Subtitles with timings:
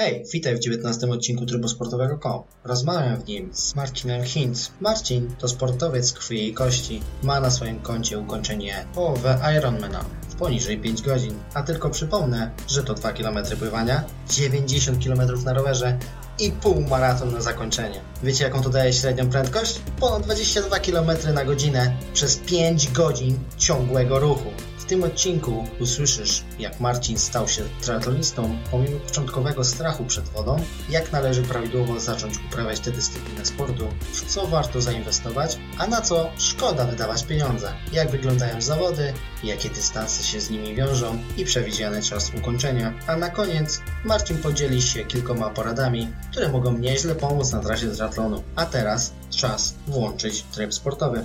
[0.00, 2.42] Hej, witaj w 19 odcinku Trybu Sportowego KOM.
[2.64, 4.70] Rozmawiam w nim z Marcinem Hinz.
[4.80, 7.00] Marcin to sportowiec krwi i kości.
[7.22, 11.34] Ma na swoim koncie ukończenie połowę Ironmana w poniżej 5 godzin.
[11.54, 15.98] A tylko przypomnę, że to 2 km pływania, 90 km na rowerze
[16.38, 18.00] i pół maraton na zakończenie.
[18.22, 19.80] Wiecie jaką to daje średnią prędkość?
[20.00, 24.50] Ponad 22 km na godzinę przez 5 godzin ciągłego ruchu.
[24.90, 30.56] Tym odcinku usłyszysz, jak Marcin stał się triatlonistą pomimo początkowego strachu przed wodą,
[30.88, 36.30] jak należy prawidłowo zacząć uprawiać tę dyscyplinę sportu, w co warto zainwestować, a na co
[36.38, 39.12] szkoda wydawać pieniądze, jak wyglądają zawody,
[39.44, 42.94] jakie dystanse się z nimi wiążą i przewidziany czas ukończenia.
[43.06, 48.42] A na koniec Marcin podzieli się kilkoma poradami, które mogą nieźle pomóc na trasie triatlonu.
[48.56, 51.24] A teraz czas włączyć tryb sportowy.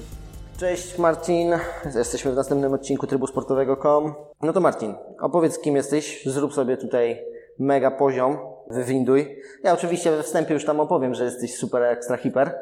[0.60, 1.54] Cześć Marcin,
[1.96, 4.14] jesteśmy w następnym odcinku trybu sportowego.com.
[4.42, 7.22] No to Marcin, opowiedz kim jesteś, zrób sobie tutaj
[7.60, 8.38] mega poziom,
[8.70, 9.38] wywinduj.
[9.64, 12.56] Ja oczywiście we wstępie już tam opowiem, że jesteś super ekstra hiper,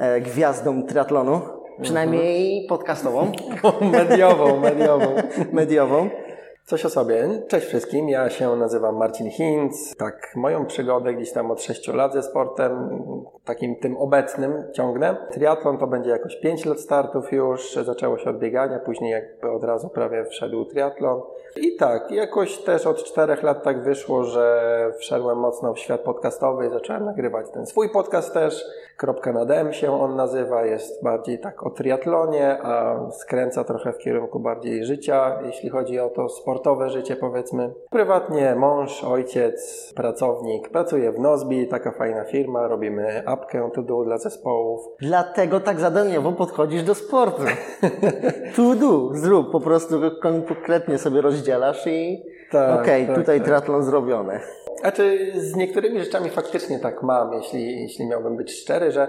[0.00, 1.40] e, gwiazdą triatlonu,
[1.82, 3.32] przynajmniej podcastową,
[3.92, 5.06] mediową, mediową.
[5.52, 6.10] mediową.
[6.68, 7.28] Coś o sobie.
[7.48, 9.96] Cześć wszystkim, ja się nazywam Marcin Hinz.
[9.96, 13.02] Tak, moją przygodę gdzieś tam od 6 lat ze sportem,
[13.44, 15.16] takim tym obecnym ciągnę.
[15.30, 19.64] Triatlon to będzie jakoś 5 lat startów już, zaczęło się od biegania, później jakby od
[19.64, 21.22] razu prawie wszedł triatlon.
[21.56, 26.66] I tak, jakoś też od 4 lat tak wyszło, że wszedłem mocno w świat podcastowy
[26.66, 28.64] i zacząłem nagrywać ten swój podcast też.
[28.96, 33.98] Kropka nad M się on nazywa, jest bardziej tak o triatlonie, a skręca trochę w
[33.98, 37.74] kierunku bardziej życia, jeśli chodzi o to sportowe życie powiedzmy.
[37.90, 44.18] Prywatnie mąż, ojciec, pracownik, pracuję w Nozbi, taka fajna firma, robimy apkę to do dla
[44.18, 44.80] zespołów.
[45.00, 47.42] Dlatego tak zadaniowo podchodzisz do sportu.
[48.56, 53.46] To do, zrób, po prostu konkretnie sobie rozdzielasz i Tak, okej, tak, tutaj tak.
[53.46, 54.40] triatlon zrobiony.
[54.80, 59.08] Znaczy, z niektórymi rzeczami faktycznie tak mam, jeśli, jeśli miałbym być szczery, że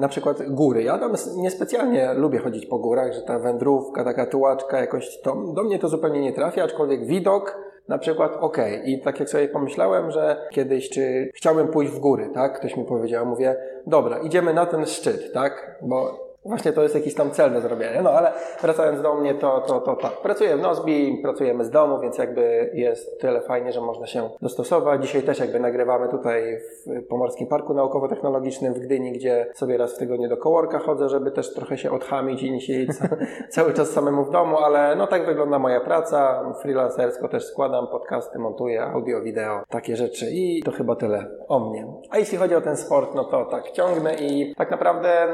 [0.00, 0.82] na przykład góry.
[0.82, 5.62] Ja tam niespecjalnie lubię chodzić po górach, że ta wędrówka, taka tułaczka jakoś, to, do
[5.62, 7.58] mnie to zupełnie nie trafia, aczkolwiek widok
[7.88, 8.90] na przykład okej.
[8.90, 12.58] I tak jak sobie pomyślałem, że kiedyś, czy chciałbym pójść w góry, tak?
[12.58, 15.78] Ktoś mi powiedział, mówię, dobra, idziemy na ten szczyt, tak?
[15.82, 18.02] Bo Właśnie to jest jakiś tam cel do zrobienia.
[18.02, 20.12] No ale wracając do mnie, to, to, to tak.
[20.12, 25.02] Pracuję w Nozbi, pracujemy z domu, więc jakby jest tyle fajnie, że można się dostosować.
[25.02, 29.98] Dzisiaj też jakby nagrywamy tutaj w Pomorskim Parku Naukowo-Technologicznym w Gdyni, gdzie sobie raz w
[29.98, 33.08] tygodniu do kołorka chodzę, żeby też trochę się odchamić i nie siedzieć ca-
[33.56, 36.52] cały czas samemu w domu, ale no tak wygląda moja praca.
[36.62, 41.86] Freelancersko też składam podcasty, montuję audio, wideo, takie rzeczy i to chyba tyle o mnie.
[42.10, 45.28] A jeśli chodzi o ten sport, no to tak, ciągnę i tak naprawdę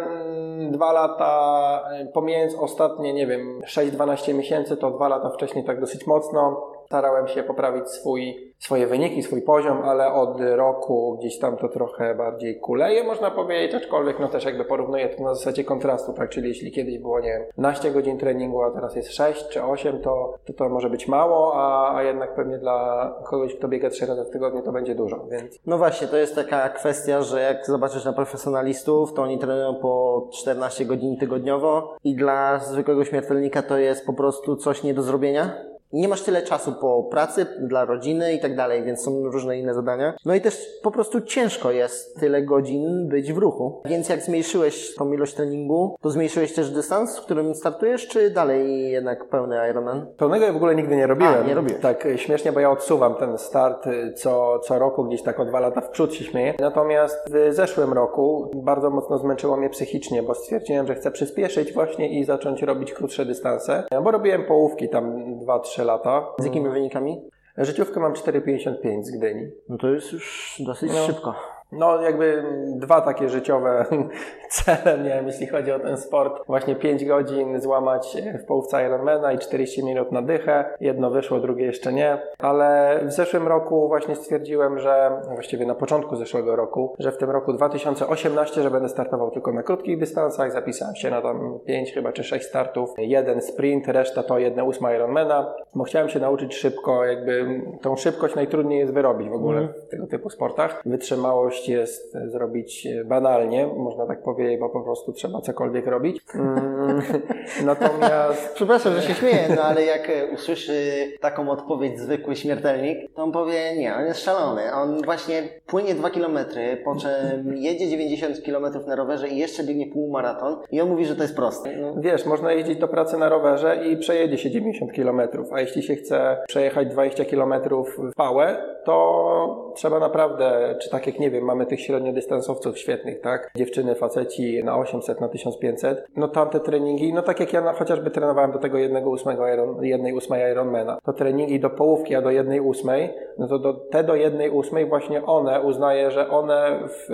[0.70, 6.06] dwa lata, e, pomijając ostatnie, nie wiem, 6-12 miesięcy, to dwa lata wcześniej tak dosyć
[6.06, 11.68] mocno starałem się poprawić swój, swoje wyniki, swój poziom, ale od roku gdzieś tam to
[11.68, 16.30] trochę bardziej kuleje, można powiedzieć, aczkolwiek no też jakby porównuję to na zasadzie kontrastu, tak,
[16.30, 20.00] czyli jeśli kiedyś było, nie wiem, 12 godzin treningu, a teraz jest 6 czy 8,
[20.00, 24.06] to to, to może być mało, a, a jednak pewnie dla kogoś, kto biega 3
[24.06, 27.66] razy w tygodniu, to będzie dużo, więc No właśnie, to jest taka kwestia, że jak
[27.66, 33.78] zobaczysz na profesjonalistów, to oni trenują po 14 godzin tygodniowo i dla zwykłego śmiertelnika to
[33.78, 35.71] jest po prostu coś nie do zrobienia.
[35.92, 39.74] Nie masz tyle czasu po pracy, dla rodziny i tak dalej, więc są różne inne
[39.74, 40.14] zadania.
[40.24, 43.82] No i też po prostu ciężko jest tyle godzin być w ruchu.
[43.84, 48.90] Więc jak zmniejszyłeś tą ilość treningu, to zmniejszyłeś też dystans, w którym startujesz, czy dalej
[48.90, 50.06] jednak pełny Ironman?
[50.16, 51.34] Pełnego ja w ogóle nigdy nie robiłem.
[51.44, 51.82] A, nie robiłeś.
[51.82, 55.44] Tak, y, śmiesznie, bo ja odsuwam ten start y, co, co roku, gdzieś tak o
[55.44, 56.54] dwa lata w przód się śmieję.
[56.58, 62.20] Natomiast w zeszłym roku bardzo mocno zmęczyło mnie psychicznie, bo stwierdziłem, że chcę przyspieszyć właśnie
[62.20, 63.84] i zacząć robić krótsze dystanse.
[64.02, 66.26] Bo robiłem połówki tam 2-3 lata.
[66.38, 67.20] Z jakimi wynikami?
[67.58, 69.50] Życiówkę mam 4,55 z Gdyni.
[69.68, 71.06] No to jest już dosyć No.
[71.06, 71.34] szybko.
[71.72, 72.44] No, jakby
[72.76, 73.84] dwa takie życiowe
[74.50, 76.46] cele miałem, jeśli chodzi o ten sport.
[76.46, 80.64] Właśnie 5 godzin złamać w połówce Ironmana i 40 minut na dychę.
[80.80, 82.18] Jedno wyszło, drugie jeszcze nie.
[82.38, 87.30] Ale w zeszłym roku właśnie stwierdziłem, że właściwie na początku zeszłego roku, że w tym
[87.30, 90.52] roku 2018, że będę startował tylko na krótkich dystansach.
[90.52, 92.90] Zapisałem się na tam 5 chyba czy 6 startów.
[92.98, 95.54] Jeden sprint, reszta to jedna ósma Ironmana.
[95.74, 100.06] Bo chciałem się nauczyć szybko, jakby tą szybkość najtrudniej jest wyrobić w ogóle w tego
[100.06, 100.82] typu sportach.
[100.86, 106.20] Wytrzymałość jest zrobić banalnie, można tak powiedzieć, bo po prostu trzeba cokolwiek robić.
[106.34, 107.02] Mm,
[107.64, 108.54] natomiast...
[108.54, 113.76] Przepraszam, że się śmieję, no ale jak usłyszy taką odpowiedź zwykły śmiertelnik, to on powie,
[113.76, 114.72] nie, on jest szalony.
[114.74, 116.38] On właśnie płynie 2 km,
[116.84, 121.16] po czym jedzie 90 km na rowerze i jeszcze biegnie półmaraton i on mówi, że
[121.16, 121.76] to jest proste.
[121.76, 121.94] No.
[121.98, 125.20] Wiesz, można jeździć do pracy na rowerze i przejedzie się 90 km,
[125.52, 131.18] a jeśli się chce przejechać 20 km w pałę, to trzeba naprawdę, czy tak jak
[131.18, 133.50] nie wiem, mamy tych średniodystansowców świetnych, tak?
[133.56, 138.10] Dziewczyny, faceci na 800, na 1500, no tamte treningi, no tak jak ja na, chociażby
[138.10, 142.30] trenowałem do tego jednego ósmego Iron, jednej ósmej Ironmana, to treningi do połówki, a do
[142.30, 147.12] jednej ósmej, no to do, te do jednej ósmej właśnie one, uznaję, że one w,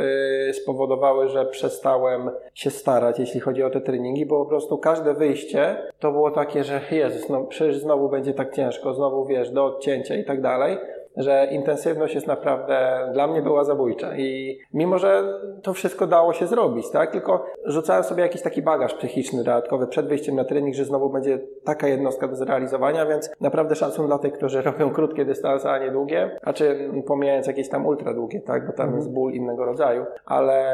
[0.51, 5.15] y, spowodowały, że przestałem się starać, jeśli chodzi o te treningi, bo po prostu każde
[5.15, 9.65] wyjście to było takie, że Jezus, no przecież znowu będzie tak ciężko, znowu wiesz, do
[9.65, 10.79] odcięcia i tak dalej
[11.19, 16.47] że intensywność jest naprawdę, dla mnie była zabójcza i mimo, że to wszystko dało się
[16.47, 20.85] zrobić, tak, tylko rzucałem sobie jakiś taki bagaż psychiczny dodatkowy przed wyjściem na trening, że
[20.85, 25.71] znowu będzie taka jednostka do zrealizowania, więc naprawdę szacun dla tych, którzy robią krótkie dystanse,
[25.71, 28.97] a nie długie, a czy pomijając jakieś tam ultra długie, tak, bo tam mhm.
[28.97, 30.65] jest ból innego rodzaju, ale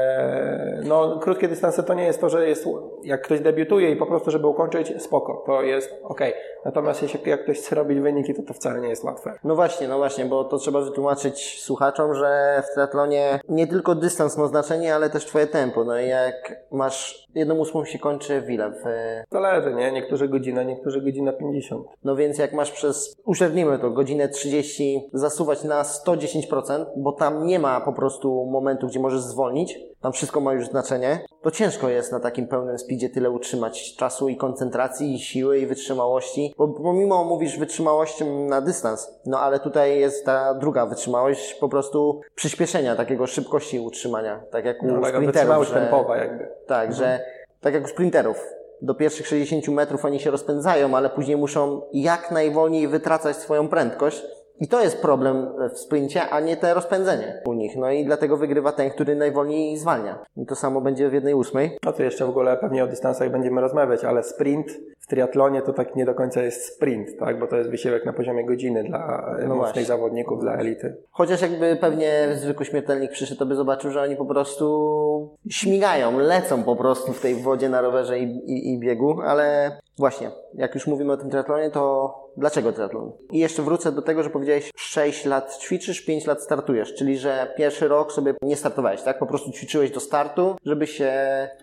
[0.85, 2.69] no, krótkie dystanse to nie jest to, że jest,
[3.03, 6.21] jak ktoś debiutuje i po prostu, żeby ukończyć, spoko, to jest ok.
[6.65, 9.33] Natomiast jeśli jak ktoś chce robić wyniki, to to wcale nie jest łatwe.
[9.45, 14.37] No właśnie, no właśnie, bo to trzeba wytłumaczyć słuchaczom, że w triatlonie nie tylko dystans
[14.37, 15.85] ma znaczenie, ale też twoje tempo.
[15.85, 18.71] No i jak masz jedną ósmą się kończy w ile?
[18.71, 18.85] W...
[19.33, 19.93] Zależy, nie?
[19.93, 21.87] Niektórzy godzina, niektórzy godzina 50.
[22.05, 27.59] No więc jak masz przez, uśrednimy to, godzinę 30 zasuwać na 110%, bo tam nie
[27.59, 32.13] ma po prostu momentu, gdzie możesz zwolnić, tam wszystko ma już znaczenie, to ciężko jest
[32.13, 37.25] na takim pełnym speedzie tyle utrzymać czasu i koncentracji, i siły, i wytrzymałości, bo pomimo
[37.25, 43.27] mówisz wytrzymałość na dystans, no ale tutaj jest ta druga wytrzymałość po prostu przyspieszenia, takiego
[43.27, 45.69] szybkości utrzymania, tak jak u no, sprinterów.
[45.69, 46.49] Że, tempowa jakby.
[46.67, 46.99] Tak, mhm.
[46.99, 47.24] że
[47.65, 48.47] tak jak u sprinterów,
[48.83, 54.23] do pierwszych 60 metrów oni się rozpędzają, ale później muszą jak najwolniej wytracać swoją prędkość,
[54.61, 57.77] i to jest problem w sprincie, a nie te rozpędzenie u nich.
[57.77, 60.25] No i dlatego wygrywa ten, który najwolniej zwalnia.
[60.37, 61.79] I to samo będzie w jednej ósmej.
[61.85, 64.67] No to jeszcze w ogóle pewnie o dystansach będziemy rozmawiać, ale sprint
[65.01, 67.39] w triatlonie to tak nie do końca jest sprint, tak?
[67.39, 70.97] Bo to jest wysiłek na poziomie godziny dla no mocnych zawodników, dla elity.
[71.11, 76.63] Chociaż jakby pewnie zwykły śmiertelnik przyszedł, to by zobaczył, że oni po prostu śmigają, lecą
[76.63, 80.87] po prostu w tej wodzie na rowerze i, i, i biegu, ale właśnie, jak już
[80.87, 83.13] mówimy o tym triatlonie, to Dlaczego triatlon?
[83.31, 87.53] I jeszcze wrócę do tego, że powiedziałeś 6 lat ćwiczysz, 5 lat startujesz, czyli że
[87.57, 89.19] pierwszy rok sobie nie startowałeś, tak?
[89.19, 91.13] Po prostu ćwiczyłeś do startu, żeby się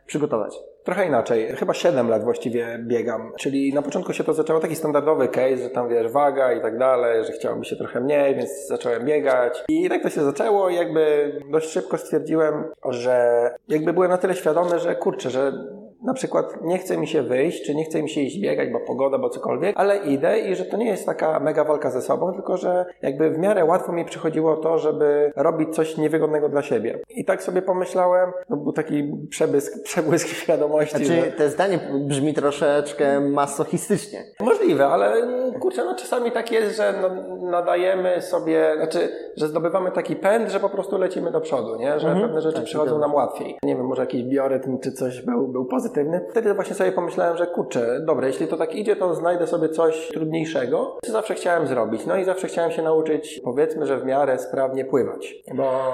[0.05, 0.59] przygotować.
[0.83, 1.55] Trochę inaczej.
[1.55, 3.31] Chyba 7 lat właściwie biegam.
[3.39, 6.77] Czyli na początku się to zaczęło taki standardowy case, że tam wiesz, waga i tak
[6.77, 9.63] dalej, że chciałoby się trochę mniej, więc zacząłem biegać.
[9.69, 14.35] I tak to się zaczęło i jakby dość szybko stwierdziłem, że jakby byłem na tyle
[14.35, 15.53] świadomy, że kurczę, że
[16.03, 18.79] na przykład nie chce mi się wyjść, czy nie chce mi się iść biegać, bo
[18.79, 22.33] pogoda, bo cokolwiek, ale idę i że to nie jest taka mega walka ze sobą,
[22.33, 26.99] tylko że jakby w miarę łatwo mi przychodziło to, żeby robić coś niewygodnego dla siebie.
[27.09, 31.05] I tak sobie pomyślałem, no był taki przebłysk, przebłysk świadomości.
[31.05, 31.31] Znaczy, że...
[31.31, 34.23] te zdanie brzmi troszeczkę masochistycznie.
[34.39, 35.13] Możliwe, ale
[35.59, 40.59] kurczę, no czasami tak jest, że no, nadajemy sobie, znaczy, że zdobywamy taki pęd, że
[40.59, 41.99] po prostu lecimy do przodu, nie?
[41.99, 42.21] Że mhm.
[42.25, 43.57] pewne rzeczy tak, przychodzą nam łatwiej.
[43.63, 46.21] Nie wiem, może jakiś biorytm czy coś był, był pozytywny pozytywny.
[46.29, 50.07] Wtedy właśnie sobie pomyślałem, że kurczę, dobra, jeśli to tak idzie, to znajdę sobie coś
[50.07, 52.05] trudniejszego, co zawsze chciałem zrobić.
[52.05, 55.93] No i zawsze chciałem się nauczyć, powiedzmy, że w miarę sprawnie pływać, bo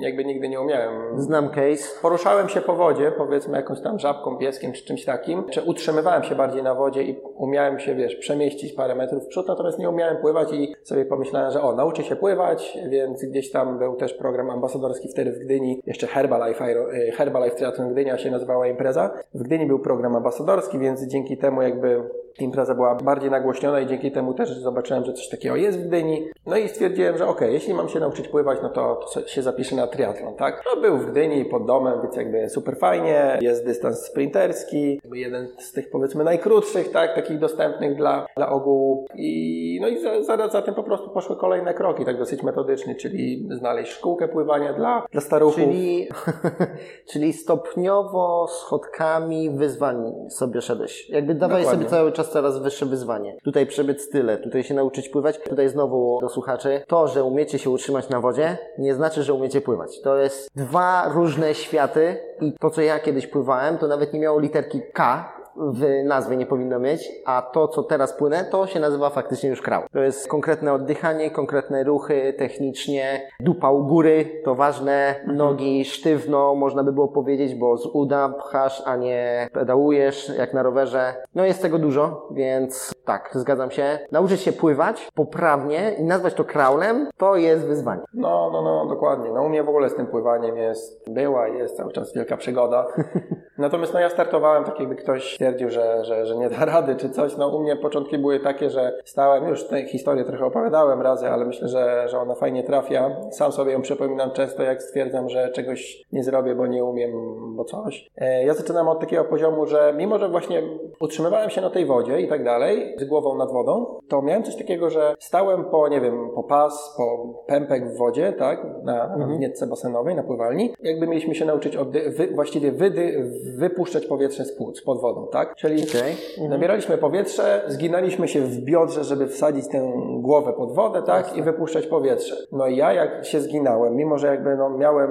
[0.00, 1.20] jakby nigdy nie umiałem.
[1.20, 2.00] Znam case.
[2.02, 6.34] Poruszałem się po wodzie, powiedzmy jakąś tam żabką, pieskiem czy czymś takim, czy utrzymywałem się
[6.34, 10.16] bardziej na wodzie i umiałem się, wiesz, przemieścić parę metrów w przód, natomiast nie umiałem
[10.16, 14.50] pływać i sobie pomyślałem, że o, nauczę się pływać, więc gdzieś tam był też program
[14.50, 19.10] ambasadorski wtedy w Gdyni, jeszcze Herbalife, y, Herbalife Triathlon Gdynia się nazywała impreza.
[19.34, 22.02] W Gdyni był program ambasadorski, więc dzięki temu jakby
[22.40, 26.28] impreza była bardziej nagłośniona i dzięki temu też zobaczyłem, że coś takiego jest w Gdyni.
[26.46, 29.76] No i stwierdziłem, że ok, jeśli mam się nauczyć pływać, no to, to się zapiszę
[29.76, 30.62] na triatlon, tak?
[30.74, 33.38] No był w Gdyni pod domem, więc jakby super fajnie.
[33.40, 37.14] Jest dystans sprinterski, jeden z tych powiedzmy najkrótszych, tak?
[37.14, 39.06] Takich dostępnych dla, dla ogółu.
[39.14, 43.48] I no i za, za tym po prostu poszły kolejne kroki, tak dosyć metodycznie, czyli
[43.50, 45.54] znaleźć szkółkę pływania dla, dla staruchów.
[45.54, 46.08] Czyli,
[47.12, 51.10] czyli stopniowo schodkami wyzwań sobie szedłeś.
[51.10, 51.84] Jakby dawaj Dokładnie.
[51.84, 53.36] sobie cały czas czas coraz wyższe wyzwanie.
[53.44, 55.38] Tutaj przebyć tyle, tutaj się nauczyć pływać.
[55.38, 56.82] Tutaj znowu do słuchaczy.
[56.86, 59.71] To, że umiecie się utrzymać na wodzie, nie znaczy, że umiecie pływać.
[60.04, 64.40] To jest dwa różne światy i to, co ja kiedyś pływałem, to nawet nie miało
[64.40, 69.10] literki K, w nazwie nie powinno mieć, a to, co teraz płynę, to się nazywa
[69.10, 69.86] faktycznie już kraul.
[69.92, 76.84] To jest konkretne oddychanie, konkretne ruchy technicznie, dupa u góry, to ważne, nogi sztywno, można
[76.84, 81.14] by było powiedzieć, bo z uda pchasz, a nie pedałujesz, jak na rowerze.
[81.34, 83.98] No jest tego dużo, więc tak, zgadzam się.
[84.12, 88.02] Nauczyć się pływać poprawnie i nazwać to kraulem, to jest wyzwanie.
[88.14, 89.30] No, no, no, dokładnie.
[89.32, 92.36] No u mnie w ogóle z tym pływaniem jest, była i jest cały czas wielka
[92.36, 92.86] przygoda.
[93.58, 97.10] Natomiast no ja startowałem tak jakby ktoś stwierdził, że, że, że nie da rady czy
[97.10, 97.36] coś.
[97.36, 101.44] No u mnie początki były takie, że stałem, już tę historię trochę opowiadałem razy, ale
[101.44, 103.16] myślę, że, że ona fajnie trafia.
[103.30, 107.10] Sam sobie ją przypominam często, jak stwierdzam, że czegoś nie zrobię, bo nie umiem,
[107.56, 108.10] bo coś.
[108.16, 110.62] E, ja zaczynam od takiego poziomu, że mimo, że właśnie
[111.00, 114.56] utrzymywałem się na tej wodzie i tak dalej, z głową nad wodą, to miałem coś
[114.56, 119.36] takiego, że stałem po, nie wiem, po pas, po pępek w wodzie, tak, na, Mhm.
[119.36, 120.74] wnietce basenowej, na pływalni.
[120.82, 125.54] Jakby mieliśmy się nauczyć oddy- wy, właściwie wydy, wypuszczać powietrze z płuc pod wodą, tak?
[125.56, 126.16] Czyli Okej.
[126.48, 131.36] nabieraliśmy powietrze, zginaliśmy się w biodrze, żeby wsadzić tę głowę pod wodę, tak?
[131.36, 132.36] I wypuszczać powietrze.
[132.52, 135.10] No i ja jak się zginałem, mimo że jakby no, miałem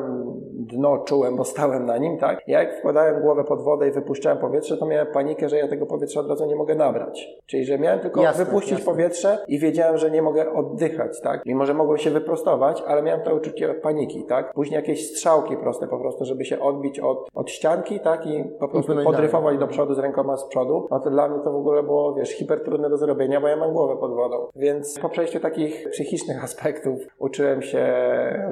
[0.66, 2.42] dno, czułem, bo stałem na nim, tak?
[2.48, 5.86] Ja jak wkładałem głowę pod wodę i wypuszczałem powietrze, to miałem panikę, że ja tego
[5.86, 7.30] powietrza od razu nie mogę nabrać.
[7.46, 8.86] Czyli, że miałem tylko Jasne, wypuścić jasne.
[8.86, 11.46] powietrze i wiedziałem, że nie mogę oddychać, tak?
[11.46, 14.54] Mimo, że mogłem się wyprostować, ale miałem to uczucie paniki, tak?
[14.54, 18.28] Później jakieś strzałki proste po prostu, żeby się odbić od, od ścianki, tak?
[18.28, 20.88] I po prostu płynąć podryfować do przodu z rękoma z przodu.
[20.92, 23.56] No to dla mnie to w ogóle było, wiesz, hiper trudne do zrobienia, bo ja
[23.56, 24.48] mam głowę pod wodą.
[24.56, 27.86] Więc po przejściu takich psychicznych aspektów uczyłem się,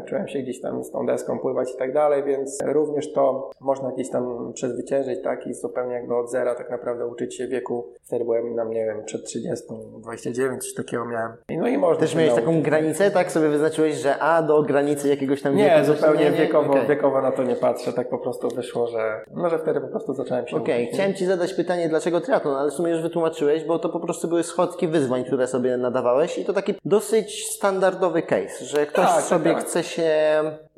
[0.04, 3.92] uczyłem się gdzieś tam z tą deską pływać i tak dalej, więc również to można
[3.92, 5.48] gdzieś tam przezwyciężyć, tak?
[5.48, 7.94] I zupełnie jakby od zera tak naprawdę uczyć się wieku.
[8.04, 9.66] Wtedy byłem tam, nie wiem, przed 30,
[10.00, 11.32] 29, coś takiego miałem.
[11.50, 13.32] I No i można Też miałeś taką granicę, tak?
[13.32, 15.80] Sobie wyznaczyłeś, że a do granicy jakiegoś tam wieku.
[15.80, 16.38] Nie, zupełnie nie, nie?
[16.38, 16.88] wiekowo, Okej.
[16.88, 17.94] wiekowo na to nie patrzę.
[17.94, 20.96] Tak po prostu wyszło, że no, że wtedy po prostu zacząłem się Okej, uczyć.
[20.96, 24.28] chciałem Ci zadać pytanie, dlaczego triatlon, ale w sumie już wytłumaczyłeś, bo to po prostu
[24.28, 29.24] były schodki wyzwań, które sobie nadawałeś i to taki dosyć standardowy case, że ktoś tak,
[29.24, 29.63] sobie tak.
[29.63, 30.12] chce się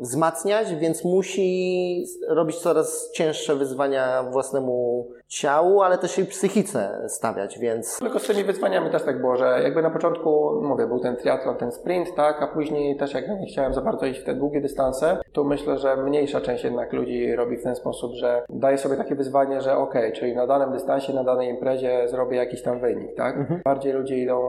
[0.01, 7.99] wzmacniać, więc musi robić coraz cięższe wyzwania własnemu ciału, ale też i psychice stawiać, więc
[7.99, 11.55] Tylko z tymi wyzwaniami też tak było, że jakby na początku, mówię, był ten triatlon,
[11.55, 14.61] ten sprint, tak, a później też jak nie chciałem za bardzo iść w te długie
[14.61, 18.95] dystanse, to myślę, że mniejsza część jednak ludzi robi w ten sposób, że daje sobie
[18.95, 23.15] takie wyzwanie, że okej, czyli na danym dystansie, na danej imprezie zrobię jakiś tam wynik,
[23.15, 23.63] tak.
[23.63, 24.41] Bardziej ludzie idą,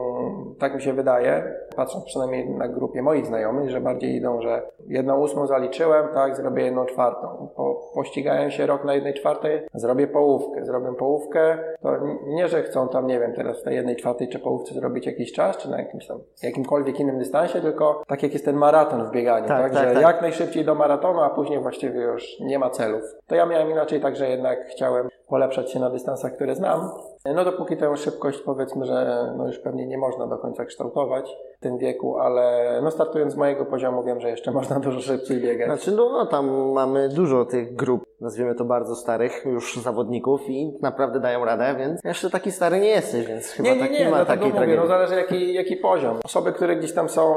[0.59, 5.19] tak mi się wydaje, patrząc przynajmniej na grupie moich znajomych, że bardziej idą, że jedną
[5.19, 7.49] ósmą zaliczyłem, tak, zrobię jedną czwartą.
[7.55, 11.89] Po, pościgałem się rok na jednej czwartej, zrobię połówkę, zrobię połówkę, to
[12.25, 15.31] nie, że chcą tam, nie wiem, teraz w tej jednej czwartej czy połówce zrobić jakiś
[15.31, 19.11] czas, czy na jakimś tam, jakimkolwiek innym dystansie, tylko tak jak jest ten maraton w
[19.11, 20.03] bieganiu, Tak, tak, tak, że tak.
[20.03, 23.03] jak najszybciej do maratonu, a później właściwie już nie ma celów.
[23.27, 26.89] To ja miałem inaczej, tak, że jednak chciałem polepszać się na dystansach, które znam.
[27.35, 31.63] No dopóki tę szybkość powiedzmy, że no już pewnie nie można do końca kształtować w
[31.63, 35.67] tym wieku, ale no startując z mojego poziomu wiem, że jeszcze można dużo szybciej biegać.
[35.67, 40.77] Znaczy, no, no tam mamy dużo tych grup, nazwijmy to bardzo starych już zawodników i
[40.81, 43.99] naprawdę dają radę, więc jeszcze taki stary nie jesteś, więc chyba Nie, nie, tak nie,
[43.99, 44.81] nie ma dlatego takiej mówię, tragedii.
[44.81, 46.19] no zależy jaki, jaki poziom.
[46.25, 47.33] Osoby, które gdzieś tam są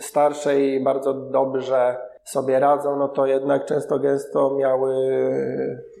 [0.00, 4.94] starsze i bardzo dobrze sobie radzą, no to jednak często gęsto miały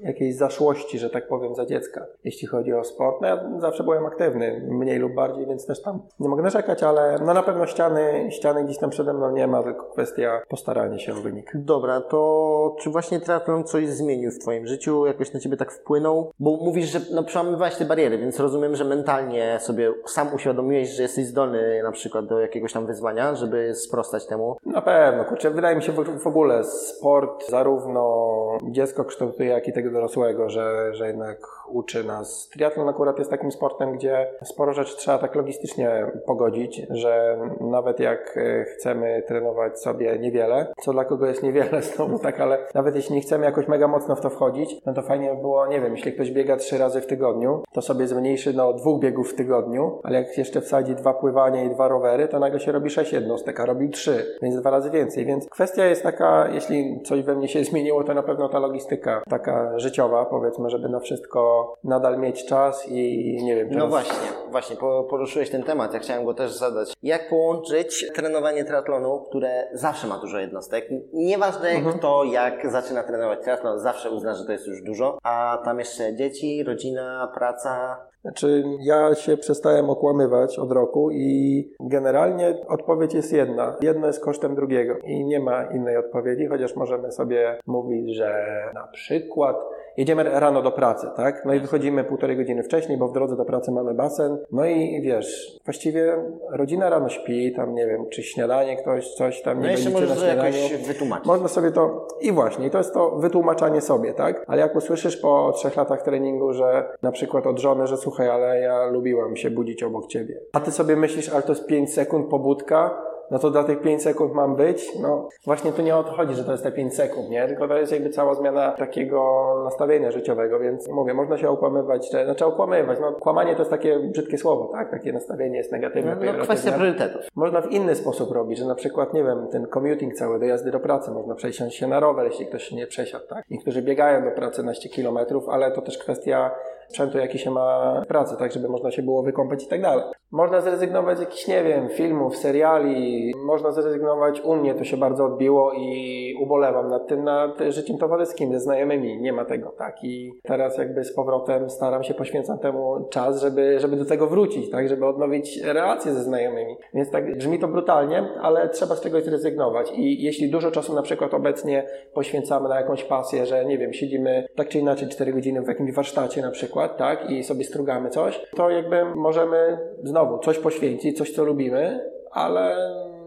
[0.02, 3.16] jakieś zaszłości, że tak powiem, za dziecka, jeśli chodzi o sport.
[3.20, 7.18] No ja zawsze byłem aktywny, mniej lub bardziej, więc też tam nie mogę narzekać, ale
[7.26, 11.12] no na pewno ściany, ściany gdzieś tam przede mną nie ma, tylko kwestia postarania się
[11.12, 11.52] o wynik.
[11.54, 15.06] Dobra, to czy właśnie triatlon coś zmienił w Twoim życiu?
[15.06, 16.30] Jakoś na Ciebie tak wpłynął?
[16.38, 21.02] Bo mówisz, że no, przełamywałeś te bariery, więc rozumiem, że mentalnie sobie sam uświadomiłeś, że
[21.02, 24.56] jesteś zdolny na przykład do jakiegoś tam wyzwania, żeby sprostać temu.
[24.66, 29.90] Na pewno, kurczę, wydaje mi się w ogóle sport zarówno dziecko kształtuje, jak i tego
[29.90, 31.38] dorosłego, że, że jednak
[31.72, 32.48] uczy nas.
[32.52, 38.36] Triatlon akurat jest takim sportem, gdzie sporo rzeczy trzeba tak logistycznie pogodzić, że nawet jak
[38.36, 43.14] e, chcemy trenować sobie niewiele, co dla kogo jest niewiele znowu tak, ale nawet jeśli
[43.14, 45.92] nie chcemy jakoś mega mocno w to wchodzić, no to fajnie by było, nie wiem,
[45.92, 50.00] jeśli ktoś biega trzy razy w tygodniu, to sobie zmniejszy do dwóch biegów w tygodniu,
[50.02, 53.60] ale jak jeszcze wsadzi dwa pływania i dwa rowery, to nagle się robi sześć jednostek,
[53.60, 55.26] a robił trzy, więc dwa razy więcej.
[55.26, 59.22] Więc kwestia jest taka, jeśli coś we mnie się zmieniło, to na pewno ta logistyka
[59.28, 64.28] taka życiowa, powiedzmy, żeby na wszystko nadal mieć czas i nie wiem, No teraz- właśnie,
[64.50, 66.92] właśnie, po- poruszyłeś ten temat, ja chciałem go też zadać.
[67.02, 70.88] Jak połączyć trenowanie triatlonu, które zawsze ma dużo jednostek?
[71.12, 75.78] Nieważne kto jak zaczyna trenować triatlon, zawsze uzna, że to jest już dużo, a tam
[75.78, 77.96] jeszcze dzieci, rodzina, praca.
[78.22, 83.76] Znaczy, ja się przestałem okłamywać od roku i generalnie odpowiedź jest jedna.
[83.80, 88.86] Jedno jest kosztem drugiego i nie ma innej odpowiedzi, chociaż możemy sobie mówić, że na
[88.86, 89.56] przykład
[90.00, 91.44] jedziemy rano do pracy, tak?
[91.44, 94.38] No i wychodzimy półtorej godziny wcześniej, bo w drodze do pracy mamy basen.
[94.52, 96.16] No i wiesz, właściwie
[96.50, 100.06] rodzina rano śpi, tam nie wiem, czy śniadanie ktoś, coś tam No nie jeszcze będziecie
[100.12, 100.86] możesz na to jakoś śniadaniu.
[100.86, 101.26] wytłumaczyć.
[101.26, 104.44] Można sobie to, i właśnie, i to jest to wytłumaczanie sobie, tak?
[104.46, 108.60] Ale jak usłyszysz po trzech latach treningu, że na przykład od żony, że słuchaj, ale
[108.60, 110.40] ja lubiłam się budzić obok ciebie.
[110.52, 114.02] A ty sobie myślisz, ale to jest 5 sekund pobudka, no to dla tych 5
[114.02, 114.98] sekund mam być?
[115.00, 117.48] No właśnie tu nie o to chodzi, że to jest te 5 sekund, nie?
[117.48, 122.24] Tylko to jest jakby cała zmiana takiego nastawienia życiowego, więc mówię, można się okłamywać, czy,
[122.24, 124.90] znaczy okłamywać, no kłamanie to jest takie brzydkie słowo, tak?
[124.90, 126.16] Takie nastawienie jest negatywne.
[126.16, 127.22] No, no kwestia priorytetów.
[127.34, 130.70] Można w inny sposób robić, że na przykład, nie wiem, ten commuting cały do jazdy
[130.70, 133.44] do pracy, można przesiąść się na rower, jeśli ktoś się nie przesiadł, tak?
[133.50, 136.50] Niektórzy biegają do pracy naście kilometrów, ale to też kwestia
[136.90, 140.04] sprzętu, jaki się ma w pracy, tak, żeby można się było wykąpać i tak dalej.
[140.30, 145.24] Można zrezygnować z jakichś, nie wiem, filmów, seriali, można zrezygnować, u mnie to się bardzo
[145.24, 150.32] odbiło i ubolewam nad tym, nad życiem towarzyskim ze znajomymi, nie ma tego, tak, i
[150.42, 154.88] teraz jakby z powrotem staram się, poświęcam temu czas, żeby, żeby do tego wrócić, tak,
[154.88, 159.92] żeby odnowić relacje ze znajomymi, więc tak brzmi to brutalnie, ale trzeba z czegoś zrezygnować.
[159.94, 164.46] I jeśli dużo czasu na przykład obecnie poświęcamy na jakąś pasję, że nie wiem, siedzimy
[164.56, 168.46] tak czy inaczej 4 godziny w jakimś warsztacie na przykład, tak, i sobie strugamy coś,
[168.56, 172.76] to jakby możemy znowu coś poświęcić, coś co lubimy, ale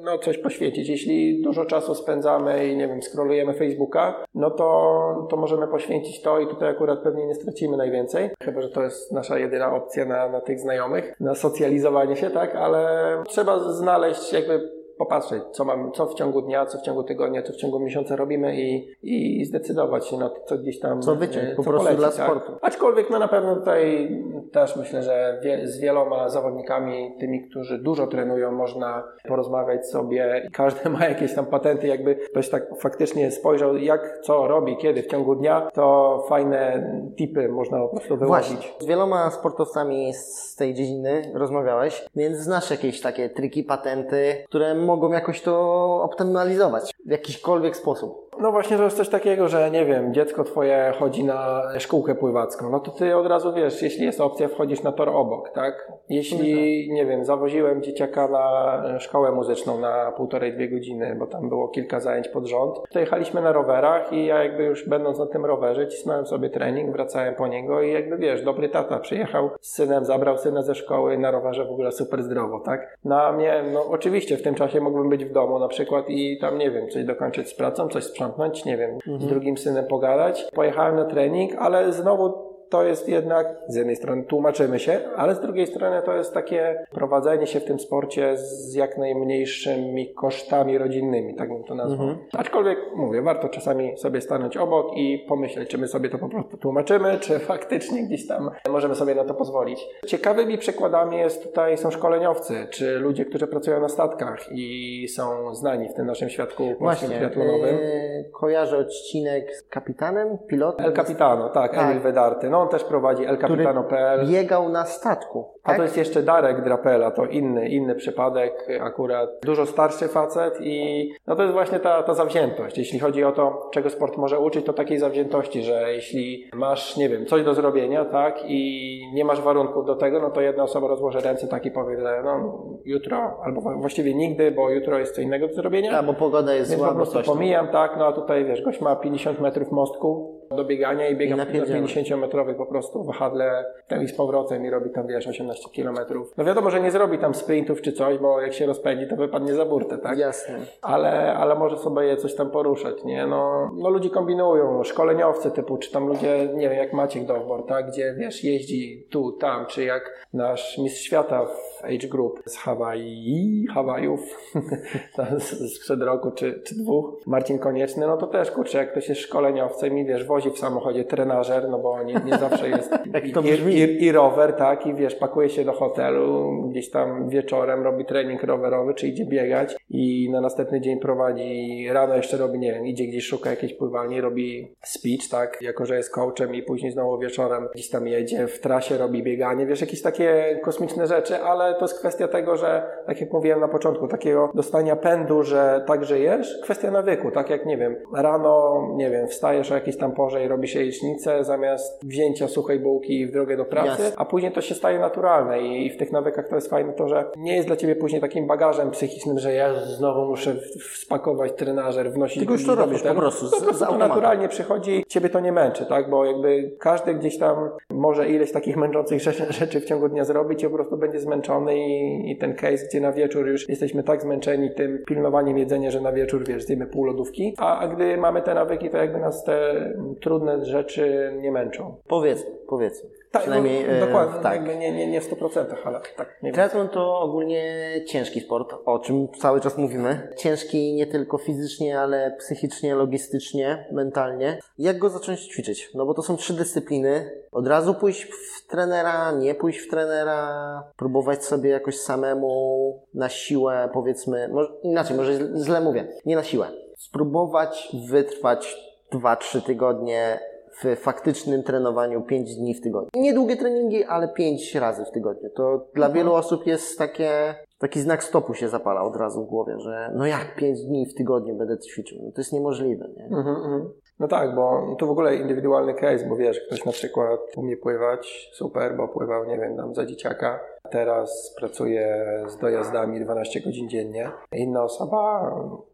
[0.03, 0.89] no coś poświęcić.
[0.89, 6.39] Jeśli dużo czasu spędzamy i nie wiem, scrollujemy Facebooka, no to, to możemy poświęcić to
[6.39, 8.29] i tutaj akurat pewnie nie stracimy najwięcej.
[8.43, 12.55] Chyba, że to jest nasza jedyna opcja na, na tych znajomych, na socjalizowanie się, tak,
[12.55, 12.88] ale
[13.27, 17.53] trzeba znaleźć jakby popatrzeć, co mam, co w ciągu dnia, co w ciągu tygodnia, co
[17.53, 21.50] w ciągu miesiąca robimy i, i zdecydować się na to, co gdzieś tam Co wyciąć,
[21.50, 22.25] e, po co prostu poleci, dla tak?
[22.25, 22.51] sportu.
[22.62, 24.10] Aczkolwiek no na pewno tutaj
[24.51, 30.51] też myślę, że wie, z wieloma zawodnikami, tymi, którzy dużo trenują, można porozmawiać sobie i
[30.51, 35.07] każdy ma jakieś tam patenty, jakby ktoś tak faktycznie spojrzał, jak co robi, kiedy w
[35.07, 38.53] ciągu dnia, to fajne tipy można po prostu wyłożyć.
[38.53, 44.75] Właśnie, z wieloma sportowcami z tej dziedziny rozmawiałeś, więc znasz jakieś takie triki, patenty, które
[44.95, 45.55] mogą jakoś to
[46.03, 48.22] optymalizować w jakiśkolwiek sposób.
[48.39, 52.69] No właśnie to jest coś takiego, że nie wiem, dziecko twoje chodzi na szkółkę pływacką,
[52.69, 55.91] no to ty od razu wiesz, jeśli jest opcja, wchodzisz na tor obok, tak?
[56.09, 61.67] Jeśli, nie wiem, zawoziłem dzieciaka na szkołę muzyczną na półtorej, dwie godziny, bo tam było
[61.67, 65.45] kilka zajęć pod rząd, to jechaliśmy na rowerach i ja jakby już będąc na tym
[65.45, 70.05] rowerze, cisnąłem sobie trening, wracałem po niego i jakby wiesz, dobry tata przyjechał z synem,
[70.05, 72.97] zabrał syna ze szkoły na rowerze w ogóle super zdrowo, tak?
[73.05, 76.57] Na mnie, no oczywiście w tym czasie mógłbym być w domu na przykład i tam,
[76.57, 80.45] nie wiem, coś dokończyć z pracą, coś sprzątnąć, nie wiem, z drugim synem pogadać.
[80.53, 85.39] Pojechałem na trening, ale znowu to jest jednak, z jednej strony tłumaczymy się, ale z
[85.39, 91.36] drugiej strony to jest takie prowadzenie się w tym sporcie z jak najmniejszymi kosztami rodzinnymi,
[91.36, 92.07] tak bym to nazwał.
[92.33, 96.57] Aczkolwiek mówię, warto czasami sobie stanąć obok i pomyśleć, czy my sobie to po prostu
[96.57, 99.86] tłumaczymy, czy faktycznie gdzieś tam możemy sobie na to pozwolić.
[100.07, 105.89] Ciekawymi przykładami jest tutaj są szkoleniowcy, czy ludzie, którzy pracują na statkach i są znani
[105.89, 107.75] w tym naszym świadku polskim Właśnie, triatlonowym.
[107.75, 111.83] yy, kojarzę odcinek z kapitanem, pilotem, El Capitano, tak, Tak.
[111.91, 112.49] Emil Wedarty.
[112.49, 114.28] No on też prowadzi który elcapitano.pl.
[114.28, 115.54] biegał na statku.
[115.63, 115.78] A tak?
[115.78, 121.36] to jest jeszcze Darek Drapela, to inny, inny przypadek, akurat dużo starszy facet i no
[121.36, 122.78] to jest właśnie ta, ta zawziętość.
[122.78, 127.10] Jeśli chodzi o to, czego sport może uczyć, to takiej zawziętości, że jeśli masz, nie
[127.10, 130.88] wiem, coś do zrobienia, tak, i nie masz warunków do tego, no to jedna osoba
[130.88, 135.21] rozłoży ręce tak i powie, że no jutro, albo właściwie nigdy, bo jutro jest co
[135.21, 135.99] innego do zrobienia.
[135.99, 138.82] A, bo pogoda jest Więc zła, po prostu pomijam, tak, no a tutaj wiesz, gość
[138.82, 141.87] ma 50 metrów mostku do biegania i biega I na napierdziela.
[141.87, 146.33] 50-metrowy po prostu wahadle tam i z powrotem i robi tam, wiesz, 18 kilometrów.
[146.37, 149.53] No wiadomo, że nie zrobi tam sprintów czy coś, bo jak się rozpędzi, to wypadnie
[149.55, 150.17] za burtę, tak?
[150.17, 150.59] Jasne.
[150.81, 153.27] Ale, ale może sobie je coś tam poruszać, nie?
[153.27, 157.87] No, no ludzi kombinują, szkoleniowcy typu, czy tam ludzie, nie wiem, jak Maciek Dowbor, tak?
[157.87, 163.67] Gdzie, wiesz, jeździ tu, tam, czy jak nasz mistrz świata w Age Group z Hawaii,
[163.73, 164.51] Hawajów,
[165.75, 169.97] sprzed roku czy, czy dwóch, Marcin Konieczny, no to też, kurczę, jak ktoś jest szkoleniowcem
[169.97, 173.73] i, wiesz, wozi w samochodzie trenażer, no bo nie, nie zawsze jest Jak to i,
[173.73, 178.43] i, i rower, tak, i wiesz, pakuje się do hotelu, gdzieś tam wieczorem robi trening
[178.43, 183.06] rowerowy, czy idzie biegać i na następny dzień prowadzi, rano jeszcze robi, nie wiem, idzie
[183.06, 187.67] gdzieś, szuka jakiejś pływalni, robi speech, tak, jako że jest coachem i później znowu wieczorem
[187.73, 191.99] gdzieś tam jedzie, w trasie robi bieganie, wiesz, jakieś takie kosmiczne rzeczy, ale to jest
[191.99, 196.91] kwestia tego, że, tak jak mówiłem na początku, takiego dostania pędu, że tak żyjesz, kwestia
[196.91, 200.48] nawyku, tak jak, nie wiem, rano, nie wiem, wstajesz o jakiejś tam porze, może i
[200.48, 204.12] robi się jajecznicę zamiast wzięcia suchej bułki w drogę do pracy, Jasne.
[204.17, 207.08] a później to się staje naturalne i, i w tych nawykach to jest fajne to,
[207.08, 210.56] że nie jest dla ciebie później takim bagażem psychicznym, że ja znowu muszę
[210.93, 215.06] spakować trenażer, wnosić Tylko już to robisz po prostu, z- prostu z to naturalnie przychodzi,
[215.08, 216.10] ciebie to nie męczy, tak?
[216.10, 219.22] Bo jakby każdy gdzieś tam może ileś takich męczących
[219.60, 223.02] rzeczy, w ciągu dnia zrobić i po prostu będzie zmęczony i, i ten case, gdzie
[223.02, 227.06] na wieczór już jesteśmy tak zmęczeni tym pilnowaniem jedzenia, że na wieczór, wiesz, zjemy pół
[227.06, 229.74] lodówki, a, a gdy mamy te nawyki, to jakby nas te
[230.15, 231.95] trudne rzeczy nie męczą.
[232.08, 233.10] Powiedzmy, powiedzmy.
[233.34, 234.56] Tak, Przynajmniej no, e, dokładnie, tak.
[234.56, 236.39] jakby nie, nie, nie w 100%, ale tak.
[236.54, 237.63] Triathlon to ogólnie
[238.08, 240.28] ciężki sport, o czym cały czas mówimy.
[240.38, 244.60] Ciężki nie tylko fizycznie, ale psychicznie, logistycznie, mentalnie.
[244.78, 245.89] Jak go zacząć ćwiczyć?
[245.95, 247.32] No bo to są trzy dyscypliny.
[247.52, 253.89] Od razu pójść w trenera, nie pójść w trenera, próbować sobie jakoś samemu na siłę,
[253.93, 255.34] powiedzmy, może, inaczej, może
[255.65, 256.67] źle mówię, nie na siłę.
[256.97, 260.39] Spróbować wytrwać 2-3 tygodnie
[260.84, 263.10] w faktycznym trenowaniu 5 dni w tygodniu.
[263.15, 265.49] Niedługie treningi, ale 5 razy w tygodniu.
[265.49, 269.80] To dla wielu osób jest takie, taki znak stopu się zapala od razu w głowie,
[269.80, 272.17] że no jak 5 dni w tygodniu będę ćwiczył?
[272.23, 273.26] No to jest niemożliwe, nie?
[273.26, 273.89] Mhm, mhm.
[274.19, 278.49] No tak, bo tu w ogóle indywidualny case, bo wiesz, ktoś na przykład umie pływać,
[278.54, 280.60] super, bo pływał, nie wiem, tam za dzieciaka,
[280.91, 284.32] teraz pracuje z dojazdami 12 godzin dziennie.
[284.52, 285.52] Inna osoba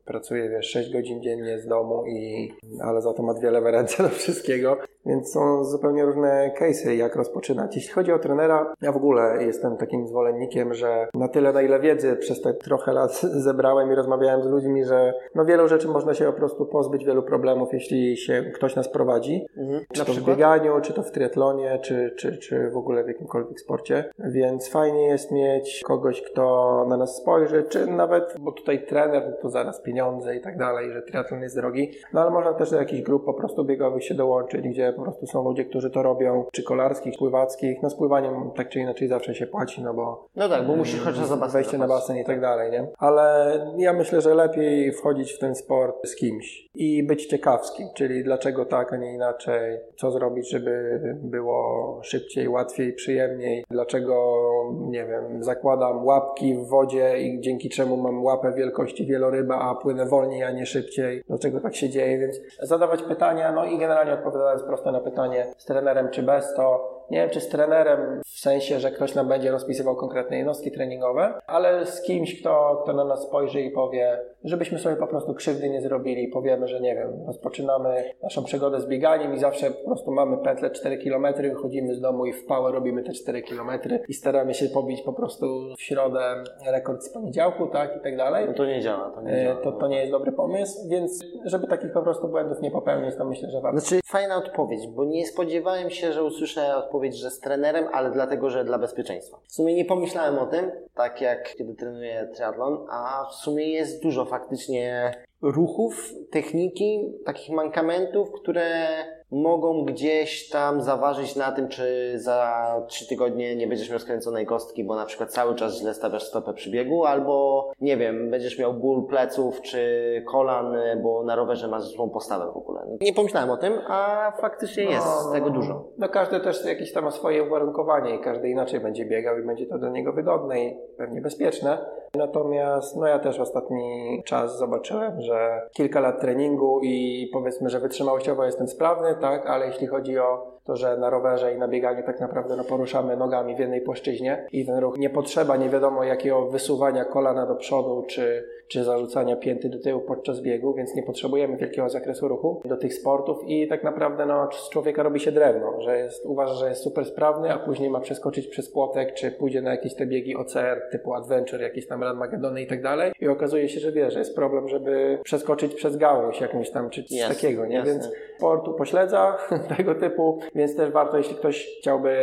[0.09, 4.03] pracuje, wiesz, 6 godzin dziennie z domu i, ale za to ma dwie lewe ręce
[4.03, 7.75] do wszystkiego, więc są zupełnie różne case'y, jak rozpoczynać.
[7.75, 11.79] Jeśli chodzi o trenera, ja w ogóle jestem takim zwolennikiem, że na tyle, na ile
[11.79, 16.13] wiedzy przez te trochę lat zebrałem i rozmawiałem z ludźmi, że no wielu rzeczy można
[16.13, 19.45] się po prostu pozbyć, wielu problemów, jeśli się ktoś nas prowadzi.
[19.57, 19.85] Mhm.
[19.93, 20.37] Czy Na to w przykład?
[20.37, 24.11] bieganiu, czy to w triatlonie, czy, czy, czy w ogóle w jakimkolwiek sporcie.
[24.19, 29.49] Więc fajnie jest mieć kogoś, kto na nas spojrzy, czy nawet, bo tutaj trener, to
[29.49, 29.98] zaraz pieniądze
[30.37, 31.91] i tak dalej, że triatlon jest drogi.
[32.13, 35.27] No ale można też do jakichś grup po prostu biegowych się dołączyć, gdzie po prostu
[35.27, 37.81] są ludzie, którzy to robią, czy kolarskich, pływackich.
[37.83, 41.01] No z pływaniem tak czy inaczej zawsze się płaci, no bo No tak, bo musisz
[41.01, 42.87] chociaż za basen wejście na basen i tak dalej, nie?
[42.97, 48.23] Ale ja myślę, że lepiej wchodzić w ten sport z kimś i być ciekawskim, czyli
[48.23, 54.33] dlaczego tak, a nie inaczej, co zrobić, żeby było szybciej, łatwiej, przyjemniej, dlaczego,
[54.73, 60.05] nie wiem, zakładam łapki w wodzie i dzięki czemu mam łapę wielkości wieloryba, a płynę
[60.05, 64.63] wolniej, a nie szybciej, dlaczego tak się dzieje, więc zadawać pytania, no i generalnie odpowiadając
[64.63, 68.79] prosto na pytanie z trenerem czy bez, to nie wiem, czy z trenerem w sensie,
[68.79, 73.23] że ktoś nam będzie rozpisywał konkretne jednostki treningowe, ale z kimś, kto, kto na nas
[73.23, 76.27] spojrzy i powie, żebyśmy sobie po prostu krzywdy nie zrobili.
[76.27, 80.71] Powiemy, że nie wiem, rozpoczynamy naszą przygodę z bieganiem i zawsze po prostu mamy pętlę
[80.71, 83.69] 4 km, wychodzimy z domu i w pałę robimy te 4 km
[84.07, 85.45] i staramy się pobić po prostu
[85.77, 88.45] w środę rekord z poniedziałku, tak, i tak dalej.
[88.47, 89.61] No to nie działa, to nie E, działa.
[89.61, 93.25] To, to nie jest dobry pomysł, więc żeby takich po prostu błędów nie popełnić, to
[93.25, 93.79] myślę, że warto.
[93.79, 98.49] Znaczy, fajna odpowiedź, bo nie spodziewałem się, że usłyszę odpowiedź, że z trenerem, ale dlatego,
[98.49, 99.39] że dla bezpieczeństwa.
[99.47, 104.03] W sumie nie pomyślałem o tym, tak jak kiedy trenuję triatlon, a w sumie jest
[104.03, 108.87] dużo faktycznie ruchów, techniki, takich mankamentów, które
[109.31, 114.83] mogą gdzieś tam zaważyć na tym, czy za trzy tygodnie nie będziesz miał skręconej kostki,
[114.83, 118.73] bo na przykład cały czas źle stawiasz stopę przy biegu, albo nie wiem, będziesz miał
[118.73, 122.81] ból pleców czy kolan, bo na rowerze masz złą postawę w ogóle.
[123.01, 125.83] Nie pomyślałem o tym, a faktycznie jest z tego dużo.
[125.97, 129.65] No każdy też jakieś tam ma swoje uwarunkowanie i każdy inaczej będzie biegał i będzie
[129.65, 131.77] to dla niego wygodne i pewnie bezpieczne.
[132.13, 138.45] Natomiast no ja też ostatni czas zobaczyłem, że kilka lat treningu i powiedzmy, że wytrzymałościowo
[138.45, 142.19] jestem sprawny, tak, ale jeśli chodzi o to, że na rowerze i na bieganiu tak
[142.19, 146.45] naprawdę no, poruszamy nogami w jednej płaszczyźnie i ten ruch nie potrzeba nie wiadomo jakiego
[146.45, 151.57] wysuwania kolana do przodu czy, czy zarzucania pięty do tyłu podczas biegu, więc nie potrzebujemy
[151.57, 155.81] wielkiego zakresu ruchu do tych sportów i tak naprawdę no, z człowieka robi się drewno,
[155.81, 159.61] że jest, uważa, że jest super sprawny, a później ma przeskoczyć przez płotek, czy pójdzie
[159.61, 163.27] na jakieś te biegi OCR typu Adventure, jakieś tam Run Magedony i tak dalej i
[163.27, 167.17] okazuje się, że wie, że jest problem, żeby przeskoczyć przez gałąź jakąś tam, czy coś
[167.17, 167.75] Jasne, takiego, nie?
[167.75, 167.93] jasne.
[167.93, 169.37] Więc sportu pośledza
[169.77, 172.15] tego typu, więc też warto, jeśli ktoś chciałby,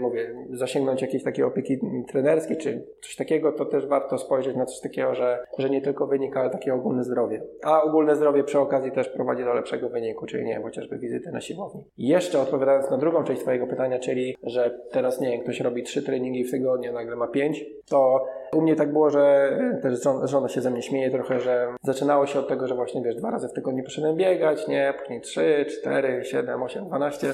[0.00, 1.78] mówię, zasięgnąć jakiejś takiej opieki
[2.08, 6.06] trenerskiej, czy coś takiego, to też warto spojrzeć na coś takiego, że, że nie tylko
[6.06, 7.42] wynik, ale takie ogólne zdrowie.
[7.62, 11.40] A ogólne zdrowie przy okazji też prowadzi do lepszego wyniku, czyli nie chociażby wizyty na
[11.40, 11.84] siłowni.
[11.98, 16.02] Jeszcze odpowiadając na drugą część Twojego pytania, czyli, że teraz nie wiem, ktoś robi trzy
[16.02, 20.48] treningi w tygodniu, nagle ma pięć, to u mnie tak było, że też żona, żona
[20.48, 23.48] się ze mnie śmieje trochę, że zaczynało się od tego, że właśnie wiesz, dwa razy
[23.48, 27.32] w tygodniu poszedłem biegać, nie, później trzy, cztery, siedem, osiem, dwanaście.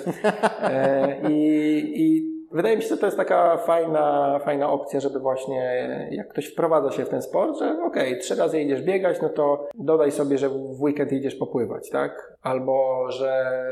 [0.63, 6.09] E, I, I wydaje mi się, że to jest taka fajna, fajna opcja, żeby właśnie
[6.11, 9.69] jak ktoś wprowadza się w ten sport, że okej, trzy razy idziesz biegać, no to
[9.75, 12.39] dodaj sobie, że w weekend idziesz popływać, tak?
[12.43, 13.63] albo że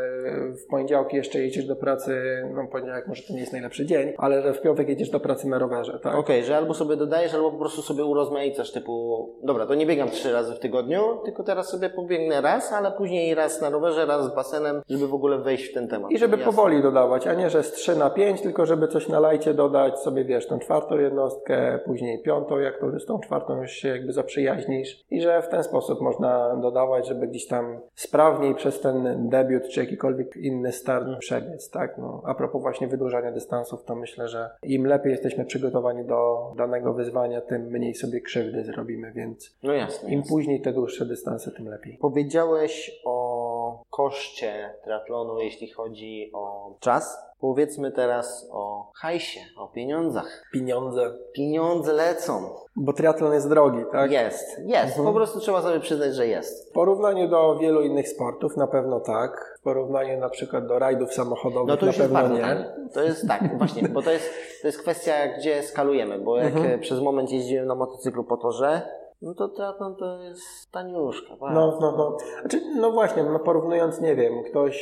[0.64, 4.42] w poniedziałki jeszcze jedziesz do pracy, no poniedziałek może to nie jest najlepszy dzień, ale
[4.42, 6.14] że w piątek jedziesz do pracy na rowerze, tak?
[6.14, 10.10] Okej, że albo sobie dodajesz, albo po prostu sobie urozmaicasz typu, dobra, to nie biegam
[10.10, 14.24] trzy razy w tygodniu, tylko teraz sobie pobiegnę raz, ale później raz na rowerze, raz
[14.24, 16.10] z basenem, żeby w ogóle wejść w ten temat.
[16.10, 16.52] I żeby Jasne.
[16.52, 19.98] powoli dodawać, a nie, że z 3 na 5, tylko żeby coś na lajcie dodać
[20.00, 24.12] sobie, wiesz, tą czwartą jednostkę, później piątą, jak to z tą czwartą już się jakby
[24.12, 29.68] zaprzyjaźnisz i że w ten sposób można dodawać, żeby gdzieś tam sprawniej przez ten debiut
[29.68, 31.98] czy jakikolwiek inny start przebiec, tak?
[31.98, 36.92] No, a propos właśnie wydłużania dystansów, to myślę, że im lepiej jesteśmy przygotowani do danego
[36.94, 40.08] wyzwania, tym mniej sobie krzywdy zrobimy, więc No jasne.
[40.10, 40.28] im jasne.
[40.34, 41.98] później te dłuższe dystanse, tym lepiej.
[42.00, 47.26] Powiedziałeś o koszcie triatlonu, jeśli chodzi o czas.
[47.40, 50.42] Powiedzmy teraz o hajsie, o pieniądzach.
[50.52, 51.12] Pieniądze.
[51.32, 52.50] Pieniądze lecą.
[52.76, 54.10] Bo triatlon jest drogi, tak?
[54.10, 54.96] Jest, jest.
[54.96, 56.70] Po prostu trzeba sobie przyznać, że jest.
[56.70, 59.56] W porównaniu do wielu innych sportów na pewno tak.
[59.60, 62.40] W porównaniu na przykład do rajdów samochodowych No to na już jest pewno nie.
[62.40, 62.64] tanie.
[62.94, 64.30] To jest tak, właśnie, bo to jest,
[64.62, 66.74] to jest kwestia, gdzie skalujemy, bo jak Mhm.
[66.74, 68.82] e, przez moment jeździłem na motocyklu po torze,
[69.22, 71.36] no to triatlon to jest taniuszka.
[71.36, 71.60] bardzo.
[71.60, 72.16] No, no, no.
[72.40, 74.76] Znaczy, no właśnie, no porównując, nie wiem, ktoś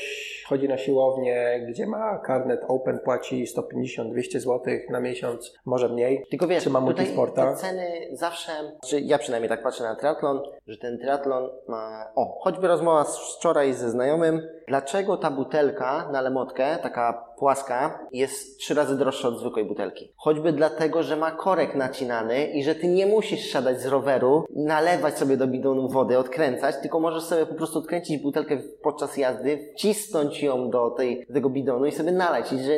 [0.49, 6.25] chodzi na siłownię, gdzie ma karnet Open, płaci 150-200 zł na miesiąc, może mniej.
[6.31, 7.51] Tylko wiesz, Czy ma tutaj multisporta?
[7.51, 8.53] te ceny zawsze,
[8.87, 13.37] czy ja przynajmniej tak patrzę na triatlon, że ten triatlon ma, o, choćby rozmowa z
[13.37, 19.41] wczoraj ze znajomym, dlaczego ta butelka na lemotkę, taka płaska, jest trzy razy droższa od
[19.41, 20.13] zwykłej butelki.
[20.17, 25.19] Choćby dlatego, że ma korek nacinany i że ty nie musisz siadać z roweru, nalewać
[25.19, 30.43] sobie do bidonu wody, odkręcać, tylko możesz sobie po prostu odkręcić butelkę podczas jazdy, wcisnąć
[30.43, 32.53] ją do tej, tego bidonu i sobie nalać.
[32.53, 32.73] I że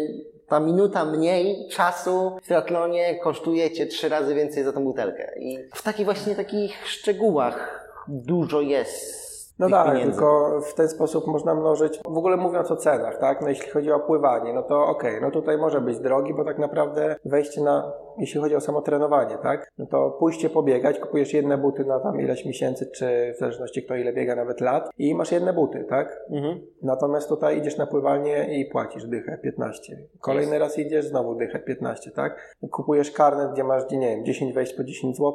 [0.48, 5.32] ta minuta mniej czasu w triatlonie kosztuje cię trzy razy więcej za tą butelkę.
[5.38, 9.25] I w takich właśnie takich szczegółach dużo jest.
[9.58, 10.12] No tak, pieniędzy.
[10.12, 13.40] tylko w ten sposób można mnożyć, w ogóle mówiąc o cenach, tak?
[13.42, 16.58] No jeśli chodzi o pływanie, no to okej, no tutaj może być drogi, bo tak
[16.58, 19.72] naprawdę wejście na, jeśli chodzi o samo trenowanie, tak?
[19.78, 23.96] No to pójście pobiegać, kupujesz jedne buty na tam ileś miesięcy, czy w zależności kto
[23.96, 26.20] ile biega, nawet lat i masz jedne buty, tak?
[26.30, 26.60] Mhm.
[26.82, 29.98] Natomiast tutaj idziesz na pływalnię i płacisz dychę 15.
[30.20, 32.56] Kolejny raz idziesz, znowu dychę 15, tak?
[32.70, 35.32] Kupujesz karnet, gdzie masz, nie wiem, 10 wejść po 10 zł,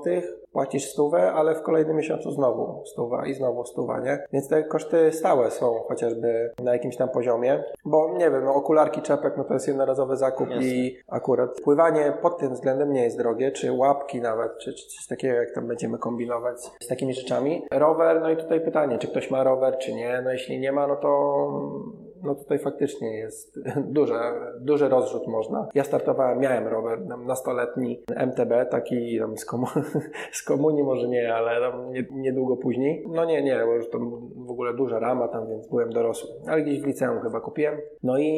[0.51, 4.23] płacisz stówę, ale w kolejnym miesiącu znowu stuwa i znowu stuwa, nie?
[4.33, 9.01] Więc te koszty stałe są chociażby na jakimś tam poziomie, bo nie wiem, no okularki,
[9.01, 10.65] czepek, no to jest jednorazowy zakup Jasne.
[10.65, 15.07] i akurat pływanie pod tym względem nie jest drogie, czy łapki nawet, czy, czy coś
[15.07, 17.65] takiego, jak tam będziemy kombinować z takimi rzeczami.
[17.71, 20.87] Rower, no i tutaj pytanie, czy ktoś ma rower, czy nie, no jeśli nie ma,
[20.87, 21.11] no to
[22.23, 23.59] no tutaj faktycznie jest
[23.97, 24.19] duże,
[24.59, 25.67] duży rozrzut można.
[25.75, 29.67] Ja startowałem, miałem rower nastoletni MTB, taki tam z, komu
[30.31, 33.05] z komunii może nie, ale tam nie, niedługo później.
[33.09, 36.29] No nie, nie, bo już tam w ogóle duża rama tam, więc byłem dorosły.
[36.47, 37.77] Ale gdzieś w liceum chyba kupiłem.
[38.03, 38.31] No i,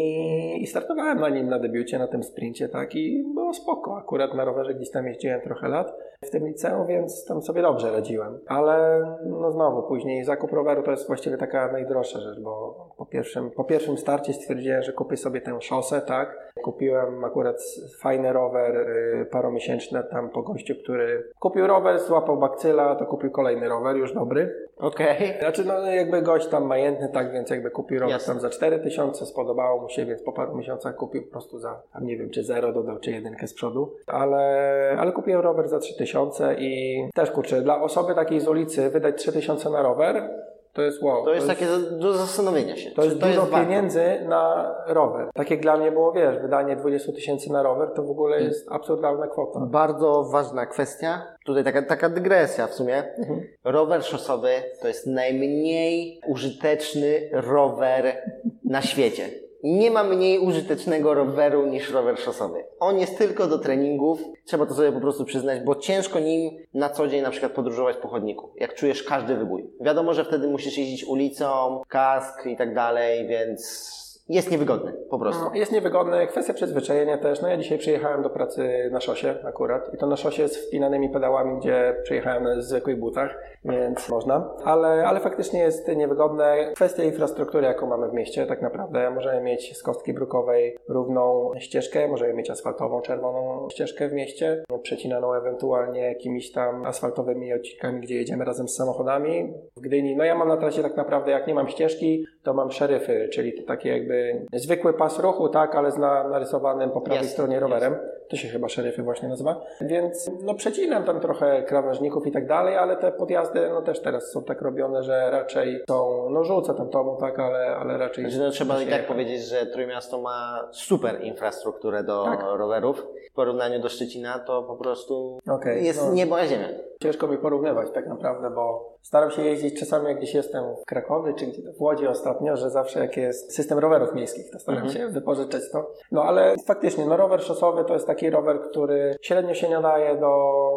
[0.62, 3.98] i startowałem na nim na debiucie, na tym sprincie, tak i było spoko.
[3.98, 5.93] Akurat na rowerze gdzieś tam jeździłem trochę lat
[6.26, 8.39] w tym liceum, więc tam sobie dobrze radziłem.
[8.48, 13.52] Ale no znowu, później zakup roweru to jest właściwie taka najdroższa rzecz, bo po pierwszym,
[13.52, 16.54] po pierwszym starcie stwierdziłem, że kupię sobie tę szosę, tak?
[16.64, 17.62] Kupiłem akurat
[18.00, 23.70] fajny rower y, paromiesięczny tam po gościu, który kupił rower, złapał bakcyla, to kupił kolejny
[23.70, 24.68] rower, już dobry.
[24.78, 25.34] Okej.
[25.40, 28.34] Znaczy, no jakby gość tam majętny, tak więc jakby kupił rower Jasne.
[28.34, 32.06] tam za 4000, spodobało mu się, więc po paru miesiącach kupił po prostu za, tam
[32.06, 36.56] nie wiem, czy zero dodał, czy jedynkę z przodu, ale, ale kupiłem rower za 3000
[36.60, 40.30] i też kurczę, dla osoby takiej z ulicy wydać 3000 na rower,
[40.74, 41.26] to jest wow.
[41.26, 42.92] To jest takie za- do zastanowienia się.
[42.92, 43.58] To jest dużo warto.
[43.58, 45.30] pieniędzy na rower.
[45.34, 48.48] Tak jak dla mnie było, wiesz, wydanie 20 tysięcy na rower to w ogóle Mm.
[48.50, 49.60] jest absurdalna kwota.
[49.60, 51.28] Bardzo ważna kwestia.
[51.46, 53.04] Tutaj taka, taka dygresja w sumie.
[53.18, 53.44] Mhm.
[53.64, 54.50] Rower szosowy
[54.82, 58.18] to jest najmniej użyteczny rower
[58.66, 59.30] na świecie.
[59.63, 62.63] Nie ma mniej użytecznego roweru niż rower szosowy.
[62.80, 64.19] On jest tylko do treningów.
[64.45, 67.97] Trzeba to sobie po prostu przyznać, bo ciężko nim na co dzień na przykład podróżować
[67.97, 68.54] po chodniku.
[68.56, 69.69] Jak czujesz każdy wybój.
[69.82, 75.46] Wiadomo, że wtedy musisz jeździć ulicą, kask i tak dalej, więc jest niewygodny po prostu.
[75.54, 77.42] Jest niewygodne, kwestia przyzwyczajenia też.
[77.42, 81.10] No ja dzisiaj przyjechałem do pracy na szosie akurat i to na szosie z wpinanymi
[81.10, 84.50] pedałami, gdzie przyjechałem na zwykłych butach, więc można.
[84.66, 86.72] Ale, ale faktycznie jest niewygodne.
[86.76, 89.12] Kwestia infrastruktury, jaką mamy w mieście tak naprawdę.
[89.12, 95.34] Możemy mieć z kostki brukowej równą ścieżkę, możemy mieć asfaltową, czerwoną ścieżkę w mieście, przecinaną
[95.34, 99.54] ewentualnie jakimiś tam asfaltowymi odcinkami, gdzie jedziemy razem z samochodami.
[99.78, 102.72] W Gdyni, no ja mam na trasie tak naprawdę, jak nie mam ścieżki, to mam
[102.72, 104.12] szeryfy, czyli takie jakby
[104.54, 107.95] zwykły pas ruchu, tak, ale z na, narysowanym po prawej Jasne, stronie rowerem.
[108.34, 112.78] To się chyba szeryfy właśnie nazywa, więc no przecinam tam trochę krawężników i tak dalej,
[112.78, 116.89] ale te podjazdy no też teraz są tak robione, że raczej są, no rzucę tam
[116.89, 118.24] tobą, tak, ale, ale raczej...
[118.32, 119.06] Znaczy, no, trzeba i tak jechać.
[119.08, 122.39] powiedzieć, że Trójmiasto ma super infrastrukturę do Tak.
[122.58, 123.08] rowerów.
[123.32, 126.13] W porównaniu do Szczecina to po prostu Okej, jest no.
[126.13, 126.67] niebo a ziemia.
[127.04, 131.34] Ciężko mi porównywać tak naprawdę, bo staram się jeździć czasami jak gdzieś jestem w Krakowie
[131.34, 131.46] czy
[131.78, 134.98] w Łodzi ostatnio, że zawsze jak jest system rowerów miejskich, to staram Mhm.
[134.98, 135.91] się wypożyczać to.
[136.12, 140.32] No ale faktycznie, no rower szosowy to jest taki rower, który średnio się nadaje do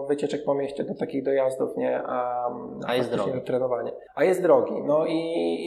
[0.09, 2.03] wycieczek po mieście, do takich dojazdów, nie?
[2.07, 2.49] A,
[2.87, 3.33] A jest drogi.
[3.33, 3.91] do trenowania.
[4.15, 4.73] A jest drogi.
[4.85, 5.19] No i,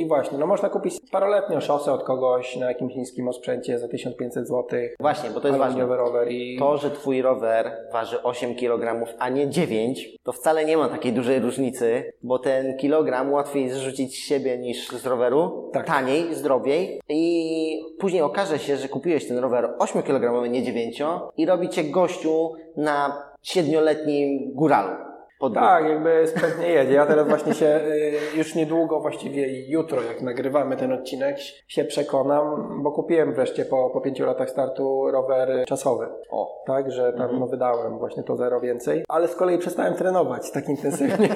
[0.02, 4.48] i właśnie, no można kupić paroletnią szosę od kogoś na jakimś niskim osprzęcie za 1500
[4.48, 4.80] zł.
[5.00, 5.86] Właśnie, bo to jest ważne.
[5.86, 6.58] Rower i...
[6.60, 11.14] To, że twój rower waży 8 kg, a nie 9, to wcale nie ma takiej
[11.14, 15.86] dużej różnicy, bo ten kilogram łatwiej zrzucić z siebie niż z roweru, Tak.
[15.88, 21.02] taniej, zdrowiej i później okaże się, że kupiłeś ten rower 8 kg, nie 9
[21.38, 25.09] i robi cię gościu na 7-letnim góralu.
[25.54, 26.94] Tak, jakby spętnie jedzie.
[26.94, 32.80] Ja teraz właśnie się y, już niedługo, właściwie jutro, jak nagrywamy ten odcinek, się przekonam,
[32.84, 36.08] bo kupiłem wreszcie po, po pięciu latach startu rower czasowy.
[36.30, 36.64] O.
[36.66, 37.40] Tak, że tam Mhm.
[37.40, 41.30] no, wydałem właśnie to zero więcej, ale z kolei przestałem trenować tak intensywnie,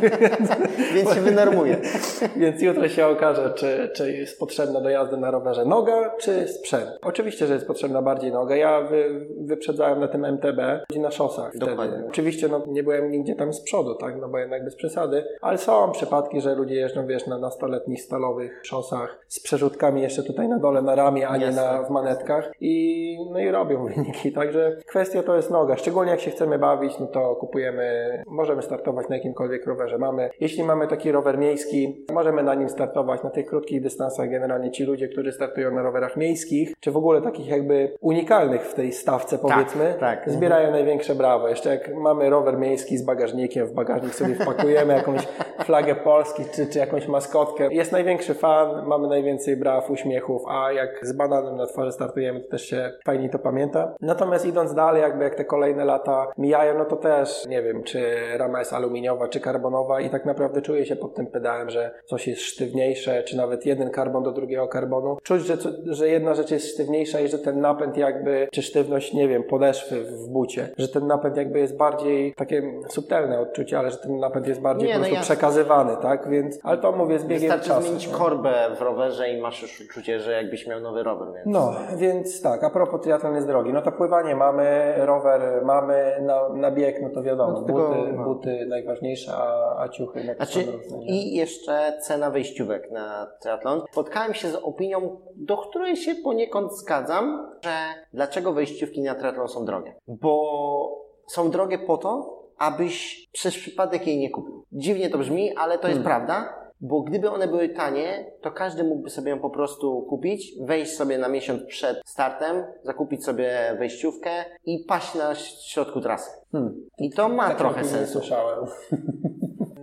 [0.96, 1.78] Więc się wynormuje.
[2.38, 6.90] więc jutro się okaże, czy, czy jest potrzebna do jazdy na rowerze noga, czy sprzęt.
[7.02, 8.56] Oczywiście, że jest potrzebna bardziej noga.
[8.56, 10.60] Ja wy, wyprzedzałem na tym MTB
[11.00, 11.66] na szosach wtedy.
[11.66, 12.04] Dokładnie.
[12.10, 15.58] Oczywiście no, nie byłem nigdzie tam z przodu, tak, no bo jednak bez przesady, ale
[15.58, 20.60] są przypadki, że ludzie jeżdżą, wiesz, na nastoletnich stalowych szosach z przerzutkami jeszcze tutaj na
[20.60, 22.52] dole na ramię, a nie na, w manetkach.
[22.62, 27.00] I no i robią wyniki, także kwestia to jest noga, szczególnie jak się chcemy bawić,
[27.00, 27.84] no to kupujemy,
[28.28, 30.30] możemy startować na jakimkolwiek rowerze mamy.
[30.40, 34.84] Jeśli mamy taki rower miejski, możemy na nim startować na tych krótkich dystansach, generalnie ci
[34.84, 39.38] ludzie, którzy startują na rowerach miejskich, czy w ogóle takich jakby unikalnych w tej stawce
[39.38, 40.30] powiedzmy, tak.
[40.30, 41.48] zbierają największe brawo.
[41.48, 45.28] Jeszcze jak mamy rower miejski z bagażnikiem, w bagażnik sobie wpakujemy jakąś
[45.64, 47.74] flagę Polski, czy, czy jakąś maskotkę.
[47.74, 52.50] Jest największy fan, mamy najwięcej braw, uśmiechów, a jak z bananem na twarzy startujemy, to
[52.50, 53.96] też się fajnie to pamięta.
[54.02, 58.16] Natomiast idąc dalej, jakby jak te kolejne lata mijają, no to też nie wiem, czy
[58.38, 62.28] rama jest aluminiowa, czy karbonowa i tak naprawdę czuję się pod tym pedałem, że coś
[62.28, 65.18] jest sztywniejsze, czy nawet jeden karbon do drugiego karbonu.
[65.24, 69.28] Czuć, że, że jedna rzecz jest sztywniejsza i że ten napęd jakby, czy sztywność, nie
[69.28, 73.98] wiem, podeszwy w bucie, że ten napęd jakby jest bardziej takie subtelne odczucie, ale że
[73.98, 75.36] ten napęd jest bardziej Nie, po no prostu jasne.
[75.36, 76.30] przekazywany, tak?
[76.30, 77.82] Więc, ale to mówię z biegiem Wystarczy czasu.
[77.82, 78.18] zmienić no.
[78.18, 81.46] korbę w rowerze i masz już uczucie, że jakbyś miał nowy rower, więc...
[81.46, 86.50] No, więc tak, a propos triatlon jest drogi, no to pływanie mamy, rower mamy, na,
[86.50, 88.24] na bieg, no to wiadomo, No to tylko- buty, no.
[88.24, 90.64] buty najważniejsze, a, a ciuchy na Znaczy,
[91.06, 93.82] i jeszcze cena wejściówek na triatlon.
[93.92, 97.70] Spotkałem się z opinią, do której się poniekąd zgadzam, że
[98.14, 99.96] dlaczego wejściówki na triatlon są drogie?
[100.08, 104.66] Bo są drogie po to, abyś przez przypadek jej nie kupił.
[104.72, 106.64] Dziwnie to brzmi, ale to jest prawda.
[106.82, 111.18] Bo gdyby one były tanie, to każdy mógłby sobie ją po prostu kupić, wejść sobie
[111.18, 114.32] na miesiąc przed startem, zakupić sobie wejściówkę
[114.66, 116.32] i paść na środku trasy.
[116.52, 116.90] Hmm.
[116.98, 118.66] I to ma Takiej trochę sensu słyszałem.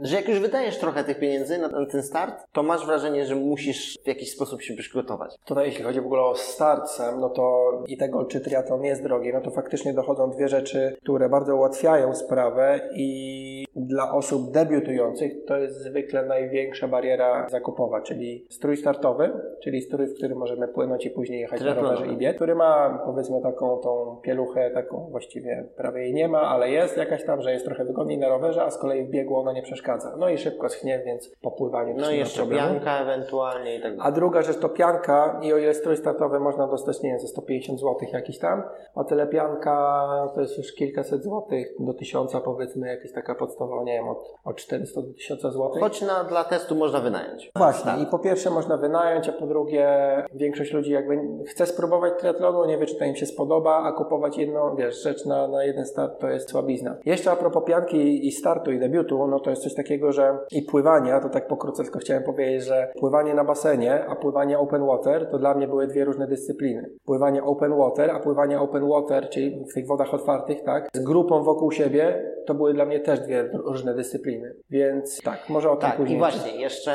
[0.03, 3.35] że jak już wydajesz trochę tych pieniędzy na, na ten start, to masz wrażenie, że
[3.35, 5.39] musisz w jakiś sposób się przygotować.
[5.45, 9.03] Tutaj jeśli chodzi w ogóle o start sam, no to i tego, czy triatlon jest
[9.03, 15.33] drogi, no to faktycznie dochodzą dwie rzeczy, które bardzo ułatwiają sprawę i dla osób debiutujących
[15.47, 19.31] to jest zwykle największa bariera zakupowa, czyli strój startowy,
[19.63, 23.03] czyli strój, w którym możemy płynąć i później jechać na rowerze i bieg, który ma
[23.05, 27.53] powiedzmy taką tą pieluchę, taką właściwie prawie jej nie ma, ale jest jakaś tam, że
[27.53, 29.90] jest trochę wygodniej na rowerze, a z kolei w biegu ona nie przeszkadza.
[30.19, 32.69] No i szybko schnie, więc po pływaniu też No i jeszcze problemu.
[32.75, 34.13] bianka ewentualnie i tak dalej.
[34.13, 37.27] A druga rzecz to pianka i o ile strój startowy można dostać, nie wiem, za
[37.27, 38.63] 150 zł jakiś tam,
[38.95, 43.93] o tyle pianka to jest już kilkaset złotych do tysiąca powiedzmy, jakaś taka podstawowa, nie
[43.93, 45.71] wiem, od, od 400 do 1000 zł.
[45.81, 47.51] Choć na, dla testu można wynająć.
[47.57, 49.89] Właśnie, i po pierwsze można wynająć, a po drugie
[50.35, 54.39] większość ludzi jakby chce spróbować triatlonu, nie wie czy to im się spodoba, a kupować
[54.39, 56.97] jedną, wiesz, rzecz na, na jeden start to jest słabizna.
[57.05, 60.63] Jeszcze a propos pianki i startu i debiutu, no to jest coś takiego, że i
[60.63, 65.31] pływania, to tak pokrótce tylko chciałem powiedzieć, że pływanie na basenie, a pływanie open water
[65.31, 66.91] to dla mnie były dwie różne dyscypliny.
[67.05, 71.43] Pływanie open water, a pływanie open water, czyli w tych wodach otwartych, tak, z grupą
[71.43, 74.55] wokół siebie, to były dla mnie też dwie różne dyscypliny.
[74.71, 76.17] Więc tak, może o tym Tak, później.
[76.17, 76.93] i właśnie, jeszcze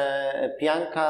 [0.59, 1.07] pianka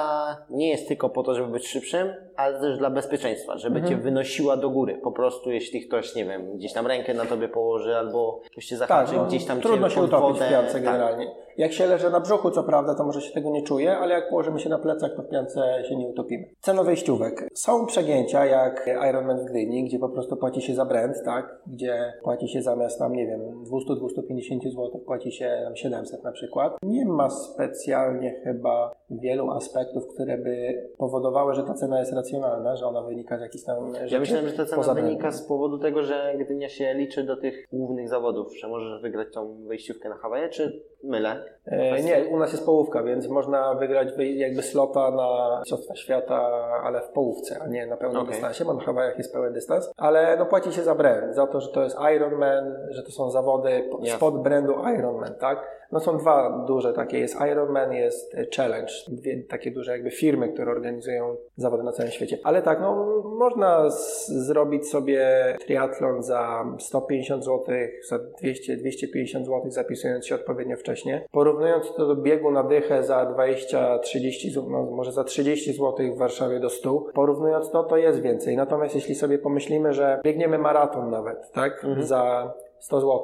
[0.49, 3.95] nie jest tylko po to, żeby być szybszym, ale też dla bezpieczeństwa, żeby Mhm.
[3.97, 4.99] cię wynosiła do góry.
[5.03, 8.77] Po prostu, jeśli ktoś, nie wiem, gdzieś tam rękę na tobie położy albo ktoś cię
[8.77, 10.45] Tak, zahaczy, no, gdzieś tam trudno cię się utopić wodę.
[10.45, 11.17] w piance tak.
[11.57, 14.29] Jak się leży na brzuchu, co prawda, to może się tego nie czuje, ale jak
[14.29, 16.45] położymy się na plecach, to w piance się nie utopimy.
[16.59, 17.47] Cena wejściówek.
[17.53, 21.59] Są przegięcia, jak Ironman w Gdyni, gdzie po prostu płaci się za brand, tak?
[21.67, 26.77] Gdzie płaci się zamiast tam, nie wiem, 200-250 zł, płaci się tam 700 na przykład.
[26.83, 32.85] Nie ma specjalnie chyba wielu aspektów, które by powodowały, że ta cena jest racjonalna, że
[32.85, 34.13] ona wynika z jakichś tam rzeczy.
[34.13, 37.67] Ja myślałem, że ta cena wynika z powodu tego, że Gdynia się liczy do tych
[37.73, 41.44] głównych zawodów, że możesz wygrać tą wejściówkę na Hawaje, czy mylę?
[41.65, 46.41] E, nie, u nas jest połówka, więc można wygrać wy- jakby slota na Mistrzostwa Świata,
[46.83, 48.31] ale w połówce, a nie na pełnym Okej.
[48.31, 49.91] dystansie, bo na Hawajach jest pełen dystans.
[49.97, 53.31] Ale no płaci się za brand, za to, że to jest Ironman, że to są
[53.31, 53.69] zawody
[53.99, 54.17] Jasne.
[54.17, 55.75] spod brandu Ironman, tak?
[55.91, 60.49] No są dwa duże takie, jest Ironman, jest e, Challenge, dwie takie duże jakby firmy,
[60.49, 62.37] które organizują zawody na całym świecie.
[62.43, 63.05] Ale tak, no
[63.39, 65.27] można z- zrobić sobie
[65.65, 67.75] triatlon za 150 zł,
[68.09, 71.25] za 200, 250 zł, zapisując się odpowiednio wcześnie.
[71.35, 76.13] Porównując to do biegu na dychę za 20, 30, zł, no może za 30 zł
[76.15, 78.57] w Warszawie do 100, porównując to, to jest więcej.
[78.57, 83.23] Natomiast jeśli sobie pomyślimy, że biegniemy maraton nawet, tak, za 100 zł,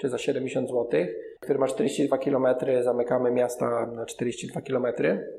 [0.00, 0.86] czy za 70 zł,
[1.50, 2.46] który ma 42 km,
[2.82, 4.86] zamykamy miasta na 42 km,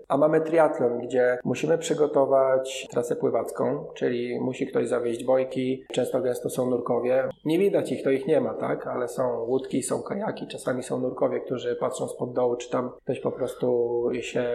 [0.08, 6.50] a mamy triatlon, gdzie musimy przygotować trasę pływacką, czyli musi ktoś zawieźć bojki, często gęsto
[6.50, 7.30] są nurkowie.
[7.46, 8.88] Nie widać ich, to ich nie ma, tak?
[8.88, 13.20] Ale są łódki, są kajaki, czasami są nurkowie, którzy patrzą spod dołu, czy tam ktoś
[13.20, 14.46] po prostu się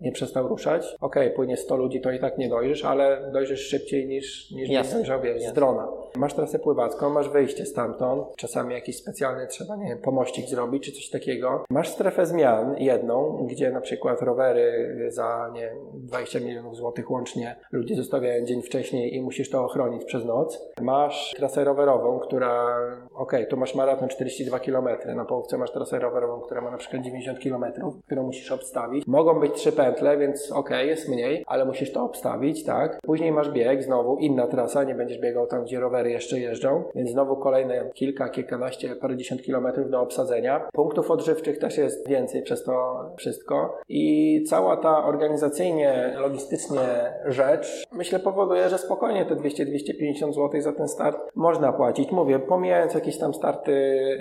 [0.00, 0.96] nie przestał ruszać.
[1.00, 4.94] Okej, płynie 100 ludzi, to i tak nie dojrzysz, ale dojrzysz szybciej niż, niż Jasne.
[4.94, 5.88] dojrzał, wiesz, z drona.
[6.16, 10.92] Masz trasę pływacką, masz wyjście stamtąd, czasami jakiś specjalny trzeba, nie wiem, pomościk zrobić, czy
[10.94, 11.64] coś takiego.
[11.70, 17.56] Masz strefę zmian jedną, gdzie na przykład rowery za, nie wiem, 20 milionów złotych łącznie
[17.72, 20.72] ludzie zostawiają dzień wcześniej i musisz to ochronić przez noc.
[20.80, 22.76] Masz trasę rowerową, która,
[23.14, 27.02] okej, tu masz maraton 42 km, na połówce masz trasę rowerową, która ma na przykład
[27.02, 27.64] 90 km,
[28.06, 29.06] którą musisz obstawić.
[29.06, 32.98] Mogą być trzy pętle, więc okej, jest mniej, ale musisz to obstawić, tak?
[33.02, 37.10] Później masz bieg, znowu inna trasa, nie będziesz biegał tam, gdzie rowery jeszcze jeżdżą, więc
[37.10, 40.68] znowu kolejne kilka, kilkanaście, parędziesiąt kilometrów do obsadzenia.
[40.74, 43.78] Punktów odżywczych też jest więcej przez to wszystko.
[43.88, 50.88] I cała ta organizacyjnie, logistycznie rzecz, myślę, powoduje, że spokojnie te 200-250 zł za ten
[50.88, 52.10] start można płacić.
[52.10, 53.72] Mówię, pomijając jakieś tam starty,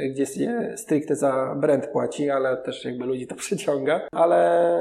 [0.09, 4.79] gdzie się stricte za brand płaci, ale też jakby ludzi to przyciąga, ale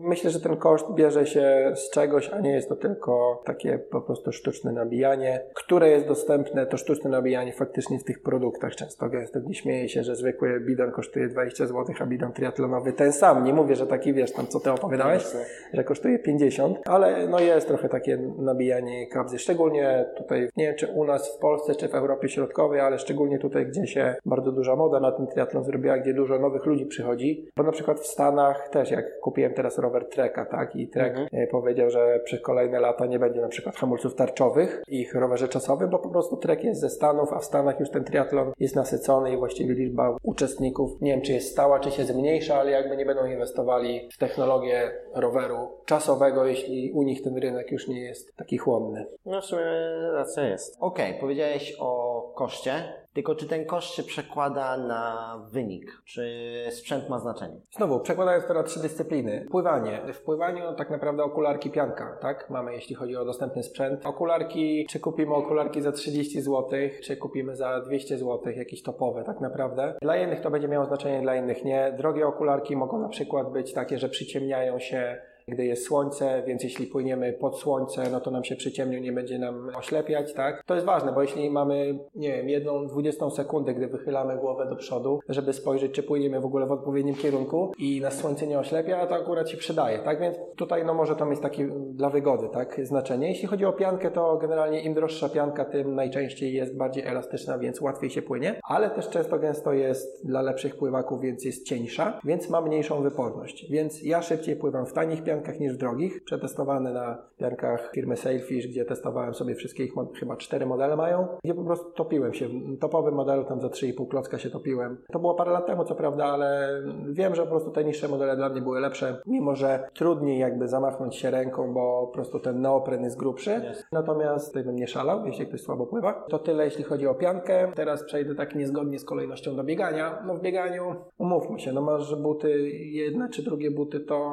[0.00, 4.00] myślę, że ten koszt bierze się z czegoś, a nie jest to tylko takie po
[4.00, 9.08] prostu sztuczne nabijanie, które jest dostępne, to sztuczne nabijanie faktycznie w tych produktach często.
[9.08, 13.44] Gęsto, gdzie śmieje się, że zwykły bidon kosztuje 20 zł, a bidon triatlonowy ten sam.
[13.44, 15.40] Nie mówię, że taki wiesz tam, co ty opowiadałeś, Jasne.
[15.74, 20.86] że kosztuje 50, ale no jest trochę takie nabijanie kabzy, szczególnie tutaj, nie wiem czy
[20.86, 24.76] u nas w Polsce, czy w Europie Środkowej, ale szczególnie tutaj, gdzie się bardzo duża
[24.76, 28.68] moda na ten triatlon zrobiła, gdzie dużo nowych ludzi przychodzi, bo na przykład w Stanach
[28.68, 31.28] też, jak kupiłem teraz rower Treka, tak, i Trek Mhm.
[31.32, 35.90] e, powiedział, że przez kolejne lata nie będzie na przykład hamulców tarczowych ich rowerze czasowym,
[35.90, 39.32] bo po prostu Trek jest ze Stanów, a w Stanach już ten triatlon jest nasycony
[39.32, 43.06] i właściwie liczba uczestników, nie wiem czy jest stała, czy się zmniejsza, ale jakby nie
[43.06, 48.58] będą inwestowali w technologię roweru czasowego, jeśli u nich ten rynek już nie jest taki
[48.58, 49.06] chłonny.
[49.26, 49.64] No w sumie
[50.12, 50.76] racja jest.
[50.80, 52.70] Okej, powiedziałeś o koszcie,
[53.18, 56.02] tylko czy ten koszt się przekłada na wynik?
[56.04, 56.22] Czy
[56.70, 57.60] sprzęt ma znaczenie?
[57.76, 59.46] Znowu, przekładając to na trzy dyscypliny.
[59.50, 60.00] Pływanie.
[60.12, 62.50] W pływaniu tak naprawdę okularki pianka, tak?
[62.50, 64.06] Mamy, jeśli chodzi o dostępny sprzęt.
[64.06, 66.70] Okularki, czy kupimy okularki za 30 zł,
[67.02, 69.94] czy kupimy za 200 zł, jakieś topowe tak naprawdę.
[70.02, 71.94] Dla jednych to będzie miało znaczenie, dla innych nie.
[71.98, 76.86] Drogie okularki mogą na przykład być takie, że przyciemniają się gdy jest słońce, więc jeśli
[76.86, 80.62] płyniemy pod słońce, no to nam się przyciemnią, nie będzie nam oślepiać, tak?
[80.66, 84.76] To jest ważne, bo jeśli mamy, nie wiem, jedną dwudziestą sekundę, gdy wychylamy głowę do
[84.76, 89.06] przodu, żeby spojrzeć, czy płyniemy w ogóle w odpowiednim kierunku i nas słońce nie oślepia,
[89.06, 90.20] to akurat się przydaje, tak?
[90.20, 92.80] Więc tutaj no może to mieć takie dla wygody, tak?
[92.82, 93.28] Znaczenie.
[93.28, 97.80] Jeśli chodzi o piankę, to generalnie im droższa pianka, tym najczęściej jest bardziej elastyczna, więc
[97.80, 102.50] łatwiej się płynie, ale też często gęsto jest dla lepszych pływaków, więc jest cieńsza, więc
[102.50, 103.70] ma mniejszą wyporność.
[103.70, 106.24] Więc ja szybciej pływam w tanich piankach niż w drogich.
[106.24, 111.54] Przetestowane na piankach firmy Sailfish, gdzie testowałem sobie wszystkie ich, chyba cztery modele mają, gdzie
[111.54, 112.48] po prostu topiłem się.
[112.48, 114.98] W topowym modelu tam za 3,5 klocka się topiłem.
[115.12, 118.36] To było parę lat temu, co prawda, ale wiem, że po prostu te niższe modele
[118.36, 122.60] dla mnie były lepsze, mimo że trudniej jakby zamachnąć się ręką, bo po prostu ten
[122.60, 123.50] neopren jest grubszy.
[123.50, 123.86] Jasne.
[123.92, 126.12] Natomiast tutaj bym nie szalał, jeśli ktoś słabo pływa.
[126.12, 127.72] To tyle, jeśli chodzi o piankę.
[127.74, 130.22] Teraz przejdę tak niezgodnie z kolejnością do biegania.
[130.26, 134.30] No w bieganiu, umówmy się, no masz buty jedne czy drugie buty, to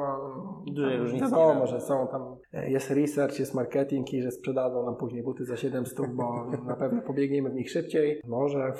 [0.96, 1.66] różnicy nie Wiadomo, ma.
[1.66, 5.56] że są tam, e, jest research, jest marketing i że sprzedadzą nam później buty za
[5.56, 8.20] 700, bo na pewno pobiegniemy w nich szybciej.
[8.26, 8.72] Może,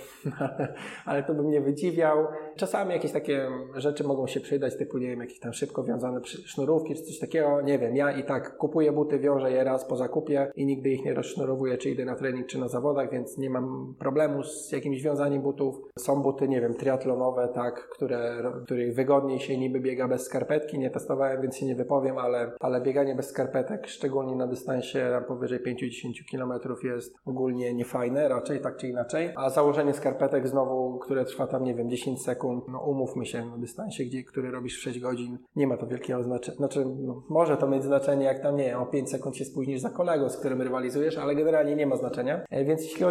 [1.07, 2.27] ale to bym nie wydziwiał.
[2.57, 6.95] Czasami jakieś takie rzeczy mogą się przydać, typu, nie wiem, jakieś tam szybko wiązane sznurówki
[6.95, 7.63] czy coś takiego.
[7.63, 11.05] Nie wiem, ja i tak kupuję buty, wiążę je raz po zakupie i nigdy ich
[11.05, 15.03] nie rozsznurowuję, czy idę na trening, czy na zawodach, więc nie mam problemu z jakimś
[15.03, 15.77] wiązaniem butów.
[15.99, 20.79] Są buty, nie wiem, triatlonowe, tak, które, których wygodniej się niby biega bez skarpetki.
[20.79, 25.61] Nie testowałem, więc się nie wypowiem, ale, ale bieganie bez skarpetek, szczególnie na dystansie powyżej
[25.61, 26.53] 5-10 km
[26.85, 29.31] jest ogólnie niefajne, raczej tak czy inaczej.
[29.37, 33.59] A założenie skarpetek znowu, które trwa tam, nie wiem, 10 sekund, no umówmy się, na
[33.59, 36.57] dystansie, gdzie, który robisz w 6 godzin, nie ma to wielkiego znaczenia.
[36.57, 39.81] Znaczy, no, może to mieć znaczenie, jak tam, nie wiem, o 5 sekund się spóźnisz
[39.81, 42.41] za kolegą, z którym rywalizujesz, ale generalnie nie ma znaczenia.
[42.51, 43.05] E, Więc jeśli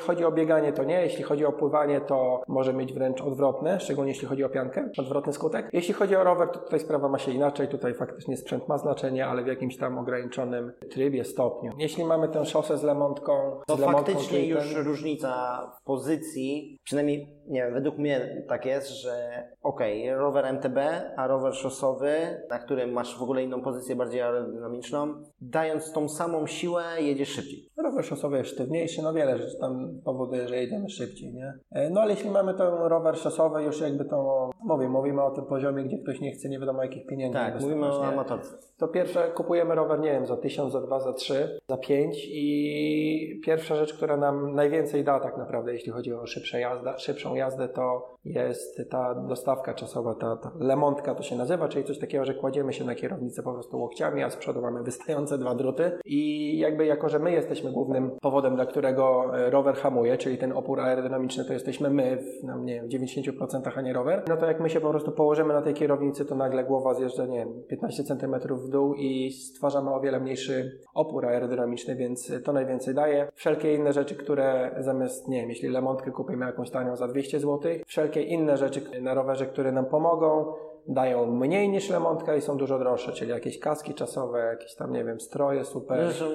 [0.00, 1.02] chodzi- o bieganie, to nie.
[1.02, 5.32] Jeśli chodzi o pływanie, to może mieć wręcz odwrotne, szczególnie jeśli chodzi o piankę, odwrotny
[5.32, 5.68] skutek.
[5.72, 7.68] Jeśli chodzi o rower, to tutaj sprawa ma się inaczej.
[7.68, 11.72] Tutaj faktycznie sprzęt ma znaczenie, ale w jakimś tam ograniczonym trybie, stopniu.
[11.78, 15.32] Jeśli mamy tę szosę z lemontką, To faktycznie już ten- różnica
[15.80, 20.78] w pozycji, przynajmniej nie wiem, według mnie tak jest, że okej, rower MTB,
[21.16, 22.16] a rower szosowy,
[22.50, 27.68] na którym masz w ogóle inną pozycję, bardziej aerodynamiczną, dając tą samą siłę, jedziesz szybciej.
[27.76, 31.52] Rower szosowy jest sztywniejszy, no wiele rzeczy tam powoduje, że jedziemy szybciej, nie?
[31.70, 35.44] E, No ale jeśli mamy ten rower szosowy, już jakby to, mówię, mówimy o tym
[35.44, 38.56] poziomie, gdzie ktoś nie chce nie wiadomo jakich pieniędzy Tak, mówimy o amatorce.
[38.78, 43.40] To pierwsze, kupujemy rower, nie wiem, za 1000, za 2, za 3, za 5 i
[43.44, 47.68] pierwsza rzecz, która nam najwięcej da tak naprawdę, jeśli chodzi o szybsze jazda, szybszą jazdę,
[47.68, 52.34] to jest ta dostawka czasowa, ta, ta lemontka to się nazywa, czyli coś takiego, że
[52.34, 56.58] kładziemy się na kierownicę po prostu łokciami, a z przodu mamy wystające dwa druty i
[56.58, 60.80] jakby jako, że my jesteśmy głównym powodem, dla którego e, rower hamuje, czyli ten opór
[60.80, 64.60] aerodynamiczny to jesteśmy my, w, no, nie w 90% a nie rower, no to jak
[64.60, 68.04] my się po prostu położymy na tej kierownicy, to nagle głowa zjeżdża, nie wiem, 15
[68.04, 73.28] cm w dół i stwarzamy o wiele mniejszy opór aerodynamiczny, więc to najwięcej daje.
[73.34, 77.72] Wszelkie inne rzeczy, które zamiast, nie wiem, jeśli lemontkę kupimy jakąś tanią za 200 zł,
[77.86, 80.54] wszelkie inne rzeczy na rowerze, które nam pomogą,
[80.88, 85.04] dają mniej niż lemontka i są dużo droższe, czyli jakieś kaski czasowe, jakieś tam, nie
[85.04, 85.98] wiem, stroje super.
[86.06, 86.26] Zresztą,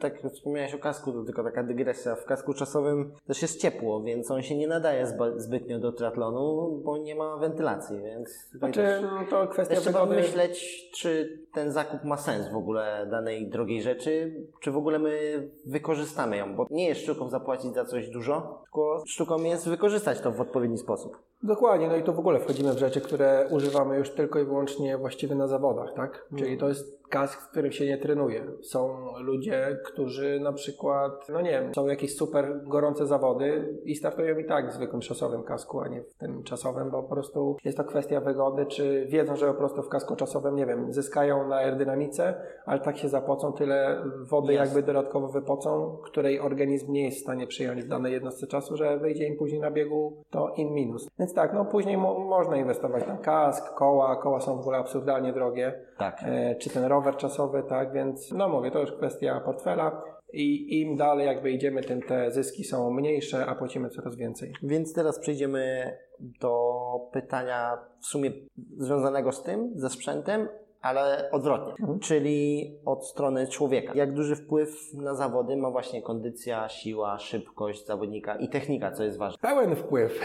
[0.00, 2.14] tak wspomniałeś o kasku, to tylko taka dygresja.
[2.16, 6.98] W kasku czasowym też jest ciepło, więc on się nie nadaje zbytnio do triatlonu, bo
[6.98, 10.20] nie ma wentylacji, więc Znaczy, też, no to kwestia też trzeba wygody.
[10.20, 15.48] myśleć, czy ten zakup ma sens w ogóle danej drogiej rzeczy, czy w ogóle my
[15.66, 20.32] wykorzystamy ją, bo nie jest sztuką zapłacić za coś dużo, tylko sztuką jest wykorzystać to
[20.32, 21.18] w odpowiedni sposób.
[21.44, 24.98] Dokładnie, no i tu w ogóle wchodzimy w rzeczy, które używamy już tylko i wyłącznie
[24.98, 26.28] właściwie na zawodach, tak?
[26.38, 28.44] Czyli to jest kask, w którym się nie trenuje.
[28.62, 34.38] Są ludzie, którzy na przykład, no nie wiem, są jakieś super gorące zawody i startują
[34.38, 37.78] i tak w zwykłym czasowym kasku, a nie w tym czasowym, bo po prostu jest
[37.78, 41.56] to kwestia wygody, czy wiedzą, że po prostu w kasku czasowym, nie wiem, zyskają na
[41.56, 42.34] aerodynamice,
[42.66, 44.66] ale tak się zapocą, tyle wody Jasne.
[44.66, 48.98] jakby dodatkowo wypocą, której organizm nie jest w stanie przyjąć w danej jednostce czasu, że
[48.98, 51.08] wyjdzie im później na biegu to in minus.
[51.18, 55.32] Więc tak, no później mo- można inwestować tam kask, koła, koła są w ogóle absurdalnie
[55.32, 56.16] drogie, Tak.
[56.26, 60.02] e, czy ten rower czasowy, tak, więc no mówię, to już kwestia portfela
[60.32, 64.52] i im dalej jakby idziemy, tym te zyski są mniejsze, a płacimy coraz więcej.
[64.62, 65.92] Więc teraz przejdziemy
[66.40, 66.74] do
[67.12, 68.30] pytania w sumie
[68.76, 70.48] związanego z tym, ze sprzętem,
[70.84, 73.92] ale odwrotnie, czyli od strony człowieka.
[73.94, 79.18] Jak duży wpływ na zawody ma właśnie kondycja, siła, szybkość zawodnika i technika, co jest
[79.18, 79.38] ważne.
[79.40, 80.20] Pełen wpływ.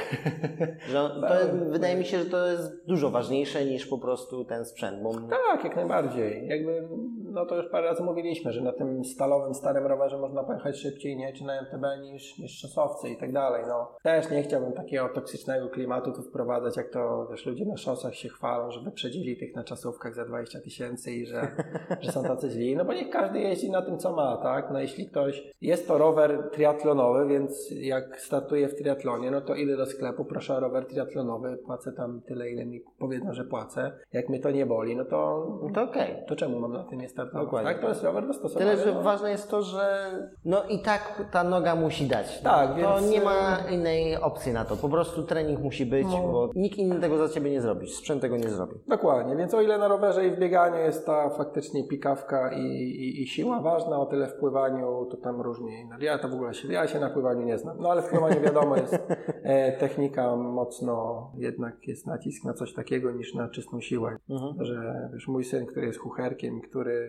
[0.89, 5.03] Że to, wydaje mi się, że to jest dużo ważniejsze niż po prostu ten sprzęt,
[5.03, 6.47] bo Tak, jak najbardziej.
[6.47, 6.87] Jakby,
[7.31, 11.17] no to już parę razy mówiliśmy, że na tym stalowym, starym rowerze można pojechać szybciej,
[11.17, 11.33] nie?
[11.33, 13.63] Czy na MTB niż, niż szosowcy i tak dalej.
[13.67, 18.15] No, też nie chciałbym takiego toksycznego klimatu tu wprowadzać, jak to, wiesz, ludzie na szosach
[18.15, 21.47] się chwalą, że wyprzedzili tych na czasówkach za 20 tysięcy i że,
[22.01, 22.75] że są tacy źli.
[22.75, 24.71] No bo niech każdy jeździ na tym, co ma, tak?
[24.71, 29.77] No jeśli ktoś, jest to rower triatlonowy, więc jak startuję w triatlonie, no to idę
[29.77, 33.91] do sklepu, proszę o rower triatlonowy, płacę tam tyle, ile mi powiedzą, że płacę.
[34.13, 36.15] Jak mnie to nie boli, no to to okej.
[36.27, 37.45] to czemu mam na tym nie startować?
[37.45, 37.71] Dokładnie.
[37.73, 38.71] Tak, to jest rower dostosowany.
[38.71, 39.01] Tyle, że no.
[39.01, 40.11] ważne jest to, że
[40.45, 42.41] no i tak ta noga musi dać.
[42.41, 44.75] Tak, To więc, nie ma e, innej opcji na to.
[44.77, 46.27] Po prostu trening musi być, No.
[46.31, 47.87] bo nikt inny tego za ciebie nie zrobi.
[47.87, 48.75] Sprzęt tego nie zrobi.
[48.87, 53.21] Dokładnie, więc o ile na rowerze i w bieganiu jest ta faktycznie pikawka i, i,
[53.21, 55.87] i siła ważna, o tyle w pływaniu to tam różnie.
[55.89, 57.77] No, Ja to w ogóle się, ja się na pływaniu nie znam.
[57.79, 58.99] No ale w pływaniu wiadomo jest
[59.43, 64.17] e, technika mocno, jednak jest nacisk na coś takiego niż na czystą siłę.
[64.29, 64.65] Mhm.
[64.65, 67.08] Że wiesz, mój syn, który jest chucherkiem, który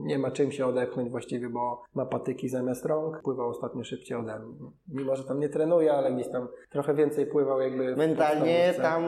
[0.00, 3.20] nie ma czym się odepchnąć właściwie, bo ma patyki zamiast rąk.
[3.22, 4.70] Pływał ostatnio szybciej ode mnie.
[4.88, 7.96] Mimo, że tam nie trenuje, ale gdzieś tam trochę więcej pływał jakby.
[7.96, 9.02] Mentalnie tam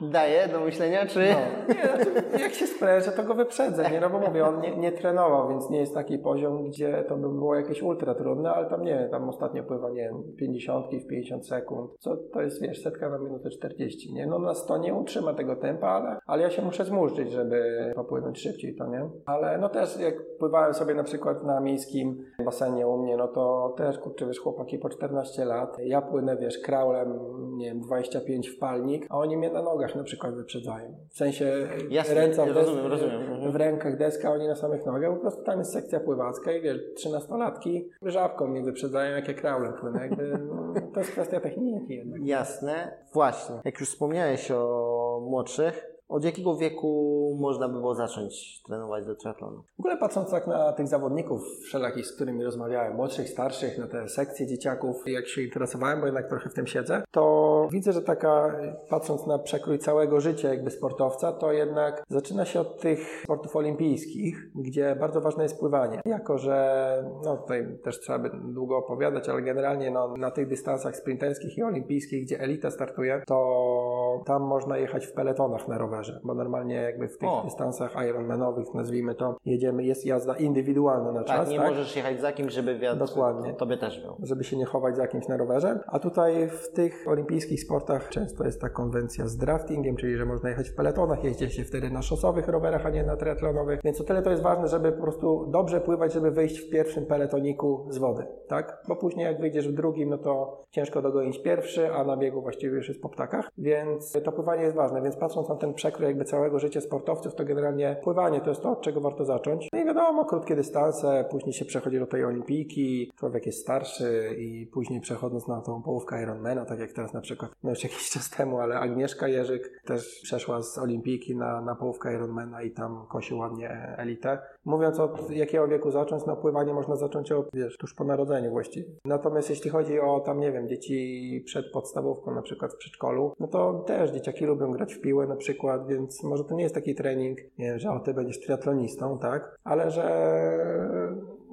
[0.00, 1.18] daje do myślenia, czy...
[1.18, 4.00] No, nie, znaczy, jak się sprężę, to go wyprzedzę, nie?
[4.00, 7.28] No bo mówię, on nie, nie trenował, więc nie jest taki poziom, gdzie to by
[7.28, 11.46] było jakieś ultra trudne, ale tam nie, tam ostatnio pływa, nie wiem, 50 w 50
[11.46, 14.26] sekund, co to jest, wiesz, setka na minutę 40, nie?
[14.26, 18.40] No na 100 nie utrzyma tego tempa, ale, ale ja się muszę zmurzyć, żeby popłynąć
[18.40, 19.10] szybciej, to nie?
[19.34, 23.74] Ale no też jak pływałem sobie na przykład na miejskim basenie u mnie, no to
[23.76, 27.18] też, kurczę, wiesz, chłopaki po 14 lat, ja płynę, wiesz, kraulem,
[27.56, 30.94] nie wiem, 25 w palnik, a oni mnie na nogach na przykład wyprzedzają.
[31.10, 33.52] W sensie Jasne, ręce w rozumiem, rozumiem.
[33.52, 36.78] W rękach deska, oni na samych nogach, po prostu tam jest sekcja pływacka i wiesz,
[36.96, 42.20] trzynastolatki żabką mnie wyprzedzają, jak ja kraulem płynę, jakby, no, to jest kwestia techniki jednak.
[42.24, 42.96] Jasne.
[43.12, 43.56] Właśnie.
[43.64, 49.62] Jak już wspomniałeś o młodszych, od jakiego wieku można by było zacząć trenować do triatlonu?
[49.76, 54.08] W ogóle patrząc tak na tych zawodników wszelakich, z którymi rozmawiałem, młodszych, starszych, na te
[54.08, 58.56] sekcje dzieciaków, jak się interesowałem, bo jednak trochę w tym siedzę, to widzę, że taka,
[58.88, 64.50] patrząc na przekrój całego życia jakby sportowca, to jednak zaczyna się od tych sportów olimpijskich,
[64.54, 66.00] gdzie bardzo ważne jest pływanie.
[66.04, 66.84] Jako, że
[67.24, 71.62] no tutaj też trzeba by długo opowiadać, ale generalnie no, na tych dystansach sprinterskich i
[71.62, 77.08] olimpijskich, gdzie elita startuje, to tam można jechać w peletonach na rowerze, bo normalnie jakby
[77.08, 77.42] w tych O.
[77.44, 81.68] dystansach Ironmanowych, nazwijmy to, jedziemy, jest jazda indywidualna na Tak, czas, nie tak?
[81.68, 83.54] możesz jechać za kimś, żeby wiatr Dokładnie.
[83.54, 84.16] tobie też był.
[84.22, 85.80] żeby się nie chować za kimś na rowerze.
[85.86, 90.48] A tutaj w tych olimpijskich sportach często jest ta konwencja z draftingiem, czyli że można
[90.48, 93.80] jechać w peletonach, jeździ się wtedy na szosowych rowerach, a nie na triatlonowych.
[93.84, 97.06] Więc o tyle to jest ważne, żeby po prostu dobrze pływać, żeby wyjść w pierwszym
[97.06, 98.82] peletoniku z wody, tak?
[98.88, 102.76] Bo później jak wyjdziesz w drugim, no to ciężko dogonić pierwszy, a na biegu właściwie
[102.76, 103.50] już jest po ptakach.
[103.58, 105.02] Więc to pływanie jest ważne.
[105.02, 105.74] Więc patrząc na ten
[106.06, 109.68] jakby całego życia sportowców, to generalnie pływanie to jest to, od czego warto zacząć.
[109.72, 114.66] No i wiadomo, krótkie dystanse, później się przechodzi do tej olimpijki, człowiek jest starszy i
[114.66, 118.30] później przechodząc na tą połówkę Ironmana, tak jak teraz na przykład, no już jakiś czas
[118.30, 123.34] temu, ale Agnieszka Jerzyk też przeszła z olimpijki na, na połówkę Ironmana i tam kosi
[123.34, 124.38] ładnie elitę.
[124.64, 128.88] Mówiąc od jakiego wieku zacząć, no pływanie można zacząć od, wiesz, tuż po narodzeniu właściwie.
[129.04, 133.48] Natomiast jeśli chodzi o tam, nie wiem, dzieci przed podstawówką, na przykład w przedszkolu, no
[133.48, 136.94] to też dzieciaki lubią grać w piłę na przykład, więc może to nie jest taki
[136.94, 139.56] trening, nie wiem, że o, ty będziesz triatlonistą, tak?
[139.64, 140.04] Ale że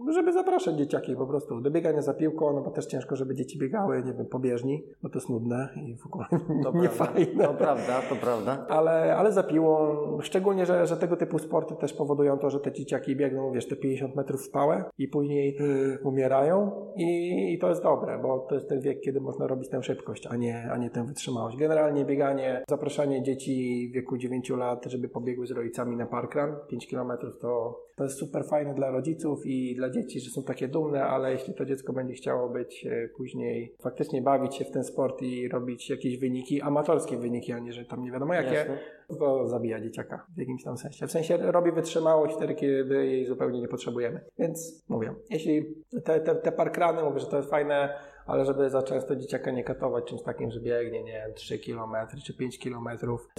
[0.10, 3.60] żeby zapraszać dzieciaki po prostu do biegania za piłką, no bo też ciężko, żeby dzieci
[3.60, 6.26] biegały, nie wiem, po bieżni, bo to jest nudne i w ogóle
[6.64, 7.06] To nie prawda.
[7.06, 7.43] fajne.
[7.43, 8.66] To prawda, to prawda.
[8.70, 12.72] Ale, ale za piłą, szczególnie, że, że tego typu sporty też powodują to, że te
[12.72, 17.70] dzieciaki biegną, wiesz, te 50 metrów w pałę i później y, umierają i, i to
[17.70, 20.78] jest dobre, bo to jest ten wiek, kiedy można robić tę szybkość, a nie, a
[20.78, 21.58] nie tę wytrzymałość.
[21.58, 26.88] Generalnie bieganie, zapraszanie dzieci w wieku 9 lat, żeby pobiegły z rodzicami na parkrun, 5
[26.88, 31.04] km to, to jest super fajne dla rodziców i dla dzieci, że są takie dumne,
[31.04, 35.22] ale jeśli to dziecko będzie chciało być e, później, faktycznie bawić się w ten sport
[35.22, 38.78] i robić jakieś wyniki, amatorskie wyniki, a nie, że tam nie wiadomo jakie, Jasne.
[39.20, 41.08] to zabija dzieciaka w jakimś tam sensie.
[41.08, 44.22] W sensie robi wytrzymałość wtedy, kiedy jej zupełnie nie potrzebujemy.
[44.39, 45.76] Więc mówię, jeśli
[46.06, 47.89] te, te, te parkrany, mówię, że to jest fajne,
[48.26, 51.95] ale żeby za często dzieciaka nie katować czymś takim, że biegnie, nie wiem, 3 km
[52.26, 52.89] czy 5 km.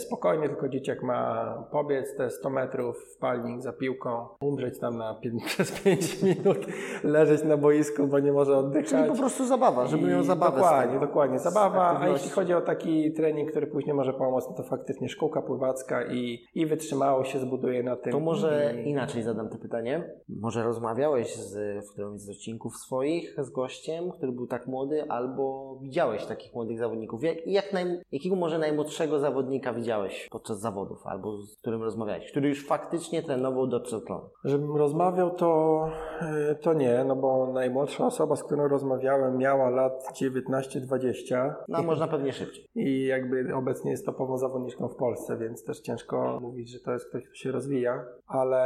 [0.00, 5.20] Spokojnie, tylko dzieciak ma pobiec te 100 metrów w palnik za piłką, umrzeć tam na
[5.46, 6.66] przez 5 minut,
[7.04, 8.90] leżeć na boisku, bo nie może oddychać.
[8.90, 11.38] Czyli po prostu zabawa, żeby I zabawę Dokładnie, dokładnie.
[11.38, 15.42] Zabawa, a jeśli chodzi o taki trening, który później może pomóc, no to faktycznie szkółka
[15.42, 18.12] pływacka i, i wytrzymałość się zbuduje na tym.
[18.12, 20.10] To może I- inaczej zadam to pytanie.
[20.28, 25.76] Może rozmawiałeś z, w którymś z odcinków swoich z gościem, który był tak młody, albo
[25.80, 27.22] widziałeś takich młodych zawodników.
[27.22, 32.48] Jak, jak naj, jakiego może najmłodszego zawodnika widziałeś podczas zawodów, albo z którym rozmawiałeś, który
[32.48, 34.28] już faktycznie trenował do triatlonu?
[34.44, 35.84] Żebym rozmawiał, to,
[36.20, 42.08] e, to nie, no bo najmłodsza osoba, z którą rozmawiałem, miała lat 19-20 No, można
[42.08, 42.64] pewnie szybciej.
[42.74, 47.08] i jakby obecnie jest topową zawodniczką w Polsce, więc też ciężko mówić, że to jest
[47.08, 48.62] ktoś, kto się rozwija, ale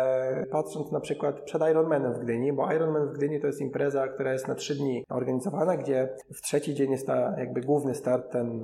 [0.51, 4.33] patrząc na przykład przed Ironmanem w Gdyni, bo Ironman w Gdyni to jest impreza, która
[4.33, 5.96] jest na trzy dni organizowana, gdzie
[6.35, 8.61] w trzeci dzień jest ta jakby główny start, ten.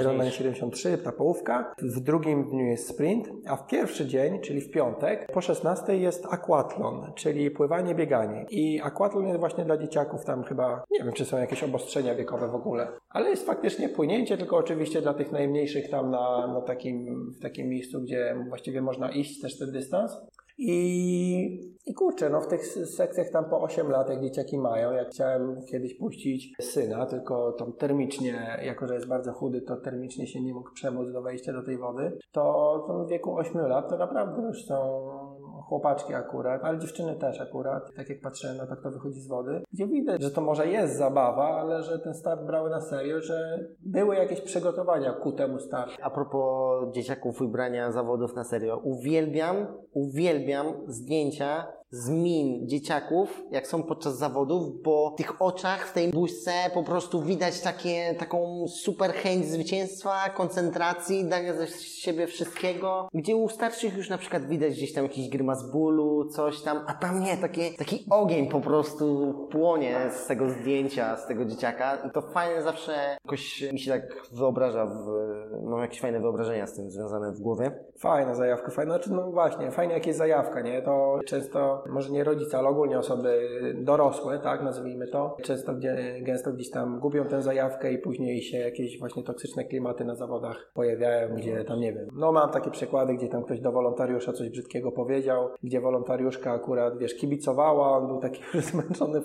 [0.00, 4.70] Ironman 73, ta połówka, w drugim dniu jest sprint, a w pierwszy dzień, czyli w
[4.70, 8.46] piątek, po 16 jest aquatlon, czyli pływanie, bieganie.
[8.50, 12.48] I aquatlon jest właśnie dla dzieciaków, tam chyba, nie wiem, czy są jakieś obostrzenia wiekowe
[12.48, 17.30] w ogóle, ale jest faktycznie płynięcie, tylko oczywiście dla tych najmniejszych tam na, na takim,
[17.38, 20.12] w takim miejscu, gdzie właściwie można iść też ten dystans.
[20.62, 25.08] I, I kurczę, no w tych sekcjach tam po 8 lat, jak dzieciaki mają, jak
[25.08, 30.40] chciałem kiedyś puścić syna, tylko tam termicznie, jako że jest bardzo chudy, to termicznie się
[30.40, 33.96] nie mógł przemóc do wejścia do tej wody, to, to w wieku 8 lat to
[33.96, 34.76] naprawdę już są
[35.68, 39.62] chłopaczki akurat, ale dziewczyny też akurat, tak jak patrzyłem na to, kto wychodzi z wody,
[39.72, 43.58] gdzie widać, że to może jest zabawa, ale że ten start brały na serio, że
[43.80, 45.94] były jakieś przygotowania ku temu startu.
[46.02, 53.66] A propos dzieciaków i brania zawodów na serio, uwielbiam, uwielbiam zdjęcia z min dzieciaków, jak
[53.66, 58.68] są podczas zawodów, bo w tych oczach, w tej buźce po prostu widać takie, taką
[58.68, 64.72] super chęć zwycięstwa, koncentracji, dania ze siebie wszystkiego, gdzie u starszych już na przykład widać
[64.72, 69.34] gdzieś tam jakiś grymas bólu, coś tam, a tam nie, takie, taki ogień po prostu
[69.50, 74.02] płonie z tego zdjęcia, z tego dzieciaka i to fajne zawsze jakoś mi się tak
[74.32, 75.06] wyobraża, w,
[75.64, 77.70] mam jakieś fajne wyobrażenia z tym związane w głowie.
[77.98, 80.82] Fajna zajawka, fajna, znaczy no właśnie, fajnie jak jest zajawka, nie?
[80.82, 85.72] To często, może nie rodzice, ale ogólnie osoby dorosłe, tak, nazwijmy to, często
[86.22, 90.70] gęsto gdzieś tam gubią tę zajawkę i później się jakieś właśnie toksyczne klimaty na zawodach
[90.74, 94.50] pojawiają, gdzie tam, nie wiem, no mam takie przykłady, gdzie tam ktoś do wolontariusza coś
[94.50, 99.20] brzydkiego powiedział, gdzie wolontariuszka akurat, wiesz, kibicowała, on był taki już zmęczony,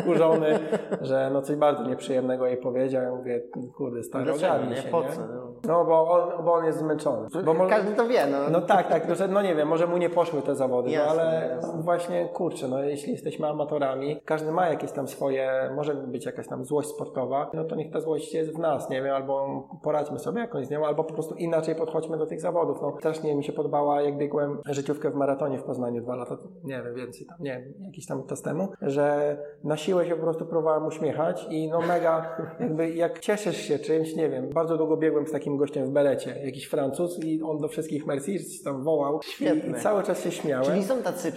[0.00, 0.58] wkurzony,
[1.00, 3.42] że no coś bardzo nieprzyjemnego jej powiedział, ja mówię,
[3.76, 5.08] kurde, stary, ogarnij się, Po nie?
[5.08, 5.20] co?
[5.20, 5.46] No.
[5.68, 7.28] No, bo on, bo on jest zmęczony.
[7.44, 8.38] Bo może- Każdy to wie, no.
[8.50, 11.20] no tak, tak, że, no nie wiem, może mu nie poszły te zawody, Jasne, no
[11.22, 11.58] ale.
[11.86, 16.64] Właśnie kurczę, no jeśli jesteśmy amatorami, każdy ma jakieś tam swoje, może być jakaś tam
[16.64, 20.40] złość sportowa, no to niech ta złość jest w nas, nie wiem, albo poradźmy sobie
[20.40, 22.82] jakoś z nią, albo po prostu inaczej podchodźmy do tych zawodów.
[22.82, 26.82] No strasznie mi się podobała, jak biegłem życiówkę w maratonie w Poznaniu dwa lata, nie
[26.82, 30.46] wiem, więcej tam, nie wiem, jakiś tam czas temu, że na siłę się po prostu
[30.46, 35.26] próbowałem uśmiechać i no mega, jakby jak cieszysz się czymś, nie wiem, bardzo długo biegłem
[35.26, 39.78] z takim gościem w berecie, jakiś Francuz i on do wszystkich merci, tam wołał Świetne.
[39.78, 40.64] i, cały czas się śmiałem.
[40.64, 41.32] Czyli są tacy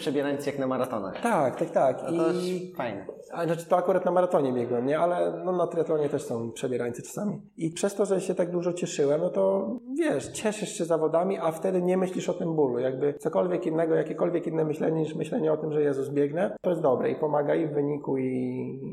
[0.48, 1.22] jak na maratonach.
[1.22, 2.02] Tak, tak, tak.
[2.12, 3.06] No to I jest fajne.
[3.32, 5.00] a, znaczy to akurat na maratonie biegłem, nie?
[5.00, 7.42] Ale no, na triatlonie też są przebierańcy czasami.
[7.58, 11.52] I przez to, że się tak dużo cieszyłem, no to wiesz, cieszysz się zawodami, a
[11.52, 12.80] wtedy nie myślisz o tym bólu.
[12.80, 16.82] Jakby cokolwiek innego, jakiekolwiek inne myślenie niż myślenie o tym, że Jezus biegnę, to jest
[16.82, 18.26] dobre i pomaga i w wyniku, i,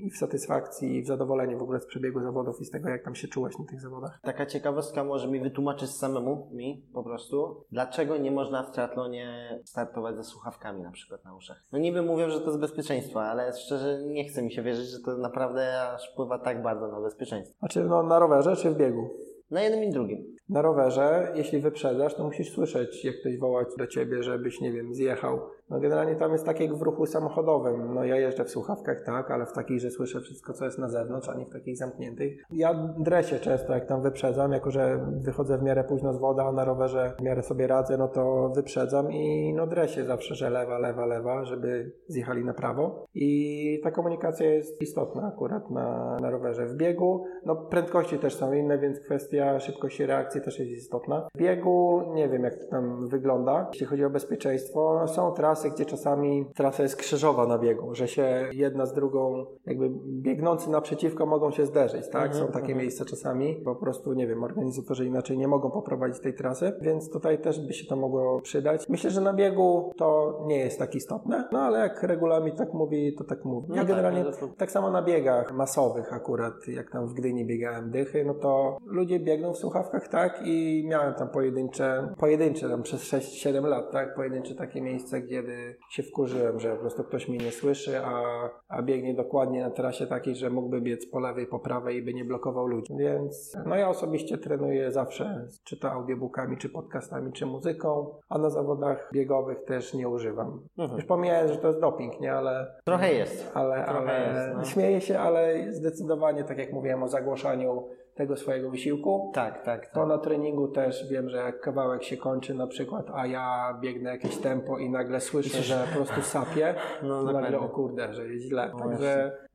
[0.07, 3.05] i w satysfakcji, i w zadowoleniu w ogóle z przebiegu zawodów i z tego, jak
[3.05, 4.19] tam się czułeś na tych zawodach.
[4.23, 10.17] Taka ciekawostka może mi wytłumaczyć samemu, mi po prostu, dlaczego nie można w triatlonie startować
[10.17, 11.63] ze słuchawkami na przykład na uszach.
[11.73, 14.99] No niby mówią, że to jest bezpieczeństwo, ale szczerze nie chce mi się wierzyć, że
[15.01, 17.59] to naprawdę aż wpływa tak bardzo na bezpieczeństwo.
[17.59, 19.11] Znaczy no, na rowerze czy w biegu?
[19.51, 20.37] Na jednym i drugim.
[20.49, 24.95] Na rowerze, jeśli wyprzedzasz, to musisz słyszeć, jak ktoś woła do ciebie, żebyś, nie wiem,
[24.95, 25.41] zjechał.
[25.71, 27.95] No generalnie tam jest tak jak w ruchu samochodowym.
[27.95, 30.89] No ja jeżdżę w słuchawkach, tak, ale w takich, że słyszę wszystko, co jest na
[30.89, 32.43] zewnątrz, a nie w takich zamkniętych.
[32.51, 36.53] Ja dresie często, jak tam wyprzedzam, jako że wychodzę w miarę późno z woda, a
[36.53, 40.79] na rowerze w miarę sobie radzę, no to wyprzedzam i no dresie zawsze, że lewa,
[40.79, 43.05] lewa, lewa, żeby zjechali na prawo.
[43.15, 46.67] I ta komunikacja jest istotna akurat na, na rowerze.
[46.67, 51.29] W biegu, no prędkości też są inne, więc kwestia szybkości reakcji też jest istotna.
[51.35, 53.67] W biegu nie wiem, jak to tam wygląda.
[53.73, 58.49] Jeśli chodzi o bezpieczeństwo, są trasy, gdzie czasami trasa jest krzyżowa na biegu, że się
[58.53, 62.35] jedna z drugą, jakby biegnący naprzeciwko mogą się zderzyć, tak?
[62.35, 63.55] Są takie miejsca czasami.
[63.65, 67.73] Po prostu, nie wiem, organizatorzy inaczej nie mogą poprowadzić tej trasy, więc tutaj też by
[67.73, 68.89] się to mogło przydać.
[68.89, 73.15] Myślę, że na biegu to nie jest tak istotne, no ale jak regulamin tak mówi,
[73.15, 73.67] to tak mówi.
[73.69, 77.15] No Ja tak, generalnie no to- tak samo na biegach masowych akurat, jak tam w
[77.15, 80.41] Gdyni biegałem dychy, no to ludzie biegną w słuchawkach, tak?
[80.45, 84.15] I miałem tam pojedyncze, pojedyncze tam przez 6-7 lat, tak?
[84.15, 85.43] Pojedyncze takie miejsce, gdzie
[85.91, 88.23] się wkurzyłem, że po prostu ktoś mnie nie słyszy, a,
[88.69, 92.15] a biegnie dokładnie na trasie takiej, że mógłby biec po lewej, po prawej i by
[92.15, 92.93] nie blokował ludzi.
[92.97, 98.51] Więc no ja osobiście trenuję zawsze, czy to audiobookami, czy podcastami, czy muzyką, a na
[98.51, 100.61] zawodach biegowych też nie używam.
[100.79, 100.97] Mhm.
[100.99, 102.33] Już pomijając, że to jest doping, nie?
[102.33, 103.51] Ale Trochę jest.
[103.55, 104.65] ale, Trochę ale jest, no.
[104.65, 110.01] śmieję się, ale zdecydowanie, tak jak mówiłem o zagłaszaniu tego swojego wysiłku, Tak, tak, to
[110.01, 110.09] tak.
[110.09, 114.37] na treningu też wiem, że jak kawałek się kończy na przykład, a ja biegnę jakieś
[114.37, 118.45] tempo i nagle słyszę, że po prostu sapię, No, to nagle o kurde, że jest
[118.45, 118.71] źle.
[118.73, 119.46] No Także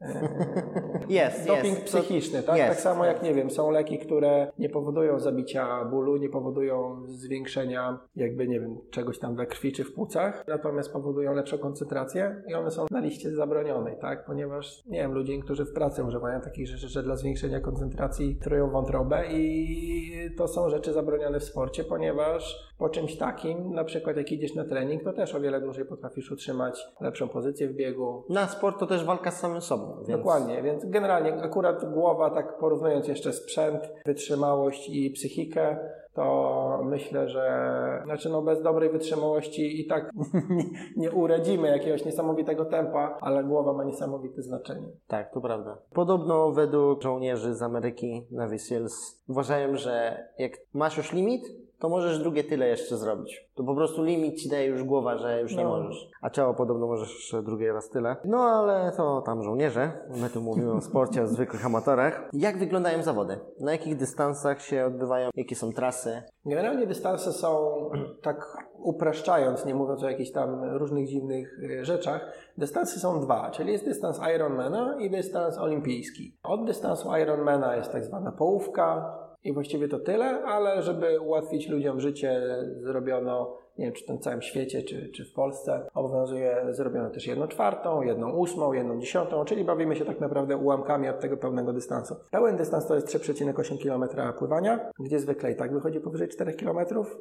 [1.10, 1.84] Jest, doping jest.
[1.84, 2.58] psychiczny, tak?
[2.58, 2.70] jest.
[2.70, 8.00] tak samo jak nie wiem, są leki, które nie powodują zabicia bólu, nie powodują zwiększenia
[8.16, 12.54] jakby nie wiem, czegoś tam we krwi czy w płucach, natomiast powodują lepszą koncentrację i
[12.54, 14.26] one są na liście zabronionej, tak?
[14.26, 18.70] Ponieważ nie wiem, ludzie, którzy w pracy używają takich rzeczy, że dla zwiększenia koncentracji trują
[18.70, 24.32] wątrobę i to są rzeczy zabronione w sporcie, ponieważ po czymś takim, na przykład jak
[24.32, 28.48] idziesz na trening, to też o wiele dłużej potrafisz utrzymać lepszą pozycję w biegu, Na
[28.48, 29.91] sport to też walka z samym sobą.
[29.96, 30.10] Więc...
[30.10, 35.78] Dokładnie, więc generalnie akurat głowa, tak porównując jeszcze sprzęt, wytrzymałość i psychikę,
[36.14, 40.12] to myślę, że znaczy no bez dobrej wytrzymałości i tak
[40.98, 44.88] nie, uradzimy jakiegoś niesamowitego tempa, ale głowa ma niesamowite znaczenie.
[45.08, 45.78] Tak, to prawda.
[45.94, 51.44] Podobno według żołnierzy z Ameryki Navy Seals uważają, że jak masz już limit,
[51.82, 53.50] to możesz drugie tyle jeszcze zrobić.
[53.56, 55.70] To po prostu limit ci daje już głowa, że już nie No.
[55.70, 56.10] możesz.
[56.22, 58.16] A ciało podobno możesz jeszcze drugie raz tyle.
[58.26, 59.92] No ale to tam żołnierze.
[60.22, 62.30] My tu mówimy o sporcie, o zwykłych amatorach.
[62.34, 63.40] Jak wyglądają zawody?
[63.60, 65.30] Na jakich dystansach się odbywają?
[65.36, 66.24] Jakie są trasy?
[66.46, 67.72] Generalnie dystanse są,
[68.24, 73.72] tak upraszczając, nie mówiąc o jakichś tam różnych dziwnych y, rzeczach, dystanse są dwa, czyli
[73.72, 76.38] jest dystans Ironmana i dystans olimpijski.
[76.44, 82.02] Od dystansu Ironmana jest tak zwana połówka i właściwie to tyle, ale żeby ułatwić ludziom
[82.02, 82.42] życie,
[82.78, 87.48] zrobiono, nie wiem czy tym całym świecie, czy, czy w Polsce, obowiązuje zrobiono też jedną
[87.48, 92.16] czwartą, jedną ósmą, jedną dziesiątą, czyli bawimy się tak naprawdę ułamkami od tego pełnego dystansu.
[92.32, 96.78] Pełen dystans to jest 3,8 km pływania, gdzie zwykle i tak wychodzi powyżej 4 km,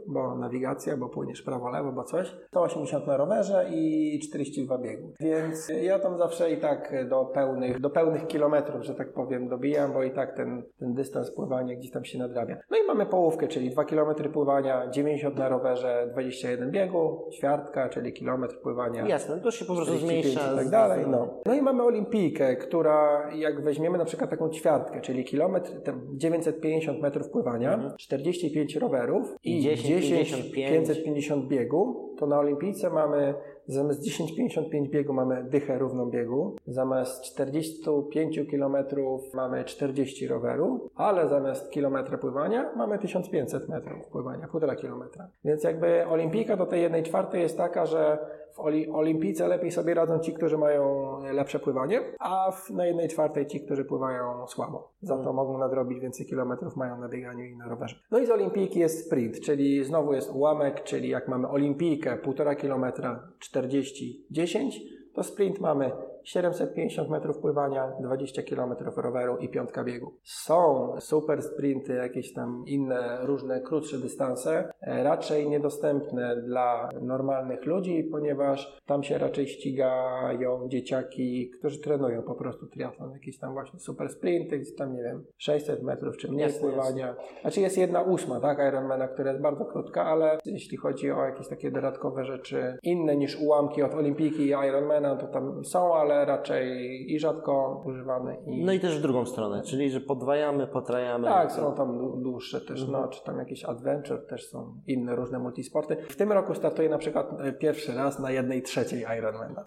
[0.07, 2.37] bo nawigacja, bo płyniesz prawo-lewo, bo coś.
[2.49, 5.13] 180 na rowerze i 42 biegu.
[5.21, 9.93] Więc ja tam zawsze i tak do pełnych, do pełnych kilometrów, że tak powiem, dobijam,
[9.93, 12.57] bo i tak ten, ten dystans pływania gdzieś tam się nadrabia.
[12.71, 16.13] No i mamy połówkę, czyli 2 km pływania, 90 na rowerze,
[16.57, 19.07] 21 biegu, ćwiartka, czyli kilometr pływania.
[19.09, 20.53] Jasne, to się po prostu 45 zmniejsza.
[20.53, 21.05] i tak dalej.
[21.09, 21.29] No.
[21.47, 27.01] no i mamy olimpijkę, która jak weźmiemy na przykład taką ćwiartkę, czyli kilometr, tam 950
[27.01, 30.71] metrów pływania, 45 rowerów i I 10, 10, 55.
[30.71, 33.35] 550 biegu, to na olimpijce mamy
[33.67, 41.71] zamiast 10,55 biegu mamy dychę równą biegu, zamiast 45 kilometrów mamy 40 rowerów, ale zamiast
[41.71, 45.29] kilometra pływania mamy 1500 metrów pływania, półtora kilometra.
[45.45, 48.19] Więc jakby olimpijka do tej jednej czwartej jest taka, że
[48.55, 53.09] w oli, olimpijce lepiej sobie radzą ci, którzy mają lepsze pływanie, a w, na jednej
[53.09, 54.93] czwartej ci, którzy pływają słabo.
[55.03, 57.97] Za to mogą nadrobić więcej kilometrów, mają na bieganiu i na rowerze.
[58.11, 62.57] No i z olimpijki jest sprint, czyli znowu jest ułamek, czyli jak mamy olimpijkę 1,5
[62.57, 64.81] kilometra 40, 10,
[65.15, 65.93] to sprint mamy
[66.25, 70.15] 750 metrów pływania, 20 km roweru i piątka biegu.
[70.23, 78.09] Są super sprinty, jakieś tam inne różne krótsze dystanse, e, raczej niedostępne dla normalnych ludzi,
[78.11, 84.09] ponieważ tam się raczej ścigają dzieciaki, którzy trenują po prostu triatlon, jakieś tam właśnie super
[84.09, 87.17] sprinty, gdzie tam nie wiem, 600 metrów czy mniej Jasne, pływania.
[87.41, 91.49] Znaczy jest jedna ósma, tak, Ironmana, która jest bardzo krótka, ale jeśli chodzi o jakieś
[91.49, 97.05] takie dodatkowe rzeczy inne niż ułamki od Olimpijki i Ironmana, to tam są, ale raczej
[97.13, 98.65] i rzadko używane i...
[98.65, 101.29] No i też w drugą stronę, czyli że podwajamy, potrajamy.
[101.29, 105.39] Tak, są tam dłu- dłuższe też, no, czy tam jakieś adventure, też są inne różne
[105.39, 105.97] multisporty.
[106.09, 109.65] W tym roku startuję na przykład e, pierwszy raz na jednej trzeciej Ironmana.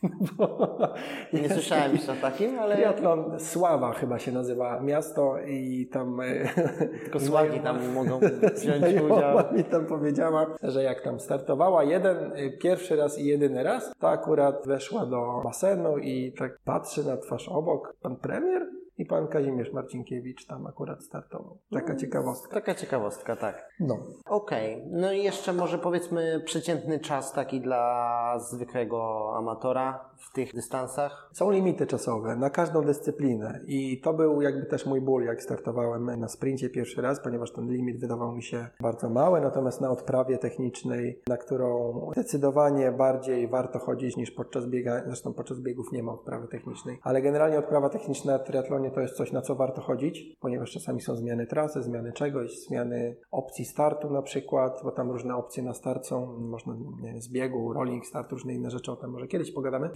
[1.33, 6.19] Nie słyszałem jeszcze o takim, ale Triatlon Sława chyba się nazywa miasto i tam...
[6.21, 6.25] e,
[7.03, 8.19] tylko słagi tam mogą
[8.55, 9.37] wziąć udział.
[9.53, 14.09] mi tam powiedziała, że jak tam startowała jeden, y, pierwszy raz i jedyny raz, to
[14.09, 19.73] akurat weszła do basenu i tak patrzy na twarz obok pan premier i pan Kazimierz
[19.73, 21.57] Marcinkiewicz tam akurat startował.
[21.71, 22.53] Taka ciekawostka.
[22.53, 23.69] Taka ciekawostka, tak.
[23.79, 23.97] No.
[24.25, 31.29] Okej, no i jeszcze może powiedzmy przeciętny czas taki dla zwykłego amatora w tych dystansach.
[31.33, 36.19] Są limity czasowe na każdą dyscyplinę i to był jakby też mój ból, jak startowałem
[36.19, 40.37] na sprincie pierwszy raz, ponieważ ten limit wydawał mi się bardzo mały, natomiast na odprawie
[40.37, 46.11] technicznej, na którą zdecydowanie bardziej warto chodzić niż podczas biega, zresztą podczas biegów nie ma
[46.11, 50.37] odprawy technicznej, ale generalnie odprawa techniczna w triatlonie to jest coś, na co warto chodzić,
[50.39, 55.35] ponieważ czasami są zmiany trasy, zmiany czegoś, zmiany opcji startu na przykład, bo tam różne
[55.35, 59.09] opcje na start są, można nie z biegu, rolling start, różne inne rzeczy, o tym
[59.11, 59.89] może kiedyś pogadamy.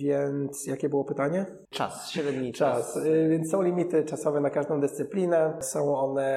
[0.68, 1.46] Jakie było pytanie?
[1.70, 2.94] Czas, średni czas.
[2.94, 3.06] Czas.
[3.06, 5.58] Y, Więc są limity czasowe na każdą dyscyplinę.
[5.60, 6.28] Są one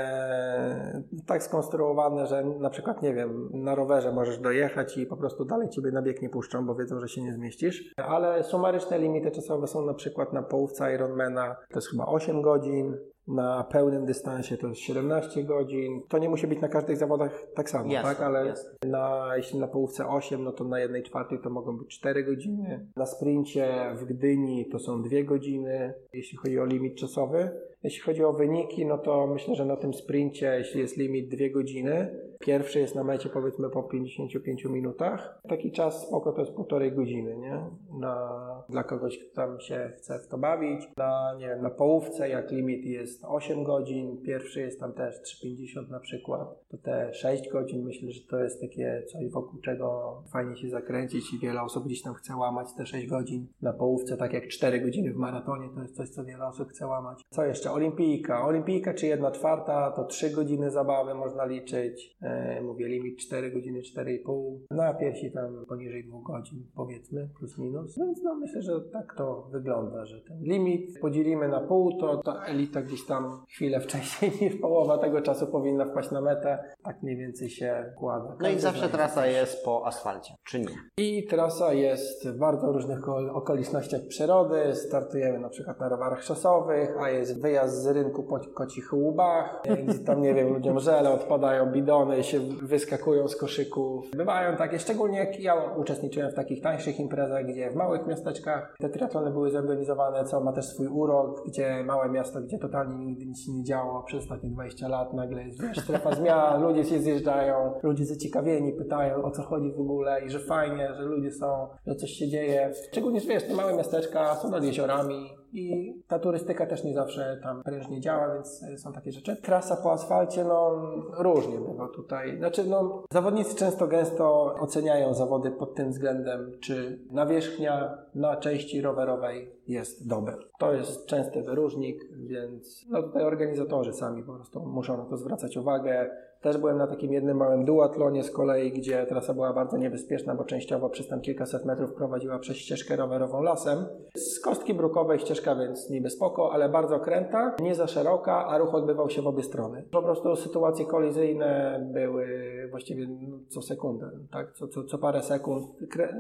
[1.27, 5.69] tak skonstruowane, że na przykład, nie wiem, na rowerze możesz dojechać i po prostu dalej
[5.69, 7.95] ciebie na bieg nie puszczą, bo wiedzą, że się nie zmieścisz.
[7.97, 12.97] Ale sumaryczne limity czasowe są na przykład na połówce Ironmana, to jest chyba 8 godzin.
[13.29, 16.03] Na pełnym dystansie to jest 17 godzin.
[16.09, 18.21] To nie musi być na każdych zawodach tak samo, Jasne, tak?
[18.21, 18.71] Ale jasne.
[18.87, 22.87] na, jeśli na połówce 8, no to na jednej czwartej to mogą być 4 godziny.
[22.97, 27.51] Na sprincie w Gdyni to są 2 godziny, jeśli chodzi o limit czasowy.
[27.83, 31.49] Jeśli chodzi o wyniki, no to myślę, że na tym sprincie, jeśli jest limit 2
[31.53, 35.41] godziny, pierwszy jest na mecie powiedzmy po 55 minutach.
[35.49, 37.65] Taki czas spoko to jest półtorej godziny, nie?
[38.01, 40.89] Na, dla kogoś, kto tam się chce w to bawić.
[40.97, 45.91] Na, nie wiem, na połówce, jak limit jest 8 godzin, pierwszy jest tam też 3,50
[45.91, 50.57] na przykład, to te 6 godzin myślę, że to jest takie coś wokół czego fajnie
[50.57, 53.47] się zakręcić i wiele osób gdzieś tam chce łamać te 6 godzin.
[53.63, 56.87] Na połówce, tak jak 4 godziny w maratonie, to jest coś, co wiele osób chce
[56.87, 57.23] łamać.
[57.31, 57.70] Co jeszcze?
[57.73, 58.47] Olimpijka.
[58.47, 62.17] Olimpijka czy 1 czwarta, to 3 godziny zabawy można liczyć.
[62.23, 64.59] E, mówię limit 4 godziny, 4,5.
[64.71, 67.99] Na piersi tam poniżej 2 godzin, powiedzmy, plus minus.
[67.99, 72.45] Więc no myślę, że tak to wygląda, że ten limit podzielimy na pół, to ta
[72.45, 76.59] elita gdzieś tam chwilę wcześniej niż połowa tego czasu powinna wpaść na metę.
[76.85, 78.37] Tak mniej więcej się kłada.
[78.41, 79.33] No i zawsze trasa coś.
[79.33, 80.67] jest po asfalcie, czy nie?
[80.99, 84.75] I trasa jest w bardzo różnych ko- okolicznościach przyrody.
[84.75, 89.99] Startujemy na przykład na rowerach szosowych, a jest wyjazd z rynku po kocich łubach, gdzie
[90.07, 94.11] tam, nie wiem, ludziom żele odpadają, bidony się wyskakują z koszyków.
[94.11, 98.89] Bywają takie, szczególnie jak ja uczestniczyłem w takich tańszych imprezach, gdzie w małych miasteczkach te
[98.89, 103.41] triatlony były zorganizowane, co ma też swój urok, gdzie małe miasto, gdzie totalnie nigdy nic
[103.41, 107.73] się nie działo przez ostatnie 20 lat, nagle jest wiesz, strefa zmian, ludzie się zjeżdżają,
[107.83, 111.95] ludzie zaciekawieni pytają o co chodzi w ogóle i że fajnie, że ludzie są, że
[111.95, 112.73] coś się dzieje.
[112.91, 117.41] Szczególnie, że wiesz, te małe miasteczka są nad jeziorami i ta turystyka też nie zawsze
[117.43, 119.37] tam prężnie działa, więc y, są takie rzeczy.
[119.37, 120.71] Trasa po asfalcie, no
[121.19, 122.39] różnie bywa tutaj.
[122.39, 129.53] Znaczy, no zawodnicy często gęsto oceniają zawody pod tym względem, czy nawierzchnia na części rowerowej
[129.69, 130.37] jest dobra.
[130.59, 135.57] To jest częsty wyróżnik, więc no tutaj organizatorzy sami po prostu muszą na to zwracać
[135.57, 136.11] uwagę.
[136.41, 140.45] Też byłem na takim jednym małym duatlonie z kolei, gdzie trasa była bardzo niebezpieczna, bo
[140.45, 143.79] częściowo przez tam kilkaset metrów prowadziła przez ścieżkę rowerową lasem.
[144.15, 148.75] Z kostki brukowej ścieżka, więc niby spoko, ale bardzo kręta, nie za szeroka, a ruch
[148.75, 149.85] odbywał się w obie strony.
[149.91, 152.27] Po prostu sytuacje kolizyjne były
[152.71, 154.53] właściwie no, co sekundę, tak?
[154.53, 155.67] Co, co, co parę sekund.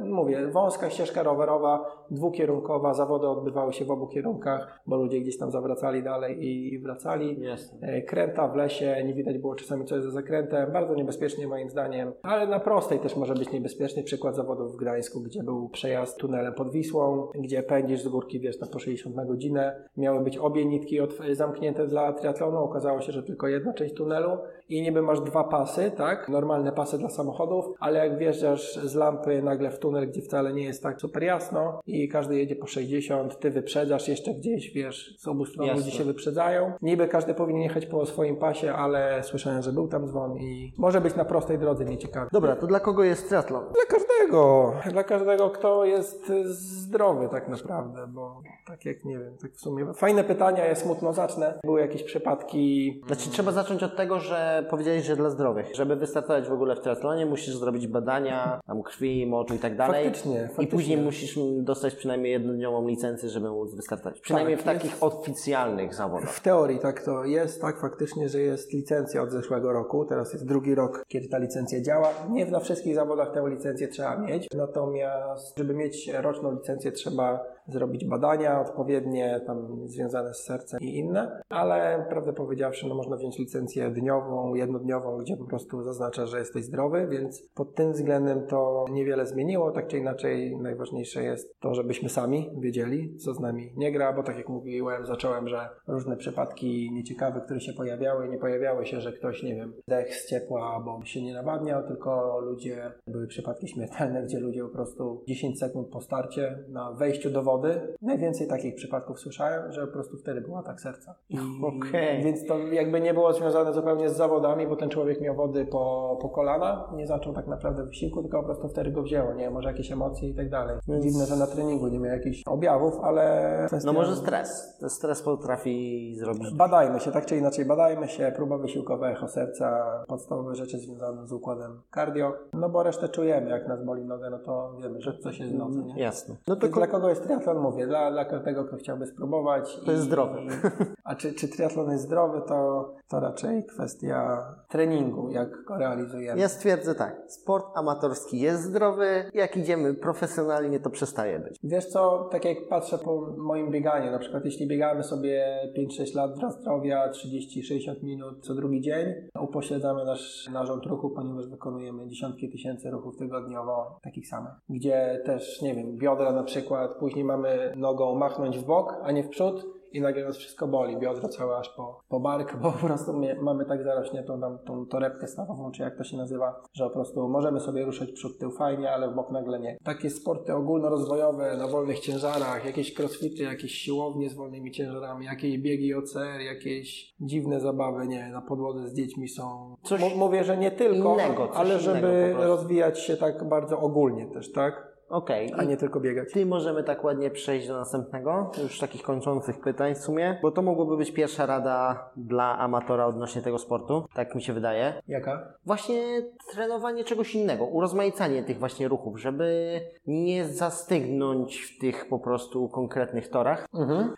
[0.05, 5.51] Mówię, wąska ścieżka rowerowa, dwukierunkowa, zawody odbywały się w obu kierunkach, bo ludzie gdzieś tam
[5.51, 7.43] zawracali dalej i, i wracali.
[7.81, 11.71] E, Kręta w lesie, nie widać było czasami co jest za zakrętem, bardzo niebezpiecznie moim
[11.71, 14.03] zdaniem, ale na prostej też może być niebezpieczny.
[14.03, 18.61] Przykład zawodów w Gdańsku, gdzie był przejazd tunelem pod Wisłą, gdzie pędzisz z górki, wiesz,
[18.61, 19.85] na po 60 na godzinę.
[19.97, 24.39] Miały być obie nitki od, zamknięte dla triatlonu, okazało się, że tylko jedna część tunelu
[24.69, 26.29] i niby masz dwa pasy, tak?
[26.29, 30.65] Normalne pasy dla samochodów, ale jak wjeżdżasz z lampy nagle w tunel, gdzie wcale nie
[30.65, 35.29] jest tak super jasno i każdy jedzie po 60, ty wyprzedzasz jeszcze gdzieś, wiesz, z
[35.29, 36.73] obu stron ludzie się wyprzedzają.
[36.83, 41.01] Niby każdy powinien jechać po swoim pasie, ale słyszałem, że był tam dzwon i może
[41.01, 42.29] być na prostej drodze nieciekawy.
[42.33, 43.65] Dobra, to dla kogo jest triatlon?
[43.65, 49.53] Dla każdego, dla każdego, kto jest zdrowy tak naprawdę, bo tak jak nie wiem, tak
[49.53, 51.55] w sumie fajne pytania, ja smutno zacznę.
[51.65, 55.75] Były jakieś przypadki Znaczy trzeba zacząć od tego, że powiedziałeś, że dla zdrowych.
[55.75, 60.05] Żeby wystartować w ogóle w triatlonie, musisz zrobić badania, tam krwi, moczu i tak dalej.
[60.05, 60.67] Faktycznie, I faktycznie.
[60.67, 64.21] później musisz dostać przynajmniej jednodniową licencję, żeby móc wystartować.
[64.21, 66.31] Przynajmniej Tak, w takich oficjalnych zawodach.
[66.31, 69.90] W teorii tak to jest, tak faktycznie, że jest licencja od zeszłego roku.
[70.09, 72.09] Teraz jest drugi rok, kiedy ta licencja działa.
[72.31, 78.05] Nie na wszystkich zawodach tę licencję trzeba mieć, natomiast żeby mieć roczną licencję trzeba zrobić
[78.05, 83.91] badania odpowiednie, tam związane z sercem i inne, ale prawdę powiedziawszy, no można wziąć licencję
[83.91, 89.27] dniową, jednodniową, gdzie po prostu zaznacza, że jesteś zdrowy, więc pod tym względem to niewiele
[89.27, 89.71] zmieniło.
[89.71, 94.23] Tak czy inaczej najważniejsze jest to, żebyśmy sami wiedzieli, co z nami nie gra, bo
[94.23, 99.13] tak jak mówiłem, zacząłem, że różne przypadki nieciekawe, które się pojawiały, nie pojawiały się, że
[99.13, 104.23] ktoś, nie wiem, dech z ciepła, bo się nie nawadniał, tylko ludzie, były przypadki śmiertelne,
[104.23, 109.21] gdzie ludzie po prostu 10 sekund po starcie na wejściu do wody, najwięcej takich przypadków
[109.21, 111.15] słyszałem, że po prostu wtedy był atak serca.
[111.63, 112.25] Okej.
[112.25, 116.19] Więc to jakby nie było związane zupełnie z zawodami, bo ten człowiek miał wody po,
[116.23, 119.69] po kolana, nie zaczął tak naprawdę wysiłku, tylko po prostu wtedy go wzięło, nie może
[119.69, 120.77] jakieś emocje i tak dalej.
[120.89, 123.23] Więc- Dziwne, że na treningu nie miał jakichś objawów, ale...
[123.69, 124.77] kwestia- No może stres.
[124.81, 129.70] Ten stres potrafi zrobić Badajmy się, tak czy inaczej badajmy się, próba wysiłkowa, echo serca,
[130.07, 134.39] podstawowe rzeczy związane z układem cardio, no bo resztę czujemy, jak nas boli nogę, no
[134.39, 136.03] to wiemy, że coś jest w nodze, nie?
[136.03, 136.37] Jasne.
[136.47, 137.59] No to dla kogo jest triatlon?
[137.59, 139.81] Mówię, dla, dla każdego, kto chciałby spróbować.
[139.87, 140.41] To jest zdrowy.
[141.05, 144.39] A czy, czy triatlon jest zdrowy, to, to raczej kwestia
[144.69, 146.41] treningu, jak go realizujemy.
[146.41, 147.23] ja stwierdzę tak.
[147.27, 149.31] Sport amatorski jest zdrowy.
[149.35, 151.59] Jak idziemy profesjonalnie, to przestaje być.
[151.63, 156.39] Wiesz co, tak jak patrzę po moim bieganiu, na przykład jeśli biegamy sobie 5-6 lat
[156.39, 162.91] dla zdrowia, 30-60 minut co drugi dzień, upośledzamy nasz narząd ruchu, ponieważ wykonujemy dziesiątki tysięcy
[162.91, 164.53] ruchów tygodniowo, takich samych.
[164.69, 169.25] Gdzie też, nie wiem, biodra na przykład, później mamy nogą machnąć w bok, a nie
[169.25, 172.87] w przód, i nagle nas wszystko boli, biodro całe aż po, po bark, bo po
[172.87, 176.85] prostu my, mamy tak zarośniętą tam tą torebkę stawową, czy jak to się nazywa, że
[176.85, 179.79] po prostu możemy sobie ruszać przód, tył fajnie, ale w bok nagle nie.
[179.85, 185.95] Takie sporty ogólnorozwojowe na wolnych ciężarach, jakieś crossfity, jakieś siłownie z wolnymi ciężarami, jakieś biegi
[185.95, 189.77] OCR, jakieś dziwne zabawy, nie, na podłodze z dziećmi są...
[189.83, 194.90] Coś mówię, że nie tylko, innego, ale żeby rozwijać się tak bardzo ogólnie też, tak?
[195.11, 195.55] Okej.
[195.57, 196.33] a I nie tylko biegać.
[196.33, 200.63] Ty możemy tak ładnie przejść do następnego, już takich kończących pytań w sumie, bo to
[200.63, 205.03] mogłoby być pierwsza rada dla amatora odnośnie tego sportu, tak mi się wydaje.
[205.09, 205.53] Jaka?
[205.67, 212.69] Właśnie trenowanie czegoś innego, urozmaicanie tych właśnie ruchów, żeby nie zastygnąć w tych po prostu
[212.69, 213.69] konkretnych torach.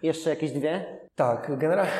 [0.03, 1.01] Jeszcze jakieś dwie?
[1.17, 1.93] Tak, generalnie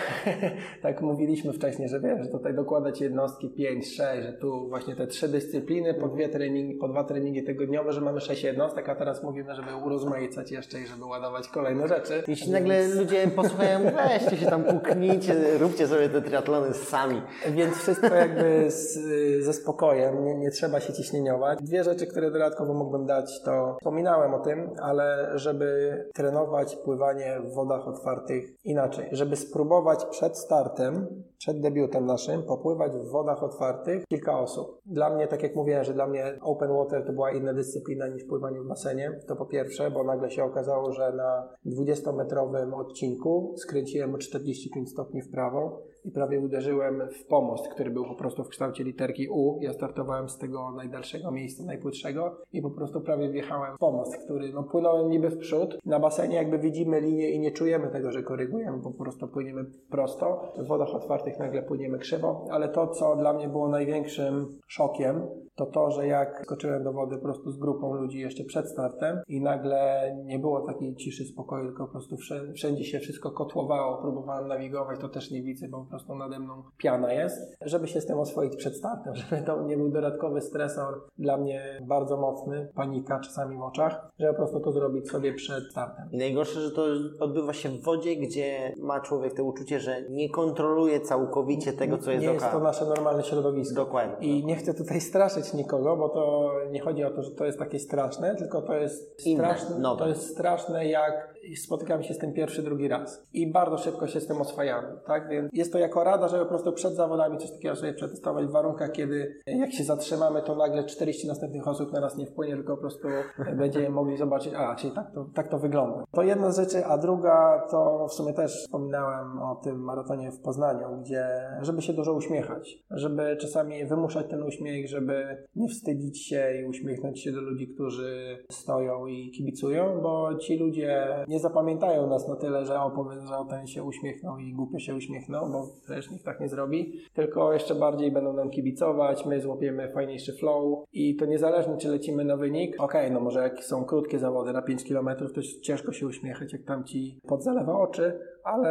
[0.83, 5.07] tak mówiliśmy wcześniej, że wiesz, że tutaj dokładać jednostki 5, 6, że tu właśnie te
[5.07, 9.23] trzy dyscypliny, po, dwie treningi, po dwa treningi tygodniowe, że mamy 6 jednostek, a teraz
[9.23, 12.23] mówimy, żeby urozmaicać jeszcze i żeby ładować kolejne rzeczy.
[12.29, 17.23] Jeśli nagle ludzie posłuchają, weźcie się tam puknijcie, róbcie sobie te triatlony sami.
[17.51, 18.99] Więc wszystko jakby z,
[19.45, 21.59] ze spokojem, nie, nie trzeba się ciśnieniować.
[21.63, 27.55] Dwie rzeczy, które dodatkowo mógłbym dać, to wspominałem o tym, ale żeby trenować pływanie w
[27.55, 34.39] wodach otwartych inaczej, żeby spróbować przed startem, przed debiutem naszym, popływać w wodach otwartych kilka
[34.39, 34.81] osób.
[34.87, 38.25] Dla mnie, tak jak mówiłem, że dla mnie open water to była inna dyscyplina niż
[38.25, 44.15] pływanie w basenie, to po pierwsze, bo nagle się okazało, że na 20-metrowym odcinku skręciłem
[44.15, 48.49] o 45 stopni w prawo i prawie uderzyłem w pomost, który był po prostu w
[48.49, 49.59] kształcie literki U.
[49.61, 54.53] Ja startowałem z tego najdalszego miejsca, najpłytszego i po prostu prawie wjechałem w pomost, który
[54.53, 55.79] no, płynąłem niby w przód.
[55.87, 60.53] Na basenie jakby widzimy linię i nie czujemy tego, że korygujemy, po prostu płyniemy prosto.
[60.59, 65.27] W wodach otwartych nagle płyniemy krzywo, ale to, co dla mnie było największym szokiem,
[65.57, 69.21] to to, że jak skoczyłem do wody po prostu z grupą ludzi jeszcze przed startem
[69.29, 72.17] i nagle nie było takiej ciszy, spokoju, tylko po prostu
[72.55, 76.63] wszędzie, się wszystko kotłowało, próbowałem nawigować, to też nie widzę, bo po prostu nade mną
[76.79, 81.01] piana jest, żeby się z tym oswoić przed startem, żeby to nie był dodatkowy stresor
[81.19, 85.65] dla mnie bardzo mocny, panika czasami w oczach, żeby po prostu to zrobić sobie przed
[85.71, 86.09] startem.
[86.13, 86.85] I najgorsze, że to
[87.21, 92.11] odbywa się w wodzie, gdzie ma człowiek to uczucie, że nie kontroluje całkowicie tego, co
[92.11, 93.75] jest nie jest to nasze normalne środowisko.
[93.75, 94.29] Dokładnie.
[94.29, 97.59] I nie chcę tutaj straszyć nikogo, bo to nie chodzi o to, że to jest
[97.59, 99.99] takie straszne, tylko to jest Inne, straszne, nowe.
[99.99, 101.35] to jest straszne jak
[101.65, 103.27] spotykamy się z tym pierwszy, drugi raz.
[103.33, 105.29] I bardzo szybko się z tym oswajamy, tak?
[105.29, 108.51] Więc jest to jako rada, żeby po prostu przed zawodami coś takiego sobie przetestować w
[108.51, 112.75] warunkach, kiedy jak się zatrzymamy, to nagle 40 następnych osób na nas nie wpłynie, tylko
[112.75, 113.09] po prostu
[113.57, 116.05] będziemy mogli zobaczyć, a, czyli tak to, tak to wygląda.
[116.13, 120.41] To jedna z rzeczy, a druga to w sumie też wspominałem o tym maratonie w
[120.41, 121.27] Poznaniu, gdzie
[121.61, 127.21] żeby się dużo uśmiechać, żeby czasami wymuszać ten uśmiech, żeby nie wstydzić się i uśmiechnąć
[127.21, 132.67] się do ludzi, którzy stoją i kibicują, bo ci ludzie nie zapamiętają nas na tyle,
[132.67, 136.49] że opowiem, że ten się uśmiechnął i głupio się uśmiechnął, bo przecież nikt tak nie
[136.49, 141.89] zrobi, tylko jeszcze bardziej będą nam kibicować, my złapiemy fajniejszy flow i to niezależnie czy
[141.89, 145.93] lecimy na wynik, okej, no może jak są krótkie zawody na 5 km, to ciężko
[145.93, 148.71] się uśmiechać, jak tam ci podzalewa oczy, ale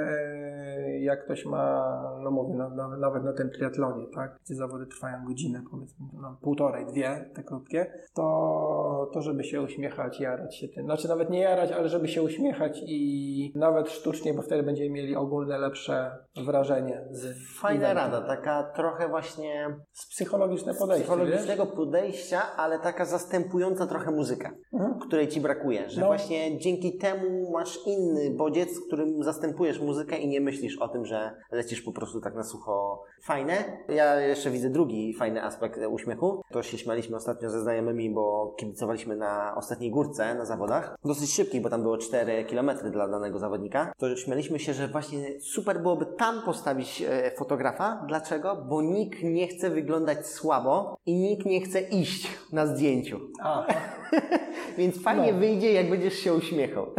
[0.00, 1.92] e, jak ktoś ma,
[2.22, 6.36] no mówię, na, na, nawet na tym triatlonie, tak, gdzie zawody trwają godzinę, powiedzmy, no,
[6.42, 10.84] półtorej, dwie, te krótkie, to, to żeby się uśmiechać, jarać się tym.
[10.84, 15.16] Znaczy nawet nie jarać, ale żeby się uśmiechać i nawet sztucznie, bo wtedy będziemy mieli
[15.16, 16.10] ogólne lepsze
[16.46, 18.12] wrażenie z Fajna eventu.
[18.12, 21.16] rada, taka trochę właśnie Z psychologiczne podejście, wiesz?
[21.18, 24.98] psychologicznego podejścia, ale taka zastępująca trochę muzykę, Mhm.
[24.98, 25.90] której ci brakuje.
[25.90, 26.06] Że No.
[26.06, 31.30] właśnie dzięki temu masz inny bodziec, którym zastępujesz muzykę i nie myślisz o tym, że
[31.52, 33.02] lecisz po prostu tak na sucho.
[33.22, 33.54] Fajne.
[33.88, 36.42] Ja jeszcze widzę drugi fajny aspekt uśmiechu.
[36.50, 40.96] To się śmialiśmy ostatnio ze znajomymi, bo kibicowaliśmy na ostatniej górce na zawodach.
[41.04, 43.92] Dosyć szybkiej, bo tam było 4 km dla danego zawodnika.
[43.98, 48.04] To śmialiśmy się, że właśnie super byłoby tam postawić e, fotografa.
[48.08, 48.56] Dlaczego?
[48.68, 53.20] Bo nikt nie chce wyglądać słabo i nikt nie chce iść na zdjęciu.
[54.78, 55.38] Więc fajnie No.
[55.38, 56.86] wyjdzie, jak będziesz się uśmiechał.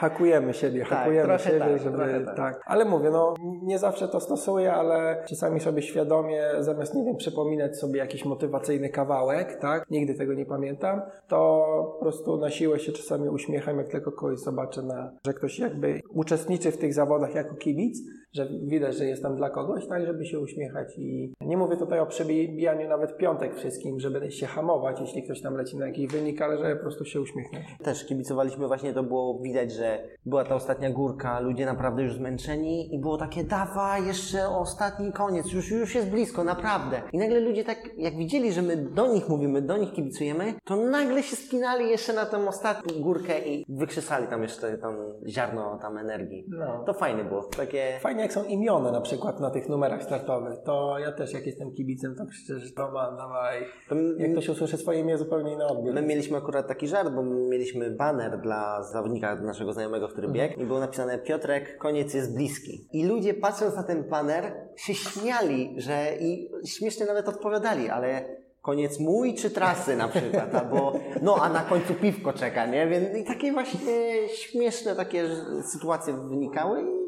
[0.00, 2.36] hakujemy siebie, Tak, hakujemy siebie, tak, żeby tak.
[2.36, 2.60] tak.
[2.66, 7.76] Ale mówię, no nie zawsze to stosuję, ale czasami sobie świadomie, zamiast nie wiem, przypominać
[7.76, 12.92] sobie jakiś motywacyjny kawałek, tak, nigdy tego nie pamiętam, to po prostu na siłę się
[12.92, 17.54] czasami uśmiecham, jak tylko kogoś zobaczę, na, że ktoś jakby uczestniczy w tych zawodach jako
[17.54, 17.98] kibic,
[18.32, 22.00] że widać, że jest tam dla kogoś, tak, żeby się uśmiechać i nie mówię tutaj
[22.00, 26.42] o przebijaniu nawet piątek wszystkim, żeby się hamować, jeśli ktoś tam leci na jakiś wynik,
[26.42, 27.64] ale żeby po prostu się uśmiechnąć.
[27.82, 29.89] Też kibicowaliśmy właśnie, to było widać, że
[30.26, 35.52] była ta ostatnia górka, ludzie naprawdę już zmęczeni i było takie, dawaj, jeszcze ostatni koniec,
[35.52, 37.02] już, już jest blisko, naprawdę.
[37.12, 40.76] I nagle ludzie tak, jak widzieli, że my do nich mówimy, do nich kibicujemy, to
[40.76, 44.96] nagle się spinali jeszcze na tę ostatnią górkę i wykrzesali tam jeszcze tam
[45.28, 46.44] ziarno tam energii.
[46.48, 46.84] No.
[46.86, 47.98] To fajne było, takie...
[48.00, 51.72] Fajnie jak są imione na przykład na tych numerach startowych, to ja też jak jestem
[51.72, 53.64] kibicem, to krzyczę, że Roman, dawaj.
[53.88, 55.94] To Jak ktoś usłyszy swoje imię, zupełnie inny odbiór.
[55.94, 60.66] My mieliśmy akurat taki żart, bo mieliśmy baner dla zawodnika naszego znajomego, który biegł i
[60.66, 62.88] było napisane Piotrek, koniec jest bliski.
[62.92, 69.00] I ludzie patrząc na ten baner się śmiali, że i śmiesznie nawet odpowiadali, ale koniec
[69.00, 72.86] mój czy trasy na przykład, albo no a na końcu piwko czeka, nie?
[72.86, 75.28] Więc i takie właśnie śmieszne takie
[75.72, 76.99] sytuacje wynikały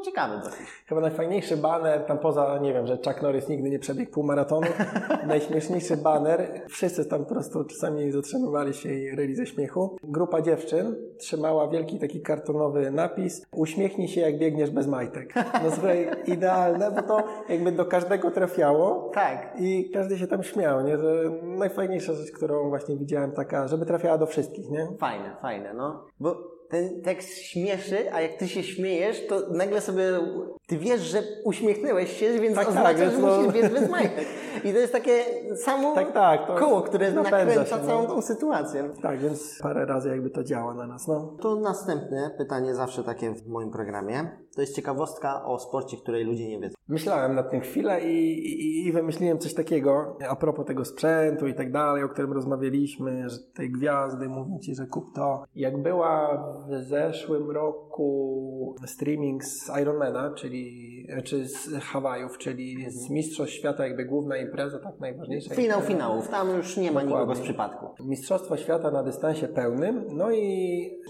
[0.00, 0.40] było ciekawe.
[0.86, 4.66] Chyba najfajniejszy baner, tam poza, nie wiem, że Chuck Norris nigdy nie przebiegł półmaratonu,
[5.26, 9.96] najśmieszniejszy baner, wszyscy tam po prostu czasami zatrzymywali się i ryli ze śmiechu.
[10.02, 15.34] Grupa dziewczyn trzymała wielki taki kartonowy napis uśmiechnij się jak biegniesz bez majtek.
[15.36, 19.10] No słuchaj, idealne, bo to jakby do każdego trafiało.
[19.14, 19.52] Tak.
[19.58, 20.98] I każdy się tam śmiał, nie?
[20.98, 24.88] Że najfajniejsza rzecz, którą właśnie widziałem taka, żeby trafiała do wszystkich, nie?
[24.98, 26.04] Fajne, fajne, no.
[26.20, 30.04] Bo ten tekst śmieszy, a jak ty się śmiejesz, to nagle sobie,
[30.66, 34.26] ty wiesz, że uśmiechnęłeś się, więc Tak, oznacza, tak, że no- musisz biec bez majtek.
[34.64, 35.24] I to jest takie
[35.56, 37.86] samo Tak, tak, koło, które nakręca się, no.
[37.86, 38.90] całą tą sytuację.
[39.02, 41.36] Tak, więc parę razy jakby to działa na nas, no.
[41.42, 44.30] To następne pytanie, zawsze takie w moim programie.
[44.54, 46.74] To jest ciekawostka o sporcie, której ludzie nie wiedzą.
[46.88, 51.54] Myślałem nad tym chwilę i, i, i wymyśliłem coś takiego a propos tego sprzętu i
[51.54, 55.44] tak dalej, o którym rozmawialiśmy, że tej gwiazdy, mówię Ci, że kup to.
[55.54, 60.90] Jak była w zeszłym roku streaming z Ironmana, czyli
[61.24, 65.54] czy z Hawajów, czyli z Mistrzostw Świata, jakby główna impreza, tak najważniejsza.
[65.54, 65.94] Finał impreza.
[65.98, 67.14] finałów, tam już nie ma Dokładnie.
[67.14, 67.86] nikogo z przypadku.
[68.04, 70.04] Mistrzostwa Świata na dystansie pełnym.
[70.08, 70.40] No i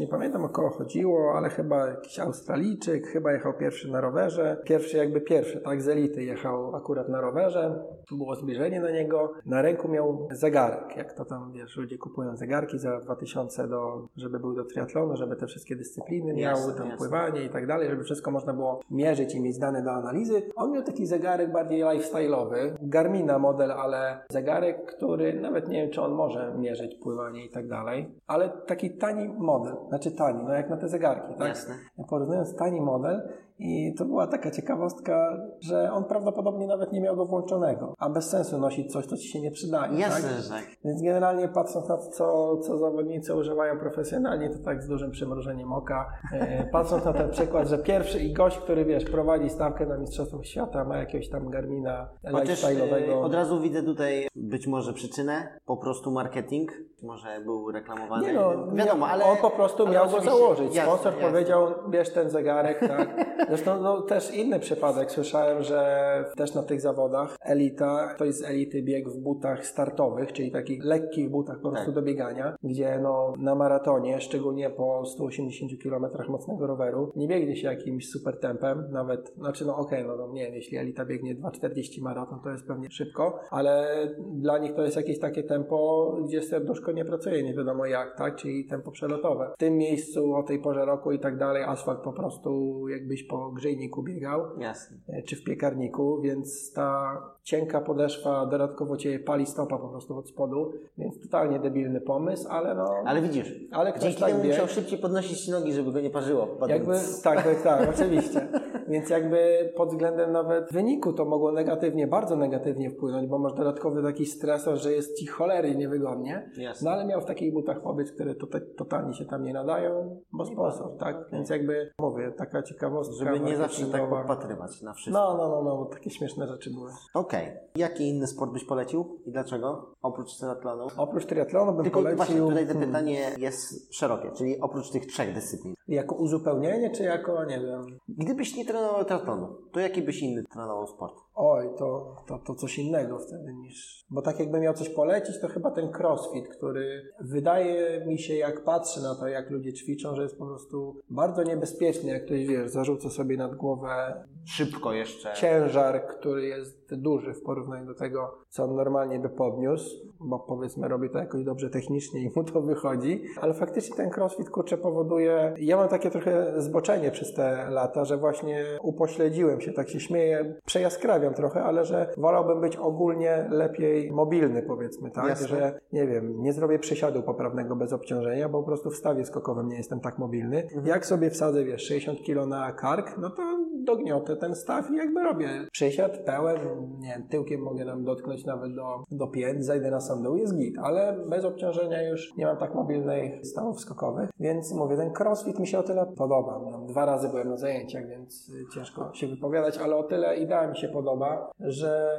[0.01, 4.57] nie pamiętam o kogo chodziło, ale chyba jakiś Australijczyk, chyba jechał pierwszy na rowerze.
[4.65, 7.83] Pierwszy jakby pierwszy, tak, z elity jechał akurat na rowerze.
[8.11, 9.33] Było zbliżenie na niego.
[9.47, 14.41] Na ręku miał zegarek, jak to tam, wiesz, ludzie kupują zegarki za 2000 do, żeby
[14.41, 16.99] był do triatlonu, żeby te wszystkie dyscypliny Jasne, miały, tam jasne.
[16.99, 20.43] pływanie i tak dalej, żeby wszystko można było mierzyć i mieć dane do analizy.
[20.57, 26.03] On miał taki zegarek bardziej lifestyle'owy, Garmina model, ale zegarek, który nawet nie wiem, czy
[26.03, 30.71] on może mierzyć pływanie i tak dalej, ale taki tani model, znaczy tani, no jak
[30.71, 31.49] na te zegarki, tak?
[31.49, 31.75] Jasne.
[32.09, 33.20] Porównując tani model
[33.59, 38.31] i to była taka ciekawostka, że on prawdopodobnie nawet nie miał go włączonego, a bez
[38.31, 40.49] sensu nosić coś, co ci się nie przydaje, Jasne, tak?
[40.49, 40.77] tak.
[40.85, 45.73] Więc generalnie patrząc na to, co, co zawodnicy używają profesjonalnie, to tak z dużym przymrużeniem
[45.73, 46.13] oka.
[46.33, 50.47] E, patrząc na ten przykład, że pierwszy i gość, który wiesz, prowadzi stawkę na Mistrzostwach
[50.47, 53.23] Świata, ma jakiegoś tam Garmina Chociaż e, lifestyle'owego.
[53.23, 58.27] od razu widzę tutaj być może przyczynę, po prostu marketing, może był reklamowany.
[58.27, 60.73] Nie no, wiadomo, ale on po prostu miał go założyć.
[60.73, 61.31] Sponsor jasne.
[61.31, 63.27] powiedział, bierz ten zegarek, tak.
[63.49, 68.83] Zresztą no, też inny przypadek słyszałem, że też na tych zawodach elita, ktoś z elity
[68.83, 71.95] biegł w butach startowych, czyli takich lekkich butach po prostu Tak.
[71.95, 77.69] do biegania, gdzie no, na maratonie, szczególnie po 180 km mocnego roweru, nie biegnie się
[77.69, 82.03] jakimś super tempem, nawet, znaczy no okej, no, no nie wiem, jeśli elita biegnie 2,40
[82.03, 83.89] maraton, to jest pewnie szybko, ale
[84.33, 88.37] dla nich to jest jakieś takie tempo, gdzie serduszko nie pracuje, nie wiadomo jak, tak,
[88.37, 89.51] czyli tempo przelotowe.
[89.55, 93.51] W tym miejscu o tej porze roku i tak dalej, asfalt po prostu jakbyś po
[93.51, 94.97] grzejniku biegał, Jasne.
[95.09, 100.29] e, czy w piekarniku, więc ta cienka podeszwa dodatkowo cię pali stopa po prostu od
[100.29, 102.95] spodu, więc totalnie debilny pomysł, ale no...
[103.05, 106.49] Ale widzisz, Ale ktoś dzięki tak temu musiał szybciej podnosić nogi, żeby go nie parzyło.
[106.69, 108.49] Jakby, tak, tak, tak, oczywiście.
[108.89, 114.03] Więc jakby pod względem nawet wyniku to mogło negatywnie, bardzo negatywnie wpłynąć, bo masz dodatkowy
[114.03, 116.51] taki stresor, że jest ci cholery niewygodnie.
[116.57, 116.80] Jasne.
[116.83, 118.47] No ale miał w takich butach pobyt, które to,
[118.77, 121.17] totalnie się tam nie nadają, bo sponsor, tak?
[121.33, 123.25] Więc jakby, mówię, taka ciekawostka.
[123.25, 125.21] Żeby nie zawsze tak podpatrywać na wszystko.
[125.21, 126.91] No, no, no, no, bo takie śmieszne rzeczy były.
[127.15, 127.53] Okej.
[127.77, 129.95] Jaki inny sport byś polecił i dlaczego?
[130.03, 130.87] Oprócz triatlonu?
[130.97, 132.17] Oprócz triatlonu bym Tylko polecił...
[132.17, 135.75] właśnie tutaj to hmm, pytanie jest szerokie, czyli oprócz tych trzech dyscyplin.
[135.89, 137.87] Jako uzupełnienie, czy jako, nie wiem...
[138.09, 141.15] Gdybyś nie trenował triatlonu, to jaki byś inny trenował sport?
[141.43, 144.05] Oj, to, to, to coś innego wtedy niż.
[144.11, 148.65] Bo tak jakbym miał coś polecić, to chyba ten crossfit, który wydaje mi się, jak
[148.65, 152.11] patrzę na to, jak ludzie ćwiczą, że jest po prostu bardzo niebezpieczny.
[152.11, 155.33] Jak ktoś wiesz, zarzuca sobie nad głowę Szybko jeszcze.
[155.33, 160.89] ciężar, który jest duży w porównaniu do tego, co on normalnie by podniósł, bo powiedzmy
[160.89, 165.55] robi to jakoś dobrze technicznie i mu to wychodzi, ale faktycznie ten crossfit kurczę powoduje,
[165.59, 170.55] ja mam takie trochę zboczenie przez te lata, że właśnie upośledziłem się, tak się śmieję,
[170.65, 175.49] przejaskrawiam trochę, ale że wolałbym być ogólnie lepiej mobilny powiedzmy, tak, Jasne.
[175.49, 179.69] że nie wiem, nie zrobię przysiadu poprawnego bez obciążenia, bo po prostu w stawie skokowym
[179.69, 180.69] nie jestem tak mobilny.
[180.85, 183.43] Jak sobie wsadzę, wiesz, 60 kg na kark, no to
[183.85, 186.59] dogniotę ten staw i jakby robię przysiad pełen,
[186.99, 190.79] nie tyłkiem mogę tam dotknąć nawet do, do pięt, zajdę na sam dół, jest git,
[190.83, 195.67] ale bez obciążenia już nie mam tak mobilnych stawów skokowych, więc mówię, ten crossfit mi
[195.67, 196.61] się o tyle podoba.
[196.89, 200.89] Dwa razy byłem na zajęciach, więc ciężko się wypowiadać, ale o tyle idea mi się
[200.89, 202.19] podoba, że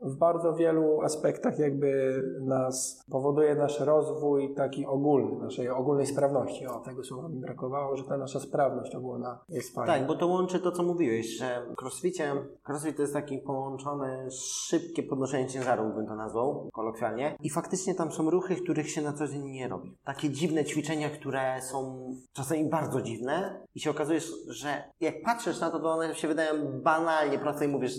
[0.00, 6.66] w bardzo wielu aspektach jakby nas powoduje nasz rozwój taki ogólny, naszej ogólnej sprawności.
[6.66, 9.92] O, tego słowa mi brakowało, że ta nasza sprawność ogólna jest fajna.
[9.92, 12.32] Tak, bo to łączy to, co mówiłeś, że w crossficie,
[12.68, 17.36] crossfit to jest taki połączony, szybkie podnoszenie ciężarów, bym to nazwał kolokwialnie.
[17.42, 19.96] I faktycznie tam są ruchy, których się na co dzień nie robi.
[20.04, 25.70] Takie dziwne ćwiczenia, które są czasami bardzo dziwne i się okazuje, że jak patrzysz na
[25.70, 27.92] to, to one się wydają banalnie proste i mówisz,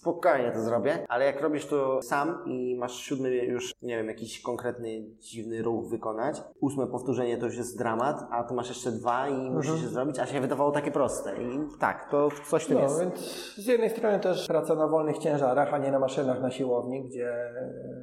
[0.00, 4.40] spokojnie to zrobię, ale jak robisz to sam i masz siódmy już, nie wiem, jakiś
[4.40, 9.28] konkretny dziwny ruch wykonać, ósme powtórzenie to już jest dramat, a tu masz jeszcze dwa
[9.28, 11.42] i musisz je zrobić, a się wydawało takie proste.
[11.42, 13.00] I tak, to coś w tym No, jest.
[13.00, 13.18] więc
[13.56, 17.32] z jednej strony też praca na wolnych ciężarach, a nie na maszynach na siłowni, gdzie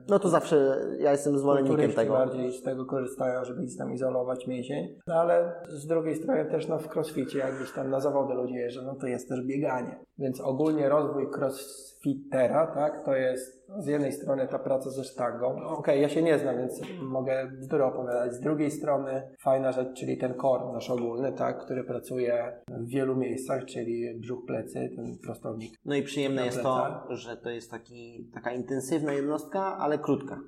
[0.09, 2.13] No to zawsze ja jestem zwolennikiem tego.
[2.13, 4.99] bardziej z tego korzystają, żeby gdzieś tam izolować mięsień.
[5.07, 8.55] No ale z drugiej strony też no, w crossficie, jak gdzieś tam na zawody ludzie
[8.55, 9.99] jeżdżą, no to jest też bieganie.
[10.17, 15.59] Więc ogólnie rozwój crossfitera, tak, to jest z jednej strony ta praca ze sztangą.
[15.59, 18.33] No, Okej, ja się nie znam, więc mogę bzdury opowiadać.
[18.33, 23.15] Z drugiej strony fajna rzecz, czyli ten core nasz ogólny, tak, który pracuje w wielu
[23.15, 25.73] miejscach, czyli brzuch, plecy, ten prostownik.
[25.85, 30.39] No i przyjemne jest to, że to jest taki, taka intensywna jednostka, ale krótka.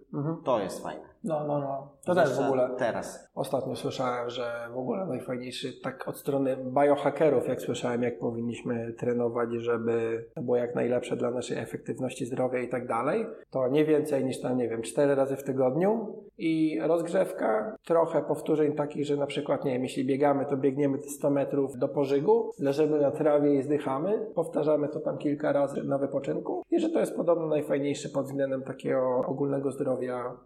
[0.46, 1.09] To jest fajne.
[1.24, 1.92] No, no, no.
[2.06, 2.70] To też w ogóle.
[2.78, 3.30] Teraz.
[3.36, 9.50] Ostatnio słyszałem, że w ogóle najfajniejszy, tak od strony biohackerów, jak słyszałem, jak powinniśmy trenować,
[9.54, 14.26] żeby to było jak najlepsze dla naszej efektywności zdrowia i tak dalej, to nie więcej
[14.26, 19.26] niż tam, nie wiem, cztery razy w tygodniu i rozgrzewka, trochę powtórzeń takich, że na
[19.26, 23.56] przykład, nie wiem, jeśli biegamy, to biegniemy te 100 metrów do pożygu, leżymy na trawie
[23.56, 28.10] i zdychamy, powtarzamy to tam kilka razy na wypoczynku i że to jest podobno najfajniejsze
[28.10, 30.38] pod względem takiego ogólnego zdrowia,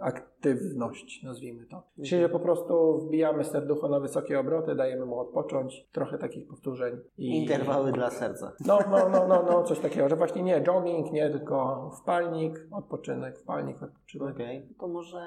[0.64, 1.84] aktywność, nazwijmy to.
[2.06, 6.98] Czyli, że po prostu wbijamy serducho na wysokie obroty, dajemy mu odpocząć, trochę takich powtórzeń
[7.18, 7.42] i...
[7.42, 8.52] Interwały dla serca.
[8.66, 13.40] No, no, no, no, no, coś takiego, że właśnie nie jogging, nie, tylko wpalnik, odpoczynek,
[13.40, 14.36] wpalnik, odpoczynek.
[14.36, 15.20] Okej, to może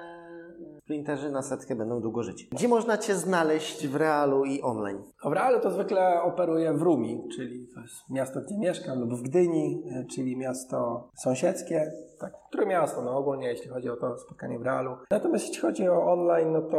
[0.82, 2.48] sprinterzy na setkę będą długo żyć.
[2.52, 5.02] Gdzie można Cię znaleźć w realu i online?
[5.24, 9.22] W realu to zwykle operuję w Rumi, czyli to jest miasto, gdzie mieszkam, lub w
[9.22, 11.92] Gdyni, e, czyli miasto sąsiedzkie.
[12.20, 14.96] Tak, które miasto, no ogólnie jeśli chodzi o to spotkanie w realu.
[15.10, 16.76] Natomiast jeśli chodzi o online, no to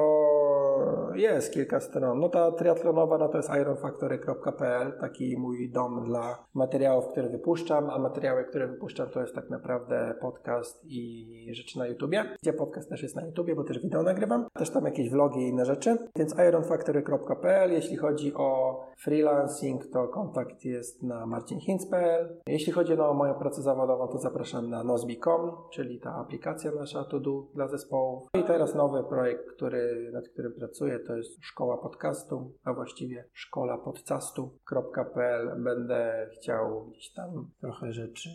[1.15, 2.19] jest kilka stron.
[2.19, 7.99] No ta triatlonowa, no to jest ironfactory.pl, taki mój dom dla materiałów, które wypuszczam, a
[7.99, 13.03] materiały, które wypuszczam to jest tak naprawdę podcast i rzeczy na YouTubie, gdzie podcast też
[13.03, 14.45] jest na YouTubie, bo też wideo nagrywam.
[14.53, 15.97] Też tam jakieś vlogi i inne rzeczy.
[16.15, 17.71] Więc ironfactory.pl.
[17.71, 22.41] Jeśli chodzi o freelancing, to kontakt jest na marcinhinz.pl.
[22.47, 27.03] Jeśli chodzi no, o moją pracę zawodową, to zapraszam na nozbi.com, czyli ta aplikacja nasza
[27.03, 28.23] to do dla zespołów.
[28.33, 30.66] I teraz nowy projekt, który, nad którym pracuję,
[31.07, 35.63] to jest szkoła podcastu, a właściwie szkoła podcastu.pl.
[35.63, 38.29] Będę chciał gdzieś tam trochę rzeczy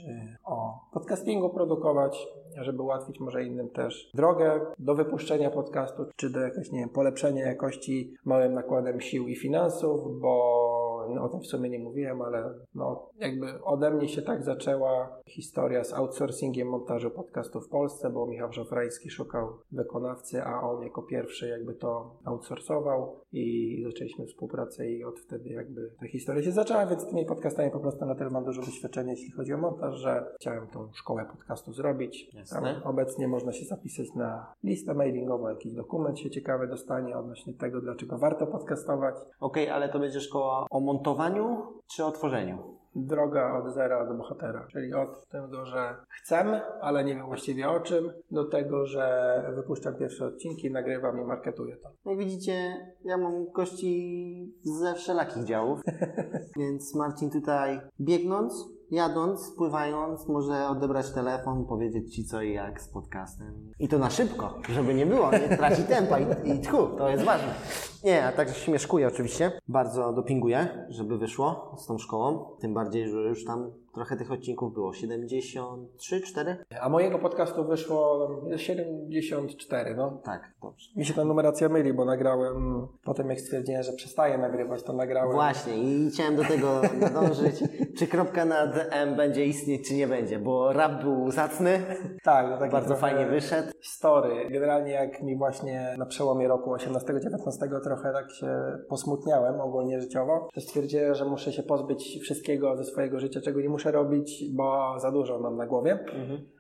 [0.44, 2.26] o podcastingu produkować,
[2.60, 7.46] żeby ułatwić może innym też drogę do wypuszczenia podcastu, czy do jakiegoś, nie wiem, polepszenia
[7.46, 10.61] jakości małym nakładem sił i finansów, bo
[11.20, 15.84] o tym w sumie nie mówiłem, ale no, jakby ode mnie się tak zaczęła historia
[15.84, 21.48] z outsourcingiem montażu podcastu w Polsce, bo Michał Szafrański szukał wykonawcy, a on jako pierwszy
[21.48, 27.02] jakby to outsourcował i zaczęliśmy współpracę i od wtedy jakby ta historia się zaczęła, więc
[27.02, 30.26] z tymi podcastami po prostu na tyle mam dużo doświadczenia, jeśli chodzi o montaż, że
[30.40, 32.30] chciałem tą szkołę podcastu zrobić.
[32.84, 38.18] Obecnie można się zapisać na listę mailingową, jakiś dokument się ciekawy dostanie odnośnie tego, dlaczego
[38.18, 39.14] warto podcastować.
[39.40, 42.58] Okej, ale to będzie szkoła o montowaniu czy o tworzeniu?
[42.94, 47.80] Droga od zera do bohatera, czyli od tego, że chcę, ale nie wiem właściwie o
[47.80, 52.10] czym, do tego, że wypuszczam pierwsze odcinki, nagrywam i marketuję to.
[52.10, 55.80] Jak widzicie, ja mam gości ze wszelakich działów,
[56.58, 62.88] więc Marcin tutaj biegnąc, jadąc, pływając, może odebrać telefon, powiedzieć Ci co i jak z
[62.88, 63.72] podcastem.
[63.78, 67.24] I to na szybko, żeby nie było, nie traci tempa i, i tchu, to jest
[67.24, 67.54] ważne.
[68.04, 69.52] Nie, a tak śmieszkuję oczywiście.
[69.68, 72.56] Bardzo dopinguję, żeby wyszło z tą szkołą.
[72.60, 74.92] Tym bardziej, że już tam trochę tych odcinków było.
[74.92, 76.56] 73, 4?
[76.80, 80.20] A mojego podcastu wyszło 74, no.
[80.24, 80.90] Tak, dobrze.
[80.96, 85.32] Mi się ta numeracja myli, bo nagrałem, potem jak stwierdziłem, że przestaję nagrywać, to nagrałem.
[85.32, 87.64] Właśnie i chciałem do tego nadążyć,
[87.98, 91.82] czy kropka nad M będzie istnieć, czy nie będzie, bo rap był zacny,
[92.22, 93.72] Tak, no taki bardzo fajnie wyszedł.
[93.82, 94.50] Story.
[94.50, 98.48] Generalnie jak mi właśnie na przełomie roku 18-19 trochę tak się
[98.88, 103.68] posmutniałem ogólnie życiowo, to stwierdziłem, że muszę się pozbyć wszystkiego ze swojego życia, czego nie
[103.68, 105.98] muszę robić, bo za dużo mam na głowie.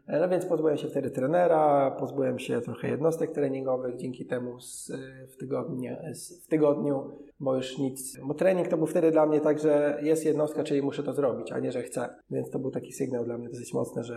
[0.06, 4.92] E, No więc pozbyłem się wtedy trenera, pozbyłem się trochę jednostek treningowych, dzięki temu z,
[5.32, 8.18] w, tygodniu, z, w tygodniu, bo już nic.
[8.24, 11.52] Bo trening to był wtedy dla mnie tak, że jest jednostka, czyli muszę to zrobić,
[11.52, 12.08] a nie, że chcę.
[12.30, 14.16] Więc to był taki sygnał dla mnie dosyć mocny, że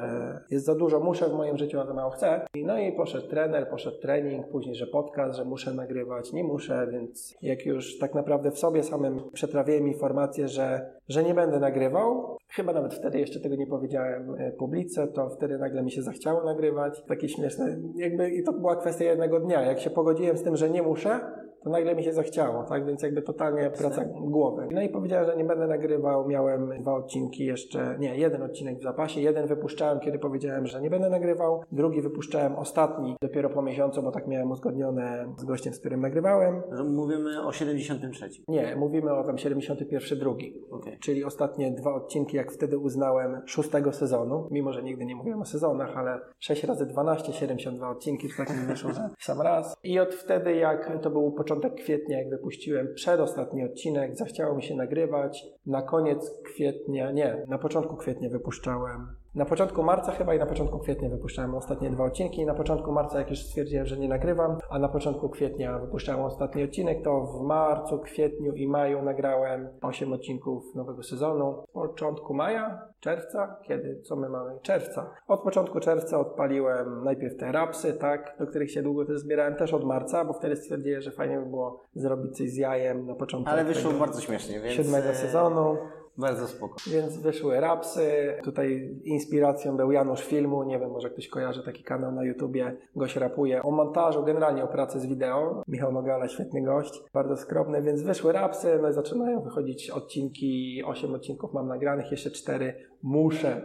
[0.51, 2.45] jest za dużo muszę w moim życiu, a za mało chcę.
[2.55, 7.35] No i poszedł trener, poszedł trening, później, że podcast, że muszę nagrywać, nie muszę, więc
[7.41, 12.73] jak już tak naprawdę w sobie samym przetrawiłem informację, że, że nie będę nagrywał, chyba
[12.73, 17.03] nawet wtedy jeszcze tego nie powiedziałem e, publice, to wtedy nagle mi się zachciało nagrywać.
[17.07, 19.61] Takie śmieszne, jakby i to była kwestia jednego dnia.
[19.61, 21.19] Jak się pogodziłem z tym, że nie muszę,
[21.65, 22.85] to nagle mi się zachciało, tak?
[22.85, 24.67] Więc jakby totalnie praca głowy.
[24.71, 26.27] No i powiedziałem, że nie będę nagrywał.
[26.27, 29.21] Miałem dwa odcinki jeszcze, nie, jeden odcinek w zapasie.
[29.21, 31.61] Jeden wypuszczałem, kiedy powiedziałem, że nie będę nagrywał.
[31.71, 36.61] Drugi wypuszczałem ostatni dopiero po miesiącu, bo tak miałem uzgodnione z gościem, z którym nagrywałem.
[36.87, 38.29] Mówimy o 73.
[38.47, 40.53] Nie, mówimy o tam 71 drugi.
[40.99, 44.47] Czyli ostatnie dwa odcinki, jak wtedy uznałem, szóstego sezonu.
[44.51, 48.49] Mimo, że nigdy nie mówiłem o sezonach, ale 6 razy 12, 72 odcinki, to tak
[48.49, 49.77] mi wyszło, w sam raz.
[49.83, 54.75] I od wtedy, jak to był początek kwietnia, jak wypuściłem przedostatni odcinek, zachciało mi się
[54.75, 55.45] nagrywać.
[55.65, 60.79] Na koniec kwietnia, nie, na początku kwietnia wypuszczałem na początku marca chyba i na początku
[60.79, 62.45] kwietnia wypuszczałem ostatnie dwa odcinki.
[62.45, 66.63] Na początku marca, jak już stwierdziłem, że nie nagrywam, a na początku kwietnia wypuszczałem ostatni
[66.63, 71.63] odcinek, to w marcu, kwietniu i maju nagrałem 8 odcinków nowego sezonu.
[71.73, 74.59] Początku maja, czerwca, kiedy, co my mamy?
[74.61, 75.13] Czerwca.
[75.27, 79.73] Od początku czerwca odpaliłem najpierw te rapsy, tak, do których się długo też zbierałem, też
[79.73, 83.51] od marca, bo wtedy stwierdziłem, że fajnie by było zrobić coś z jajem na początku
[83.51, 84.75] Ale wyszło bardzo śmiesznie, więc...
[84.75, 85.77] siódmego e, sezonu.
[86.17, 86.75] Bardzo spoko.
[86.87, 88.33] Więc wyszły rapsy.
[88.43, 90.63] Tutaj inspiracją był Janusz Filmu.
[90.63, 92.77] Nie wiem, może ktoś kojarzy taki kanał na YouTubie.
[92.95, 95.63] Gość rapuje o montażu, generalnie o pracy z wideo.
[95.67, 97.03] Michał Nogala, świetny gość.
[97.13, 98.79] Bardzo skromny, więc wyszły rapsy.
[98.81, 100.83] No i zaczynają wychodzić odcinki.
[100.85, 102.73] Osiem odcinków mam nagranych, jeszcze cztery
[103.05, 103.61] muszę.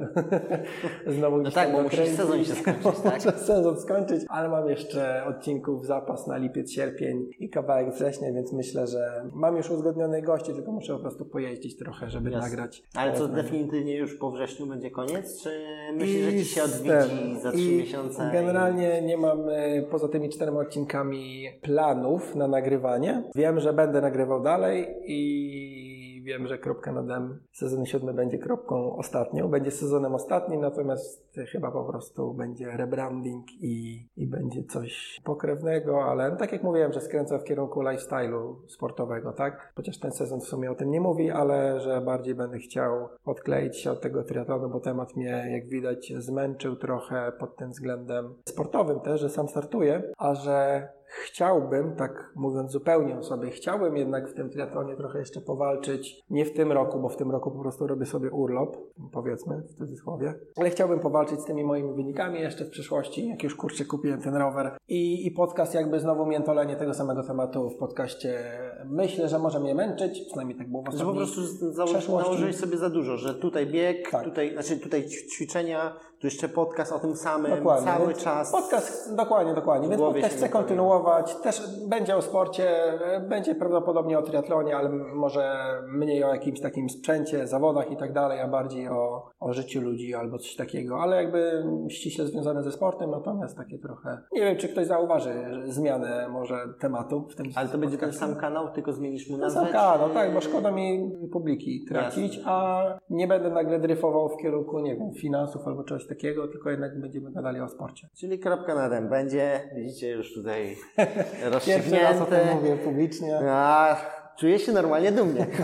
[1.17, 2.17] Znowu No tak, bo musi dokręcić.
[2.17, 3.15] sezon się skończyć, tak?
[3.15, 8.53] Muszę sezon skończyć, ale mam jeszcze odcinków zapas na lipiec, sierpień i kawałek września, więc
[8.53, 12.51] myślę, że mam już uzgodnionych gości, tylko muszę po prostu pojeździć trochę, żeby Jasne.
[12.51, 12.83] nagrać.
[12.95, 15.43] Ale co, definitywnie już po wrześniu będzie koniec?
[15.43, 15.51] Czy
[15.95, 18.31] myślisz, że I ci się odwiedzi za trzy I miesiące?
[18.33, 23.23] Generalnie nie mam e, poza tymi czterema odcinkami planów na nagrywanie.
[23.35, 25.80] Wiem, że będę nagrywał dalej i
[26.23, 29.49] wiem, że kropka nad M sezon siódmy będzie kropką ostatnią.
[29.49, 36.37] Będzie sezonem ostatnim, natomiast chyba po prostu będzie rebranding i, i będzie coś pokrewnego, ale
[36.37, 39.73] tak jak mówiłem, że skręcę w kierunku lifestyle'u sportowego, tak?
[39.77, 43.77] Chociaż ten sezon w sumie o tym nie mówi, ale że bardziej będę chciał odkleić
[43.77, 49.01] się od tego triatlonu, bo temat mnie, jak widać, zmęczył trochę pod tym względem sportowym
[49.01, 54.35] też, że sam startuję, a że chciałbym, tak mówiąc zupełnie o sobie, chciałbym jednak w
[54.35, 56.23] tym triatlonie trochę jeszcze powalczyć.
[56.31, 58.77] Nie w tym roku, bo w tym roku po prostu robię sobie urlop,
[59.13, 63.55] powiedzmy w cudzysłowie, ale chciałbym powalczyć z tymi moimi wynikami jeszcze w przyszłości, jak już
[63.57, 64.77] kurczę kupiłem ten rower.
[64.89, 68.59] I, i podcast jakby znowu miętolenie tego samego tematu w podcaście.
[68.85, 71.41] Myślę, że może mnie męczyć, przynajmniej tak było w Że po prostu
[71.73, 74.25] zało- nałożyłeś sobie za dużo, że tutaj bieg, Tak.
[74.25, 77.93] tutaj, znaczy tutaj ćwiczenia, tu jeszcze podcast o tym samym, Dokładnie.
[77.93, 78.53] cały więc czas.
[78.53, 79.89] Podcast, dokładnie, dokładnie.
[79.89, 81.35] Więc podcast chcę kontynuować.
[81.35, 82.99] Też będzie o sporcie,
[83.29, 85.57] będzie prawdopodobnie o triatlonie, ale może
[85.89, 90.15] mniej o jakimś takim sprzęcie, zawodach i tak dalej, a bardziej o, o życiu ludzi
[90.15, 91.01] albo coś takiego.
[91.01, 94.19] Ale jakby ściśle związane ze sportem, natomiast takie trochę...
[94.33, 98.37] Nie wiem, czy ktoś zauważy zmianę może tematu w tym Ale to będzie ten sam
[98.37, 99.61] kanał, tylko zmienisz mu Ten nazwę?
[99.61, 104.37] sam kanał, czy- tak, bo szkoda mi publiki tracić, a nie będę nagle dryfował w
[104.43, 108.09] kierunku, nie wiem, finansów albo czegoś takiego, tylko jednak będziemy gadali o sporcie.
[108.17, 110.77] Czyli kropka na dem będzie, widzicie już tutaj
[111.67, 112.55] Pierwszy raz o tym rozstrzygnięte.
[112.55, 113.39] mówię publicznie.
[113.51, 113.97] A,
[114.39, 115.47] czuję się normalnie dumnie.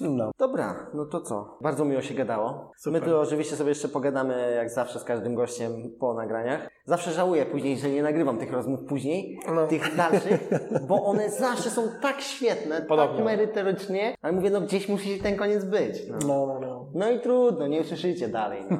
[0.00, 0.30] No.
[0.38, 1.58] Dobra, no to co?
[1.60, 2.72] Bardzo miło się gadało.
[2.76, 3.00] Super.
[3.02, 6.68] My tu oczywiście sobie jeszcze pogadamy, jak zawsze, z każdym gościem po nagraniach.
[6.84, 9.66] Zawsze żałuję później, że nie nagrywam tych rozmów później, No.
[9.66, 10.48] tych dalszych,
[10.88, 13.16] bo one zawsze są tak świetne, Podobnie.
[13.16, 16.02] tak merytorycznie, ale mówię, no gdzieś musi ten koniec być.
[16.08, 16.16] No.
[16.28, 16.86] No, no, no.
[16.94, 18.62] No i trudno, nie usłyszycie dalej.
[18.70, 18.78] No.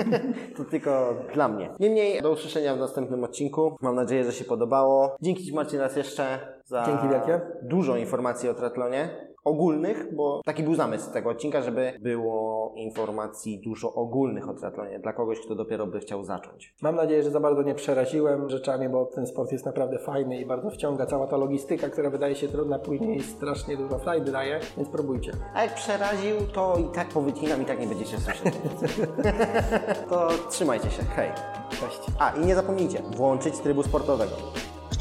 [0.56, 1.70] to tylko dla mnie.
[1.80, 3.76] Niemniej, do usłyszenia w następnym odcinku.
[3.80, 5.16] Mam nadzieję, że się podobało.
[5.20, 7.40] Dzięki Ci Marcin raz jeszcze za Dzięki wielkie.
[7.62, 9.31] dużo informacji o triatlonie.
[9.44, 15.12] Ogólnych, bo taki był zamysł tego odcinka, żeby było informacji dużo ogólnych o triatlonie dla
[15.12, 16.74] kogoś, kto dopiero by chciał zacząć.
[16.82, 20.46] Mam nadzieję, że za bardzo nie przeraziłem rzeczami, bo ten sport jest naprawdę fajny i
[20.46, 21.06] bardzo wciąga.
[21.06, 25.32] Cała ta logistyka, która wydaje się trudna, później strasznie dużo frajdy daje, więc próbujcie.
[25.54, 28.52] A jak przeraził, to i tak powycinam i tak nie będziecie słyszeć.
[30.10, 31.02] to trzymajcie się.
[31.02, 31.30] Hej.
[31.70, 32.00] Cześć.
[32.18, 34.32] A i nie zapomnijcie, włączyć trybu sportowego.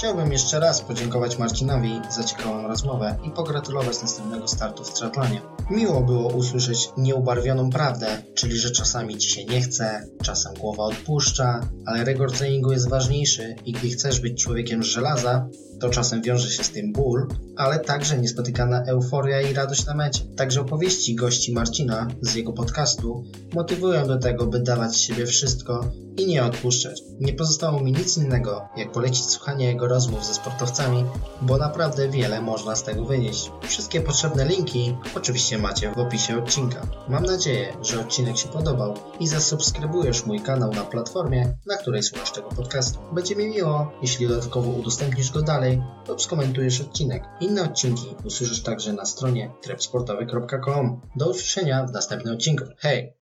[0.02, 5.42] Chciałbym jeszcze raz podziękować Marcinowi za ciekawą rozmowę i pogratulować następnego startu w triatlonie.
[5.72, 11.70] Miło było usłyszeć nieubarwioną prawdę, czyli że czasami ci się nie chce, czasem głowa odpuszcza,
[11.86, 15.48] ale rygor treningu jest ważniejszy i gdy chcesz być człowiekiem żelaza,
[15.82, 17.28] to czasem wiąże się z tym ból,
[17.58, 20.22] ale także niespotykana euforia i radość na mecie.
[20.38, 26.26] Także opowieści gości Marcina z jego podcastu motywują do tego, by dawać siebie wszystko i
[26.26, 27.02] nie odpuszczać.
[27.20, 31.06] Nie pozostało mi nic innego, jak polecić słuchanie jego rozmów ze sportowcami,
[31.42, 33.52] bo naprawdę wiele można z tego wynieść.
[33.62, 36.82] Wszystkie potrzebne linki oczywiście macie w opisie odcinka.
[37.10, 42.32] Mam nadzieję, że odcinek się podobał i zasubskrybujesz mój kanał na platformie, na której słuchasz
[42.32, 43.00] tego podcastu.
[43.14, 45.71] Będzie mi miło, jeśli dodatkowo udostępnisz go dalej
[46.08, 47.24] lub skomentujesz odcinek.
[47.40, 51.02] Inne odcinki usłyszysz także na stronie trepsportowy.com.
[51.16, 52.66] Do usłyszenia w następnym odcinku.
[52.78, 53.10] Hej!